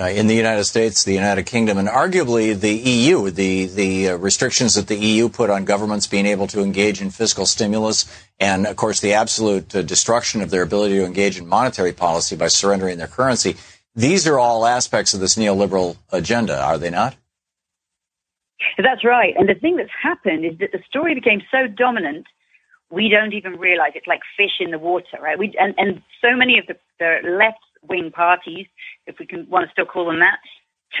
Uh, 0.00 0.04
in 0.04 0.26
the 0.26 0.34
United 0.34 0.64
States, 0.64 1.04
the 1.04 1.12
United 1.12 1.44
Kingdom, 1.44 1.76
and 1.76 1.86
arguably 1.86 2.58
the 2.58 2.72
EU, 2.72 3.28
the 3.28 3.66
the 3.66 4.08
uh, 4.08 4.16
restrictions 4.16 4.74
that 4.74 4.86
the 4.86 4.96
EU 4.96 5.28
put 5.28 5.50
on 5.50 5.66
governments 5.66 6.06
being 6.06 6.24
able 6.24 6.46
to 6.46 6.62
engage 6.62 7.02
in 7.02 7.10
fiscal 7.10 7.44
stimulus, 7.44 8.06
and 8.40 8.66
of 8.66 8.74
course 8.76 9.00
the 9.00 9.12
absolute 9.12 9.74
uh, 9.76 9.82
destruction 9.82 10.40
of 10.40 10.48
their 10.48 10.62
ability 10.62 10.94
to 10.94 11.04
engage 11.04 11.38
in 11.38 11.46
monetary 11.46 11.92
policy 11.92 12.34
by 12.34 12.48
surrendering 12.48 12.96
their 12.96 13.06
currency. 13.06 13.54
These 13.94 14.26
are 14.26 14.38
all 14.38 14.64
aspects 14.64 15.12
of 15.12 15.20
this 15.20 15.34
neoliberal 15.34 15.98
agenda, 16.10 16.58
are 16.58 16.78
they 16.78 16.88
not? 16.88 17.14
That's 18.78 19.04
right. 19.04 19.34
And 19.36 19.46
the 19.46 19.54
thing 19.54 19.76
that's 19.76 19.90
happened 20.02 20.46
is 20.46 20.56
that 20.58 20.72
the 20.72 20.80
story 20.88 21.14
became 21.14 21.42
so 21.50 21.66
dominant, 21.66 22.26
we 22.90 23.10
don't 23.10 23.34
even 23.34 23.58
realize 23.58 23.92
it's 23.94 24.06
like 24.06 24.20
fish 24.38 24.60
in 24.60 24.70
the 24.70 24.78
water, 24.78 25.18
right? 25.20 25.38
We, 25.38 25.54
and, 25.58 25.74
and 25.76 26.02
so 26.22 26.34
many 26.34 26.58
of 26.58 26.66
the, 26.66 26.76
the 26.98 27.28
left 27.28 27.58
wing 27.88 28.10
parties, 28.10 28.66
if 29.06 29.18
we 29.18 29.26
can 29.26 29.48
want 29.48 29.66
to 29.66 29.72
still 29.72 29.86
call 29.86 30.06
them 30.06 30.20
that, 30.20 30.38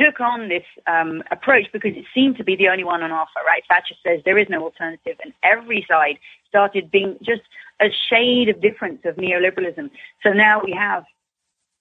took 0.00 0.20
on 0.20 0.48
this 0.48 0.64
um, 0.86 1.22
approach 1.30 1.66
because 1.72 1.92
it 1.94 2.04
seemed 2.14 2.36
to 2.38 2.44
be 2.44 2.56
the 2.56 2.68
only 2.68 2.84
one 2.84 3.02
on 3.02 3.12
offer, 3.12 3.40
right? 3.46 3.62
Thatcher 3.68 3.94
says 4.04 4.20
there 4.24 4.38
is 4.38 4.48
no 4.48 4.62
alternative, 4.62 5.16
and 5.22 5.32
every 5.42 5.84
side 5.88 6.18
started 6.48 6.90
being 6.90 7.16
just 7.22 7.42
a 7.80 7.86
shade 8.10 8.48
of 8.48 8.60
difference 8.60 9.00
of 9.04 9.16
neoliberalism. 9.16 9.90
So 10.22 10.32
now 10.32 10.62
we 10.64 10.72
have 10.72 11.04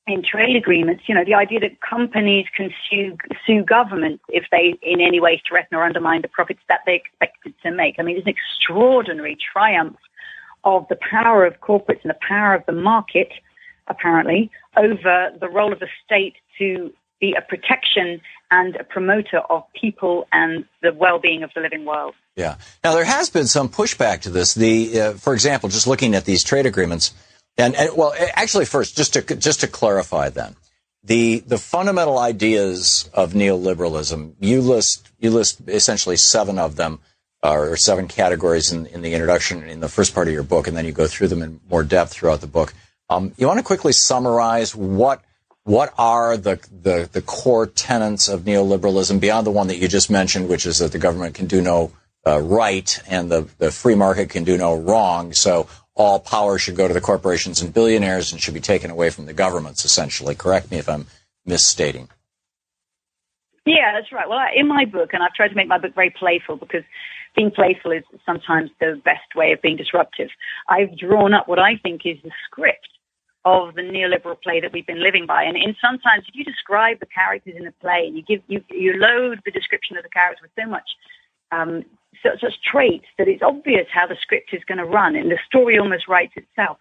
in 0.08 0.24
trade 0.24 0.56
agreements, 0.56 1.04
you 1.08 1.16
know, 1.16 1.24
the 1.24 1.36
idea 1.36 1.60
that 1.60 1.80
companies 1.82 2.46
can 2.56 2.72
sue, 2.90 3.16
sue 3.46 3.64
governments 3.64 4.24
if 4.30 4.46
they 4.52 4.74
in 4.82 5.00
any 5.00 5.20
way 5.20 5.42
threaten 5.48 5.78
or 5.78 5.84
undermine 5.84 6.22
the 6.22 6.28
profits 6.28 6.62
that 6.68 6.80
they 6.86 6.96
expected 6.96 7.54
to 7.64 7.72
make. 7.72 7.96
I 8.00 8.04
mean, 8.04 8.18
it's 8.18 8.26
an 8.26 8.34
extraordinary 8.34 9.38
triumph 9.54 9.98
of 10.64 10.88
the 10.90 10.98
power 11.10 11.46
of 11.46 11.60
corporates 11.62 12.02
and 12.04 12.10
the 12.10 12.18
power 12.28 12.56
of 12.56 12.66
the 12.66 12.74
market, 12.74 13.32
apparently, 13.88 14.52
over 14.78 15.32
the 15.40 15.50
role 15.50 15.74
of 15.74 15.80
the 15.80 15.88
state 16.06 16.36
to 16.58 16.92
be 17.20 17.36
a 17.38 17.42
protection 17.42 18.22
and 18.50 18.76
a 18.76 18.84
promoter 18.84 19.40
of 19.50 19.64
people 19.80 20.28
and 20.34 20.66
the 20.82 20.92
well-being 20.94 21.44
of 21.44 21.52
the 21.56 21.62
living 21.62 21.86
world. 21.86 22.16
Yeah. 22.36 22.56
Now 22.84 22.94
there 22.94 23.06
has 23.06 23.30
been 23.30 23.48
some 23.48 23.70
pushback 23.70 24.22
to 24.22 24.30
this. 24.30 24.54
The, 24.54 25.00
uh, 25.00 25.14
for 25.14 25.34
example, 25.34 25.70
just 25.70 25.88
looking 25.88 26.16
at 26.16 26.26
these 26.26 26.44
trade 26.44 26.66
agreements, 26.66 27.14
and, 27.58 27.76
and 27.76 27.96
well, 27.96 28.14
actually, 28.34 28.66
first, 28.66 28.96
just 28.96 29.14
to 29.14 29.22
just 29.36 29.60
to 29.60 29.68
clarify, 29.68 30.30
then 30.30 30.56
the 31.04 31.40
the 31.40 31.58
fundamental 31.58 32.18
ideas 32.18 33.10
of 33.14 33.34
neoliberalism. 33.34 34.36
You 34.40 34.62
list 34.62 35.10
you 35.20 35.32
list 35.32 35.62
essentially 35.68 36.18
seven 36.18 36.58
of 36.58 36.76
them, 36.78 37.00
uh, 37.44 37.52
or 37.52 37.76
seven 37.76 38.08
categories 38.08 38.72
in, 38.72 38.86
in 38.88 39.02
the 39.02 39.14
introduction 39.14 39.64
in 39.64 39.80
the 39.80 39.90
first 39.90 40.14
part 40.14 40.28
of 40.28 40.34
your 40.34 40.44
book, 40.44 40.68
and 40.68 40.78
then 40.78 40.86
you 40.86 40.92
go 40.92 41.08
through 41.08 41.28
them 41.28 41.42
in 41.42 41.60
more 41.70 41.84
depth 41.84 42.14
throughout 42.14 42.42
the 42.42 42.48
book. 42.48 42.74
Um, 43.12 43.34
you 43.38 43.46
want 43.46 43.60
to 43.60 43.64
quickly 43.64 43.92
summarize 43.92 44.74
what 44.74 45.22
what 45.64 45.94
are 45.98 46.38
the, 46.38 46.60
the 46.72 47.10
the 47.12 47.22
core 47.22 47.68
tenets 47.68 48.30
of 48.30 48.42
neoliberalism 48.42 49.20
beyond 49.20 49.46
the 49.46 49.52
one 49.52 49.68
that 49.68 49.76
you 49.76 49.90
just 49.90 50.10
mentioned, 50.10 50.48
which 50.48 50.66
is 50.66 50.80
that 50.80 50.94
the 50.94 50.98
government 50.98 51.36
can 51.36 51.46
do 51.46 51.62
no 51.62 51.92
uh, 52.26 52.40
right 52.40 53.00
and 53.10 53.30
the, 53.30 53.50
the 53.58 53.70
free 53.70 53.96
market 53.96 54.30
can 54.30 54.46
do 54.46 54.58
no 54.58 54.78
wrong. 54.78 55.34
So 55.34 55.68
all 55.94 56.20
power 56.20 56.58
should 56.58 56.78
go 56.78 56.88
to 56.88 56.94
the 56.94 57.02
corporations 57.02 57.62
and 57.62 57.74
billionaires 57.74 58.32
and 58.32 58.42
should 58.42 58.54
be 58.54 58.62
taken 58.62 58.90
away 58.90 59.10
from 59.10 59.26
the 59.26 59.34
governments, 59.34 59.84
essentially. 59.84 60.34
Correct 60.34 60.72
me 60.72 60.78
if 60.78 60.88
I'm 60.88 61.06
misstating. 61.46 62.08
Yeah, 63.66 63.92
that's 63.94 64.12
right. 64.14 64.30
Well, 64.30 64.40
in 64.56 64.68
my 64.68 64.86
book, 64.86 65.10
and 65.14 65.22
I've 65.22 65.34
tried 65.34 65.50
to 65.50 65.56
make 65.56 65.68
my 65.68 65.80
book 65.80 65.94
very 65.94 66.12
playful 66.12 66.56
because 66.56 66.84
being 67.36 67.52
playful 67.52 67.92
is 67.92 68.04
sometimes 68.26 68.70
the 68.80 69.02
best 69.04 69.36
way 69.36 69.52
of 69.52 69.62
being 69.62 69.78
disruptive. 69.78 70.30
I've 70.70 70.98
drawn 70.98 71.34
up 71.34 71.48
what 71.48 71.60
I 71.60 71.78
think 71.78 72.06
is 72.06 72.18
the 72.24 72.32
script 72.46 72.88
of 73.44 73.76
the 73.76 73.82
neoliberal 73.82 74.40
play 74.42 74.60
that 74.62 74.72
we've 74.72 74.86
been 74.86 75.04
living 75.04 75.26
by. 75.26 75.44
And 75.44 75.58
in 75.58 75.76
sometimes, 75.82 76.26
if 76.28 76.36
you 76.36 76.44
describe 76.44 77.00
the 77.00 77.08
characters 77.08 77.56
in 77.58 77.66
the 77.66 77.74
play 77.82 78.06
and 78.06 78.16
you 78.16 78.24
give 78.24 78.42
you, 78.48 78.64
you 78.70 78.94
load 78.94 79.42
the 79.46 79.52
description 79.52 79.98
of 79.98 80.04
the 80.04 80.10
characters 80.10 80.42
with 80.42 80.52
so 80.58 80.70
much 80.70 80.90
um, 81.52 81.84
such, 82.24 82.42
such 82.42 82.54
traits 82.62 83.06
that 83.18 83.28
it's 83.28 83.42
obvious 83.42 83.88
how 83.92 84.08
the 84.08 84.16
script 84.22 84.54
is 84.54 84.62
going 84.68 84.78
to 84.78 84.86
run 84.86 85.16
and 85.16 85.32
the 85.32 85.40
story 85.48 85.78
almost 85.80 86.08
writes 86.08 86.34
itself. 86.36 86.78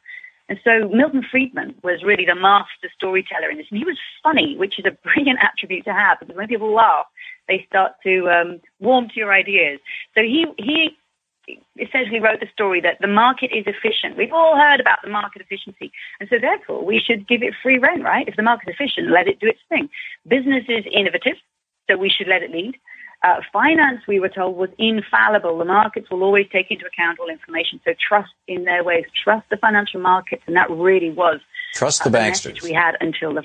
And 0.48 0.58
so 0.64 0.88
Milton 0.88 1.24
Friedman 1.30 1.76
was 1.84 2.02
really 2.04 2.26
the 2.26 2.34
master 2.34 2.90
storyteller 2.96 3.50
in 3.50 3.58
this. 3.58 3.66
And 3.70 3.78
he 3.78 3.84
was 3.84 3.96
funny, 4.22 4.56
which 4.58 4.78
is 4.78 4.84
a 4.84 4.90
brilliant 5.04 5.38
attribute 5.40 5.84
to 5.84 5.94
have 5.94 6.18
because 6.20 6.36
when 6.36 6.48
people 6.48 6.74
laugh, 6.74 7.06
they 7.48 7.64
start 7.68 7.92
to 8.04 8.28
um, 8.28 8.60
warm 8.80 9.08
to 9.08 9.14
your 9.14 9.32
ideas. 9.32 9.78
So 10.14 10.22
he, 10.22 10.46
he 10.58 10.98
essentially 11.78 12.20
wrote 12.20 12.40
the 12.40 12.50
story 12.52 12.80
that 12.80 12.98
the 13.00 13.06
market 13.06 13.50
is 13.52 13.64
efficient. 13.66 14.16
We've 14.16 14.32
all 14.32 14.56
heard 14.56 14.80
about 14.80 14.98
the 15.02 15.10
market 15.10 15.42
efficiency. 15.42 15.92
And 16.18 16.28
so 16.28 16.36
therefore 16.40 16.84
we 16.84 17.00
should 17.00 17.28
give 17.28 17.42
it 17.42 17.54
free 17.62 17.78
rein, 17.78 18.02
right? 18.02 18.26
If 18.28 18.36
the 18.36 18.42
market's 18.42 18.72
efficient, 18.74 19.10
let 19.10 19.28
it 19.28 19.40
do 19.40 19.48
its 19.48 19.64
thing. 19.68 19.88
Business 20.26 20.64
is 20.68 20.84
innovative, 20.92 21.36
so 21.88 21.96
we 21.96 22.10
should 22.10 22.28
let 22.28 22.42
it 22.42 22.50
lead. 22.50 22.76
Uh, 23.22 23.40
finance, 23.52 24.00
we 24.08 24.18
were 24.18 24.30
told, 24.30 24.56
was 24.56 24.70
infallible. 24.78 25.58
The 25.58 25.66
markets 25.66 26.08
will 26.10 26.22
always 26.22 26.46
take 26.50 26.70
into 26.70 26.86
account 26.86 27.18
all 27.20 27.28
information. 27.28 27.78
So 27.84 27.92
trust 28.08 28.32
in 28.48 28.64
their 28.64 28.82
ways, 28.82 29.04
trust 29.22 29.46
the 29.50 29.58
financial 29.58 30.00
markets, 30.00 30.42
and 30.46 30.56
that 30.56 30.70
really 30.70 31.10
was 31.10 31.40
Trust 31.74 32.00
uh, 32.00 32.04
the 32.04 32.10
message 32.10 32.56
banksters. 32.56 32.62
we 32.62 32.72
had 32.72 32.96
until 33.00 33.34
the 33.34 33.44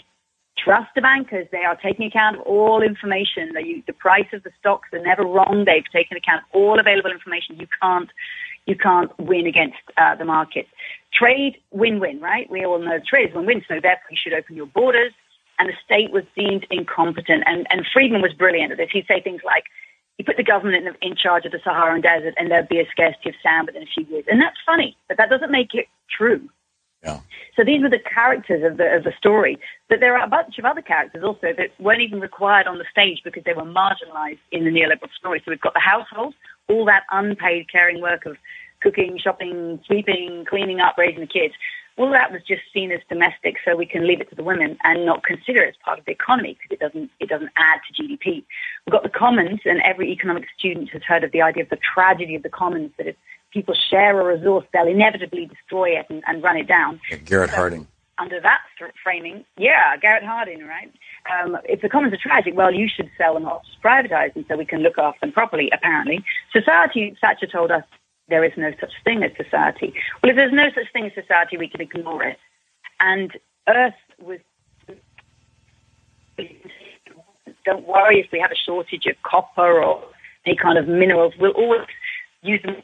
trust 0.66 0.89
the 0.95 1.01
bankers. 1.01 1.47
They 1.51 1.63
are 1.63 1.78
taking 1.78 2.07
account 2.07 2.38
of 2.38 2.41
all 2.41 2.82
information. 2.82 3.53
The, 3.53 3.84
the 3.86 3.93
price 3.93 4.28
of 4.34 4.41
the 4.43 4.49
stocks 4.59 4.89
are 4.91 4.99
never 4.99 5.24
wrong. 5.24 5.63
They've 5.66 5.86
taken 5.93 6.18
account 6.18 6.41
of 6.43 6.49
all 6.59 6.80
available 6.80 7.11
information. 7.11 7.57
You 7.57 7.68
can't 7.82 8.09
you 8.66 8.76
can't 8.76 9.11
win 9.20 9.45
against 9.45 9.78
uh, 9.95 10.16
the 10.16 10.26
market. 10.26 10.66
Trade 11.13 11.57
win-win, 11.70 12.20
right? 12.20 12.49
We 12.49 12.66
all 12.66 12.80
know 12.80 12.97
trade 13.07 13.30
is 13.30 13.36
win-win. 13.36 13.61
So 13.68 13.76
therefore, 13.76 14.09
you 14.09 14.18
should 14.18 14.34
open 14.34 14.55
your 14.55 14.66
borders 14.66 15.13
and 15.59 15.70
the 15.70 15.78
state 15.86 16.11
was 16.11 16.24
deemed 16.36 16.66
incompetent. 16.72 17.43
And, 17.45 17.68
and 17.70 17.86
Friedman 17.93 18.24
was 18.24 18.34
brilliant 18.34 18.72
at 18.72 18.80
this. 18.80 18.89
He'd 18.91 19.05
say 19.07 19.22
things 19.22 19.41
like, 19.45 19.66
you 20.18 20.26
put 20.26 20.38
the 20.38 20.43
government 20.43 20.88
in, 20.88 21.11
in 21.11 21.16
charge 21.16 21.45
of 21.45 21.51
the 21.51 21.59
Saharan 21.63 22.01
desert 22.01 22.34
and 22.38 22.49
there'd 22.49 22.68
be 22.68 22.80
a 22.80 22.89
scarcity 22.89 23.30
of 23.30 23.36
sand 23.43 23.68
within 23.68 23.84
a 23.84 23.91
few 23.93 24.03
years. 24.05 24.26
And 24.28 24.41
that's 24.41 24.57
funny, 24.66 24.97
but 25.07 25.18
that 25.18 25.30
doesn't 25.30 25.51
make 25.51 25.76
it 25.76 25.86
true. 26.09 26.49
Yeah. 27.04 27.20
So 27.56 27.64
these 27.64 27.82
were 27.82 27.89
the 27.89 28.00
characters 28.00 28.64
of 28.64 28.78
the, 28.78 28.96
of 28.96 29.04
the 29.04 29.14
story. 29.18 29.58
But 29.89 30.00
there 30.00 30.18
are 30.18 30.26
a 30.26 30.30
bunch 30.30 30.58
of 30.58 30.66
other 30.66 30.82
characters 30.82 31.24
also 31.24 31.54
that 31.58 31.70
weren't 31.80 32.02
even 32.02 32.20
required 32.20 32.68
on 32.68 32.78
the 32.78 32.86
stage 32.89 33.22
because 33.24 33.43
they 33.43 33.54
were 33.54 33.64
marginalized 33.64 34.39
in 34.52 34.66
the 34.66 34.72
neoliberal 34.72 35.12
story. 35.18 35.41
So 35.46 35.52
we've 35.52 35.62
got 35.62 35.74
the 35.74 35.80
household, 35.80 36.34
all 36.68 36.86
that 36.86 37.04
unpaid 37.12 37.72
caring 37.72 38.02
work 38.02 38.26
of 38.26 38.38
cooking, 38.82 39.18
shopping, 39.22 39.80
sweeping, 39.86 40.46
cleaning 40.50 40.80
up, 40.80 40.96
raising 40.98 41.22
the 41.22 41.28
kids 41.28 41.54
all 41.98 42.12
that 42.12 42.32
was 42.32 42.41
just 42.46 42.62
seen 42.74 42.91
as 42.91 43.00
domestic, 43.08 43.56
so 43.64 43.76
we 43.76 43.86
can 43.86 44.06
leave 44.06 44.20
it 44.20 44.30
to 44.30 44.36
the 44.36 44.43
women 44.43 44.78
and 44.84 45.06
not 45.06 45.24
consider 45.24 45.64
it 45.64 45.70
as 45.70 45.76
part 45.84 45.98
of 45.98 46.06
the 46.06 46.12
economy 46.12 46.58
because 46.62 46.76
it 46.76 46.80
doesn't 46.80 47.10
it 47.20 47.30
doesn't 47.30 47.52
add 47.56 47.80
to 47.88 48.02
GDP. 48.02 48.43
We've 48.86 48.91
got 48.91 49.04
the 49.04 49.10
commons, 49.10 49.62
and 49.66 49.82
every 49.82 50.12
economic 50.12 50.46
student 50.58 50.89
has 50.89 51.04
heard 51.04 51.24
of 51.24 51.32
the 51.32 51.41
idea 51.41 51.64
of 51.64 51.70
the 51.70 51.78
tragedy 51.78 52.36
of 52.36 52.43
the 52.43 52.50
commons 52.50 52.91
that 52.98 53.08
if 53.08 53.16
people 53.56 53.74
share 53.89 54.20
a 54.20 54.36
resource, 54.36 54.66
they'll 54.74 54.88
inevitably 54.88 55.45
destroy 55.45 55.97
it 55.97 56.06
and, 56.10 56.22
and 56.28 56.43
run 56.43 56.58
it 56.58 56.68
down. 56.68 56.99
Garrett 57.24 57.49
Hardin. 57.49 57.88
Under 58.18 58.39
that 58.41 58.60
framing, 59.03 59.43
yeah, 59.58 59.97
Garrett 60.01 60.24
Hardin, 60.24 60.66
right? 60.66 60.91
Um, 61.32 61.58
if 61.66 61.82
the 61.82 61.89
commons 61.89 62.14
are 62.14 62.18
tragic, 62.22 62.53
well, 62.56 62.74
you 62.74 62.88
should 62.88 63.10
sell 63.18 63.34
them 63.34 63.45
off, 63.45 63.64
privatize 63.84 64.34
them 64.34 64.45
so 64.47 64.56
we 64.56 64.66
can 64.66 64.82
look 64.82 64.97
after 64.97 65.20
them 65.22 65.32
properly. 65.32 65.70
Apparently, 65.74 66.24
society 66.53 67.18
Thatcher 67.20 67.47
told 67.47 67.72
us 67.72 67.84
there 68.30 68.43
is 68.43 68.53
no 68.58 68.72
such 68.80 68.91
thing 69.03 69.24
as 69.24 69.32
society. 69.36 69.93
Well, 70.22 70.30
if 70.30 70.36
there's 70.36 70.53
no 70.53 70.70
such 70.74 70.91
thing 70.93 71.06
as 71.06 71.12
society, 71.14 71.58
we 71.58 71.68
can 71.68 71.82
ignore 71.82 72.24
it. 72.24 72.38
And 72.99 73.32
Earth 73.68 73.93
was. 74.20 74.39
Don't 77.66 77.88
worry 77.88 78.20
if 78.20 78.28
we 78.32 78.39
have 78.39 78.51
a 78.51 78.56
shortage 78.66 79.06
of 79.08 79.16
copper 79.24 79.84
or 79.84 80.03
any 80.45 80.56
kind 80.56 80.78
of 80.78 80.88
minerals. 80.88 81.34
We'll 81.39 81.51
always 81.51 81.82
use 82.41 82.62
them, 82.64 82.78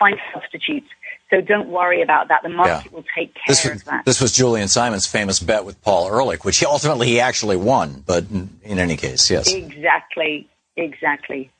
find 0.00 0.16
substitutes. 0.32 0.88
So 1.30 1.40
don't 1.40 1.68
worry 1.68 2.02
about 2.02 2.26
that. 2.28 2.42
The 2.42 2.48
market 2.48 2.86
Yeah. 2.90 2.96
will 2.96 3.04
take 3.16 3.32
care 3.34 3.44
This 3.46 3.64
of 3.64 3.84
that. 3.84 4.04
this 4.04 4.20
was 4.20 4.32
Julian 4.32 4.66
Simon's 4.66 5.06
famous 5.06 5.38
bet 5.38 5.64
with 5.64 5.80
Paul 5.82 6.08
Ehrlich, 6.08 6.44
which 6.44 6.58
he 6.58 6.66
ultimately 6.66 7.06
he 7.06 7.20
actually 7.20 7.56
won. 7.56 8.02
But 8.04 8.24
in, 8.32 8.50
in 8.64 8.78
any 8.80 8.96
case, 8.96 9.30
yes. 9.30 9.46
Exactly. 9.52 10.48
Exactly. 10.76 11.50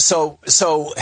So, 0.00 0.38
so 0.44 0.92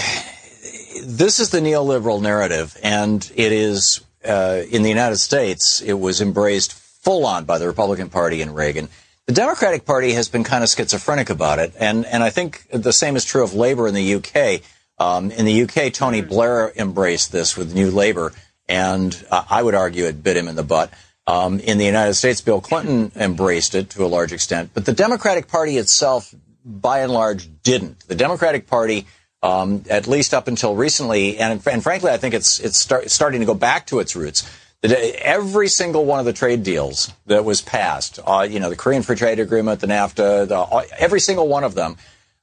this 1.05 1.41
is 1.41 1.51
the 1.51 1.59
neoliberal 1.61 2.21
narrative, 2.21 2.77
and 2.83 3.29
it 3.35 3.51
is 3.51 4.01
uh, 4.25 4.63
in 4.71 4.83
the 4.83 4.89
United 4.89 5.17
States. 5.17 5.81
It 5.81 5.95
was 5.95 6.21
embraced 6.21 6.73
full 6.75 7.27
on 7.27 7.45
by 7.45 7.59
the 7.59 7.67
Republican 7.67 8.09
Party 8.09 8.41
and 8.43 8.55
Reagan. 8.55 8.89
The 9.27 9.33
Democratic 9.33 9.85
Party 9.85 10.13
has 10.13 10.29
been 10.29 10.45
kind 10.45 10.63
of 10.63 10.71
schizophrenic 10.71 11.31
about 11.31 11.59
it, 11.59 11.73
and 11.79 12.05
and 12.07 12.23
I 12.23 12.31
think 12.31 12.67
the 12.73 12.93
same 12.93 13.17
is 13.17 13.25
true 13.25 13.43
of 13.43 13.55
Labour 13.55 13.89
in 13.89 13.95
the 13.95 14.15
UK. 14.17 14.63
Um, 15.03 15.33
in 15.33 15.47
the 15.47 15.63
UK, 15.63 15.93
Tony 15.93 16.21
Blair 16.21 16.73
embraced 16.77 17.33
this 17.33 17.57
with 17.57 17.75
New 17.75 17.91
Labour, 17.91 18.33
and 18.69 19.13
uh, 19.33 19.43
I 19.51 19.61
would 19.61 19.75
argue 19.75 20.05
it 20.05 20.23
bit 20.23 20.37
him 20.37 20.47
in 20.47 20.55
the 20.55 20.63
butt. 20.63 20.93
Um, 21.27 21.59
in 21.59 21.79
the 21.79 21.85
United 21.85 22.15
States, 22.15 22.41
Bill 22.41 22.61
Clinton 22.61 23.11
embraced 23.17 23.75
it 23.75 23.91
to 23.91 24.05
a 24.05 24.07
large 24.07 24.33
extent, 24.33 24.71
but 24.75 24.87
the 24.87 24.93
Democratic 24.93 25.49
Party 25.49 25.77
itself, 25.77 26.33
by 26.65 27.01
and 27.01 27.13
large, 27.13 27.49
didn't. 27.65 28.07
The 28.07 28.15
Democratic 28.15 28.69
Party, 28.69 29.09
um, 29.43 29.83
at 29.91 30.07
least 30.07 30.35
up 30.35 30.47
until 30.47 30.77
recently, 30.77 31.37
and, 31.39 31.61
and 31.67 31.83
frankly, 31.83 32.13
I 32.13 32.17
think 32.17 32.35
it's 32.35 32.61
it's 32.61 32.79
start, 32.79 33.11
starting 33.11 33.41
to 33.41 33.47
go 33.47 33.55
back 33.55 33.89
to 33.89 33.99
its 33.99 34.15
roots. 34.15 34.49
Every 34.85 35.67
single 35.67 36.05
one 36.05 36.21
of 36.21 36.27
the 36.27 36.33
trade 36.33 36.63
deals 36.63 37.13
that 37.27 37.45
was 37.45 37.61
passed, 37.61 38.21
uh, 38.25 38.47
you 38.49 38.61
know, 38.61 38.71
the 38.71 38.77
Korean 38.77 39.03
Free 39.03 39.17
Trade 39.17 39.41
Agreement, 39.41 39.81
the 39.81 39.89
NAFTA, 39.89 40.47
the, 40.47 40.87
every 40.97 41.21
single 41.21 41.49
one 41.49 41.65
of 41.65 41.75
them 41.75 41.97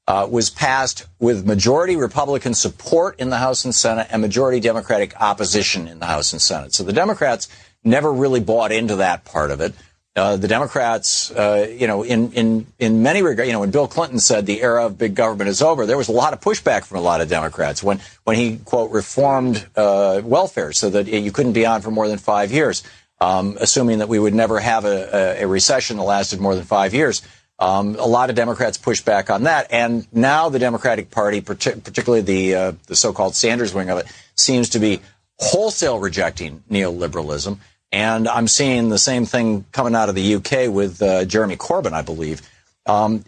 uh, 0.10 0.28
was 0.28 0.50
passed 0.50 1.06
with 1.20 1.46
majority 1.46 1.96
Republican 1.96 2.56
support 2.56 3.20
in 3.20 3.30
the 3.30 3.38
House 3.38 3.64
and 3.64 3.76
Senate 3.76 4.08
and 4.10 4.24
majority 4.24 4.60
Democratic 4.60 5.14
opposition 5.22 5.88
in 5.88 6.00
the 6.00 6.08
House 6.08 6.34
and 6.34 6.42
Senate. 6.42 6.74
So 6.74 6.84
the 6.84 6.94
Democrats 6.94 7.48
never 7.84 8.12
really 8.12 8.40
bought 8.40 8.72
into 8.72 8.96
that 8.96 9.24
part 9.24 9.52
of 9.52 9.62
it. 9.62 9.76
Uh, 10.16 10.36
the 10.36 10.48
Democrats, 10.48 11.30
uh, 11.30 11.68
you 11.78 11.86
know, 11.86 12.02
in, 12.02 12.32
in, 12.32 12.66
in 12.80 13.04
many 13.04 13.22
regards, 13.22 13.48
you 13.48 13.54
know, 13.54 13.60
when 13.60 13.70
Bill 13.70 13.88
Clinton 13.88 14.18
said 14.18 14.48
the 14.48 14.64
era 14.64 14.88
of 14.88 14.98
big 14.98 15.14
government 15.14 15.48
is 15.48 15.62
over, 15.62 15.86
there 15.86 15.96
was 15.96 16.10
a 16.10 16.12
lot 16.12 16.34
of 16.34 16.42
pushback 16.42 16.86
from 16.86 16.98
a 16.98 17.02
lot 17.02 17.22
of 17.22 17.30
Democrats 17.30 17.84
when, 17.84 18.00
when 18.24 18.36
he, 18.36 18.58
quote, 18.58 18.90
reformed 18.90 19.64
uh, 19.76 20.22
welfare 20.24 20.74
so 20.74 20.90
that 20.90 21.06
you 21.06 21.32
couldn't 21.32 21.54
be 21.54 21.68
on 21.68 21.82
for 21.84 21.92
more 21.92 22.08
than 22.08 22.18
five 22.18 22.52
years, 22.52 22.82
um, 23.22 23.58
assuming 23.60 24.00
that 24.00 24.10
we 24.10 24.18
would 24.18 24.34
never 24.34 24.60
have 24.60 24.86
a, 24.86 25.38
a, 25.40 25.44
a 25.44 25.48
recession 25.48 25.98
that 25.98 26.04
lasted 26.04 26.40
more 26.40 26.56
than 26.56 26.64
five 26.64 26.96
years. 26.96 27.22
Um, 27.60 27.96
a 27.96 28.06
lot 28.06 28.30
of 28.30 28.38
Democrats 28.38 28.78
pushed 28.78 29.04
back 29.04 29.30
on 29.30 29.44
that, 29.44 29.68
and 29.70 30.08
now 30.14 30.48
the 30.48 30.60
Democratic 30.60 31.12
Party, 31.12 31.42
partic- 31.42 31.84
particularly 31.84 32.22
the 32.22 32.56
uh, 32.56 32.72
the 32.88 32.96
so-called 32.96 33.36
Sanders 33.36 33.74
wing 33.74 33.90
of 33.90 33.98
it, 33.98 34.06
seems 34.36 34.70
to 34.70 34.80
be 34.80 35.02
wholesale 35.40 36.00
rejecting 36.00 36.64
neoliberalism. 36.72 37.58
And 37.92 38.28
I'm 38.28 38.48
seeing 38.48 38.90
the 38.90 38.98
same 39.00 39.26
thing 39.26 39.66
coming 39.72 39.96
out 39.96 40.10
of 40.10 40.16
the 40.16 40.36
UK 40.36 40.72
with 40.72 41.02
uh, 41.02 41.26
Jeremy 41.26 41.58
Corbyn, 41.58 41.92
I 41.92 42.02
believe. 42.02 42.42
Um, 42.86 43.26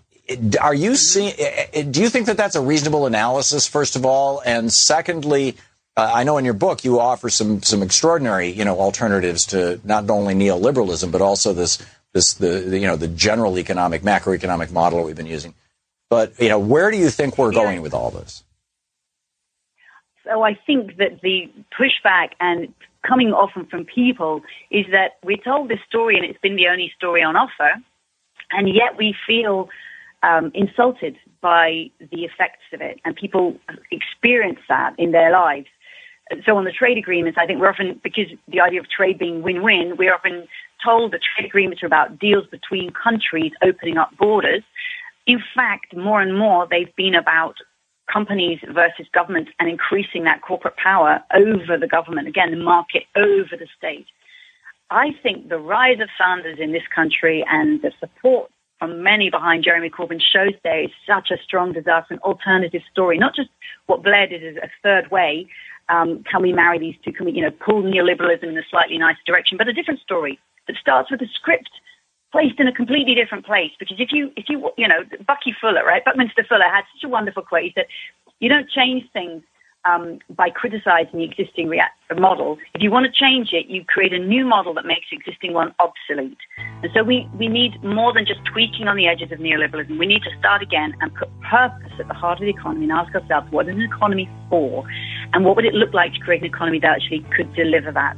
are 0.62 0.76
you 0.76 0.96
seeing? 0.96 1.34
Do 1.92 2.02
you 2.02 2.10
think 2.10 2.28
that 2.28 2.38
that's 2.38 2.56
a 2.56 2.62
reasonable 2.62 3.06
analysis? 3.06 3.68
First 3.68 3.98
of 3.98 4.06
all, 4.06 4.42
and 4.46 4.72
secondly, 4.72 5.58
uh, 5.98 6.10
I 6.14 6.24
know 6.24 6.38
in 6.38 6.46
your 6.46 6.54
book 6.54 6.86
you 6.86 7.00
offer 7.00 7.30
some 7.30 7.62
some 7.64 7.84
extraordinary, 7.84 8.50
you 8.50 8.64
know, 8.64 8.80
alternatives 8.80 9.46
to 9.48 9.82
not 9.84 10.10
only 10.10 10.36
neoliberalism 10.36 11.12
but 11.12 11.22
also 11.22 11.54
this 11.54 11.80
this 12.14 12.34
the, 12.34 12.48
the 12.60 12.80
you 12.80 12.88
know 12.88 12.96
the 12.96 13.08
general 13.08 13.58
economic 13.58 14.02
macroeconomic 14.02 14.72
model 14.72 15.00
that 15.00 15.06
we've 15.06 15.16
been 15.16 15.26
using. 15.26 15.54
But 16.10 16.40
you 16.40 16.50
know, 16.50 16.60
where 16.60 16.92
do 16.92 16.98
you 16.98 17.10
think 17.10 17.38
we're 17.38 17.52
going 17.52 17.82
with 17.82 17.94
all 17.94 18.12
this? 18.12 18.44
So 20.26 20.44
I 20.44 20.58
think 20.68 20.98
that 20.98 21.22
the 21.22 21.52
pushback 21.80 22.32
and 22.40 22.74
coming 23.08 23.30
often 23.30 23.66
from 23.66 23.86
people 23.86 24.42
is 24.70 24.86
that 24.92 25.18
we're 25.24 25.38
told 25.38 25.70
this 25.70 25.80
story 25.88 26.16
and 26.16 26.26
it's 26.26 26.40
been 26.40 26.56
the 26.56 26.68
only 26.68 26.92
story 26.96 27.24
on 27.24 27.36
offer, 27.36 27.72
and 28.52 28.68
yet 28.68 28.98
we 28.98 29.16
feel 29.26 29.70
um, 30.22 30.52
insulted 30.54 31.18
by 31.42 31.90
the 32.00 32.26
effects 32.26 32.62
of 32.74 32.82
it, 32.82 33.00
and 33.04 33.16
people 33.16 33.58
experience 33.90 34.60
that 34.70 34.94
in 35.00 35.12
their 35.12 35.32
lives. 35.32 35.68
So 36.46 36.56
on 36.56 36.66
the 36.66 36.72
trade 36.72 36.98
agreements, 36.98 37.38
I 37.42 37.46
think 37.46 37.60
we're 37.60 37.70
often, 37.70 38.00
because 38.04 38.28
the 38.48 38.62
idea 38.62 38.80
of 38.80 38.90
trade 38.90 39.18
being 39.18 39.42
win-win, 39.42 39.96
we're 39.98 40.14
often 40.14 40.48
told 40.84 41.12
that 41.12 41.22
trade 41.22 41.48
agreements 41.48 41.84
are 41.84 41.88
about 41.88 42.20
deals 42.20 42.46
between 42.48 42.92
countries 42.92 43.52
opening 43.64 43.98
up 43.98 44.16
borders. 44.18 44.64
In 45.28 45.42
fact, 45.56 45.96
more 45.96 46.22
and 46.22 46.38
more, 46.38 46.68
they've 46.70 46.96
been 46.96 47.16
about 47.16 47.56
companies 48.12 48.60
versus 48.70 49.08
governments 49.14 49.52
and 49.60 49.70
increasing 49.70 50.24
that 50.24 50.42
corporate 50.42 50.76
power 50.78 51.24
over 51.34 51.78
the 51.78 51.88
government, 51.88 52.28
again, 52.28 52.52
the 52.52 52.58
market 52.58 53.04
over 53.16 53.56
the 53.58 53.68
state. 53.78 54.08
I 54.90 55.12
think 55.24 55.48
the 55.48 55.58
rise 55.58 56.00
of 56.02 56.10
Sanders 56.18 56.58
in 56.60 56.74
this 56.74 56.84
country 56.94 57.46
and 57.50 57.82
the 57.82 57.92
support 58.00 58.52
from 58.80 59.04
many 59.04 59.30
behind 59.30 59.64
Jeremy 59.64 59.90
Corbyn 59.90 60.20
shows 60.20 60.54
there 60.64 60.84
is 60.84 60.90
such 61.08 61.30
a 61.32 61.42
strong 61.42 61.72
desire 61.72 62.04
for 62.08 62.16
an 62.16 62.20
alternative 62.22 62.82
story, 62.92 63.18
not 63.18 63.36
just 63.36 63.50
what 63.86 64.04
Blair 64.04 64.28
did 64.28 64.44
as 64.44 64.58
a 64.58 64.70
third 64.84 65.10
way. 65.12 65.48
Um, 65.88 66.24
can 66.30 66.42
we 66.42 66.52
marry 66.52 66.80
these 66.80 66.96
two? 67.06 67.14
Can 67.14 67.26
we, 67.26 67.32
you 67.32 67.42
know, 67.42 67.52
pull 67.52 67.84
neoliberalism 67.84 68.44
in 68.44 68.58
a 68.58 68.64
slightly 68.70 68.98
nicer 68.98 69.20
direction? 69.26 69.58
But 69.58 69.68
a 69.68 69.74
different 69.74 70.00
story 70.00 70.40
that 70.68 70.76
starts 70.80 71.12
with 71.12 71.22
a 71.22 71.28
script 71.34 71.70
placed 72.32 72.60
in 72.60 72.68
a 72.68 72.72
completely 72.72 73.14
different 73.14 73.46
place. 73.46 73.72
Because 73.78 73.98
if 74.00 74.10
you, 74.12 74.32
if 74.36 74.46
you, 74.48 74.72
you 74.78 74.88
know, 74.88 75.04
Bucky 75.28 75.54
Fuller, 75.60 75.84
right? 75.84 76.04
Buckminster 76.04 76.46
Fuller 76.48 76.70
had 76.72 76.84
such 76.94 77.04
a 77.04 77.10
wonderful 77.10 77.44
quote. 77.44 77.72
Said, 77.76 77.88
"You 78.40 78.50
don't 78.50 78.70
change 78.70 79.04
things 79.12 79.44
um, 79.86 80.20
by 80.30 80.50
criticizing 80.50 81.20
the 81.20 81.24
existing 81.24 81.68
rea- 81.68 81.82
model. 82.16 82.58
If 82.74 82.82
you 82.82 82.92
want 82.92 83.06
to 83.06 83.12
change 83.12 83.50
it, 83.52 83.68
you 83.68 83.84
create 83.86 84.14
a 84.14 84.20
new 84.20 84.46
model 84.46 84.74
that 84.76 84.86
makes 84.86 85.08
the 85.10 85.18
existing 85.18 85.54
one 85.54 85.74
obsolete. 85.80 86.38
And 86.58 86.92
so 86.94 87.04
we, 87.04 87.28
we 87.38 87.48
need 87.48 87.84
more 87.84 88.14
than 88.14 88.26
just 88.26 88.40
tweaking 88.52 88.88
on 88.88 88.96
the 88.96 89.08
edges 89.08 89.32
of 89.32 89.40
neoliberalism. 89.40 89.98
We 89.98 90.06
need 90.06 90.22
to 90.24 90.30
start 90.40 90.62
again 90.62 90.94
and 91.02 91.14
put 91.16 91.30
purpose 91.42 91.94
at 92.00 92.08
the 92.08 92.14
heart 92.14 92.40
of 92.40 92.46
the 92.46 92.50
economy 92.50 92.84
and 92.84 92.92
ask 92.92 93.14
ourselves, 93.16 93.52
what 93.52 93.68
is 93.68 93.76
an 93.76 93.82
economy 93.82 94.30
for? 94.50 94.86
And 95.34 95.46
what 95.46 95.56
would 95.56 95.66
it 95.66 95.74
look 95.74 95.94
like 95.94 96.14
to 96.14 96.20
create 96.20 96.42
an 96.42 96.48
economy 96.48 96.80
that 96.80 97.02
actually 97.02 97.26
could 97.36 97.54
deliver 97.56 97.92
that? 97.92 98.16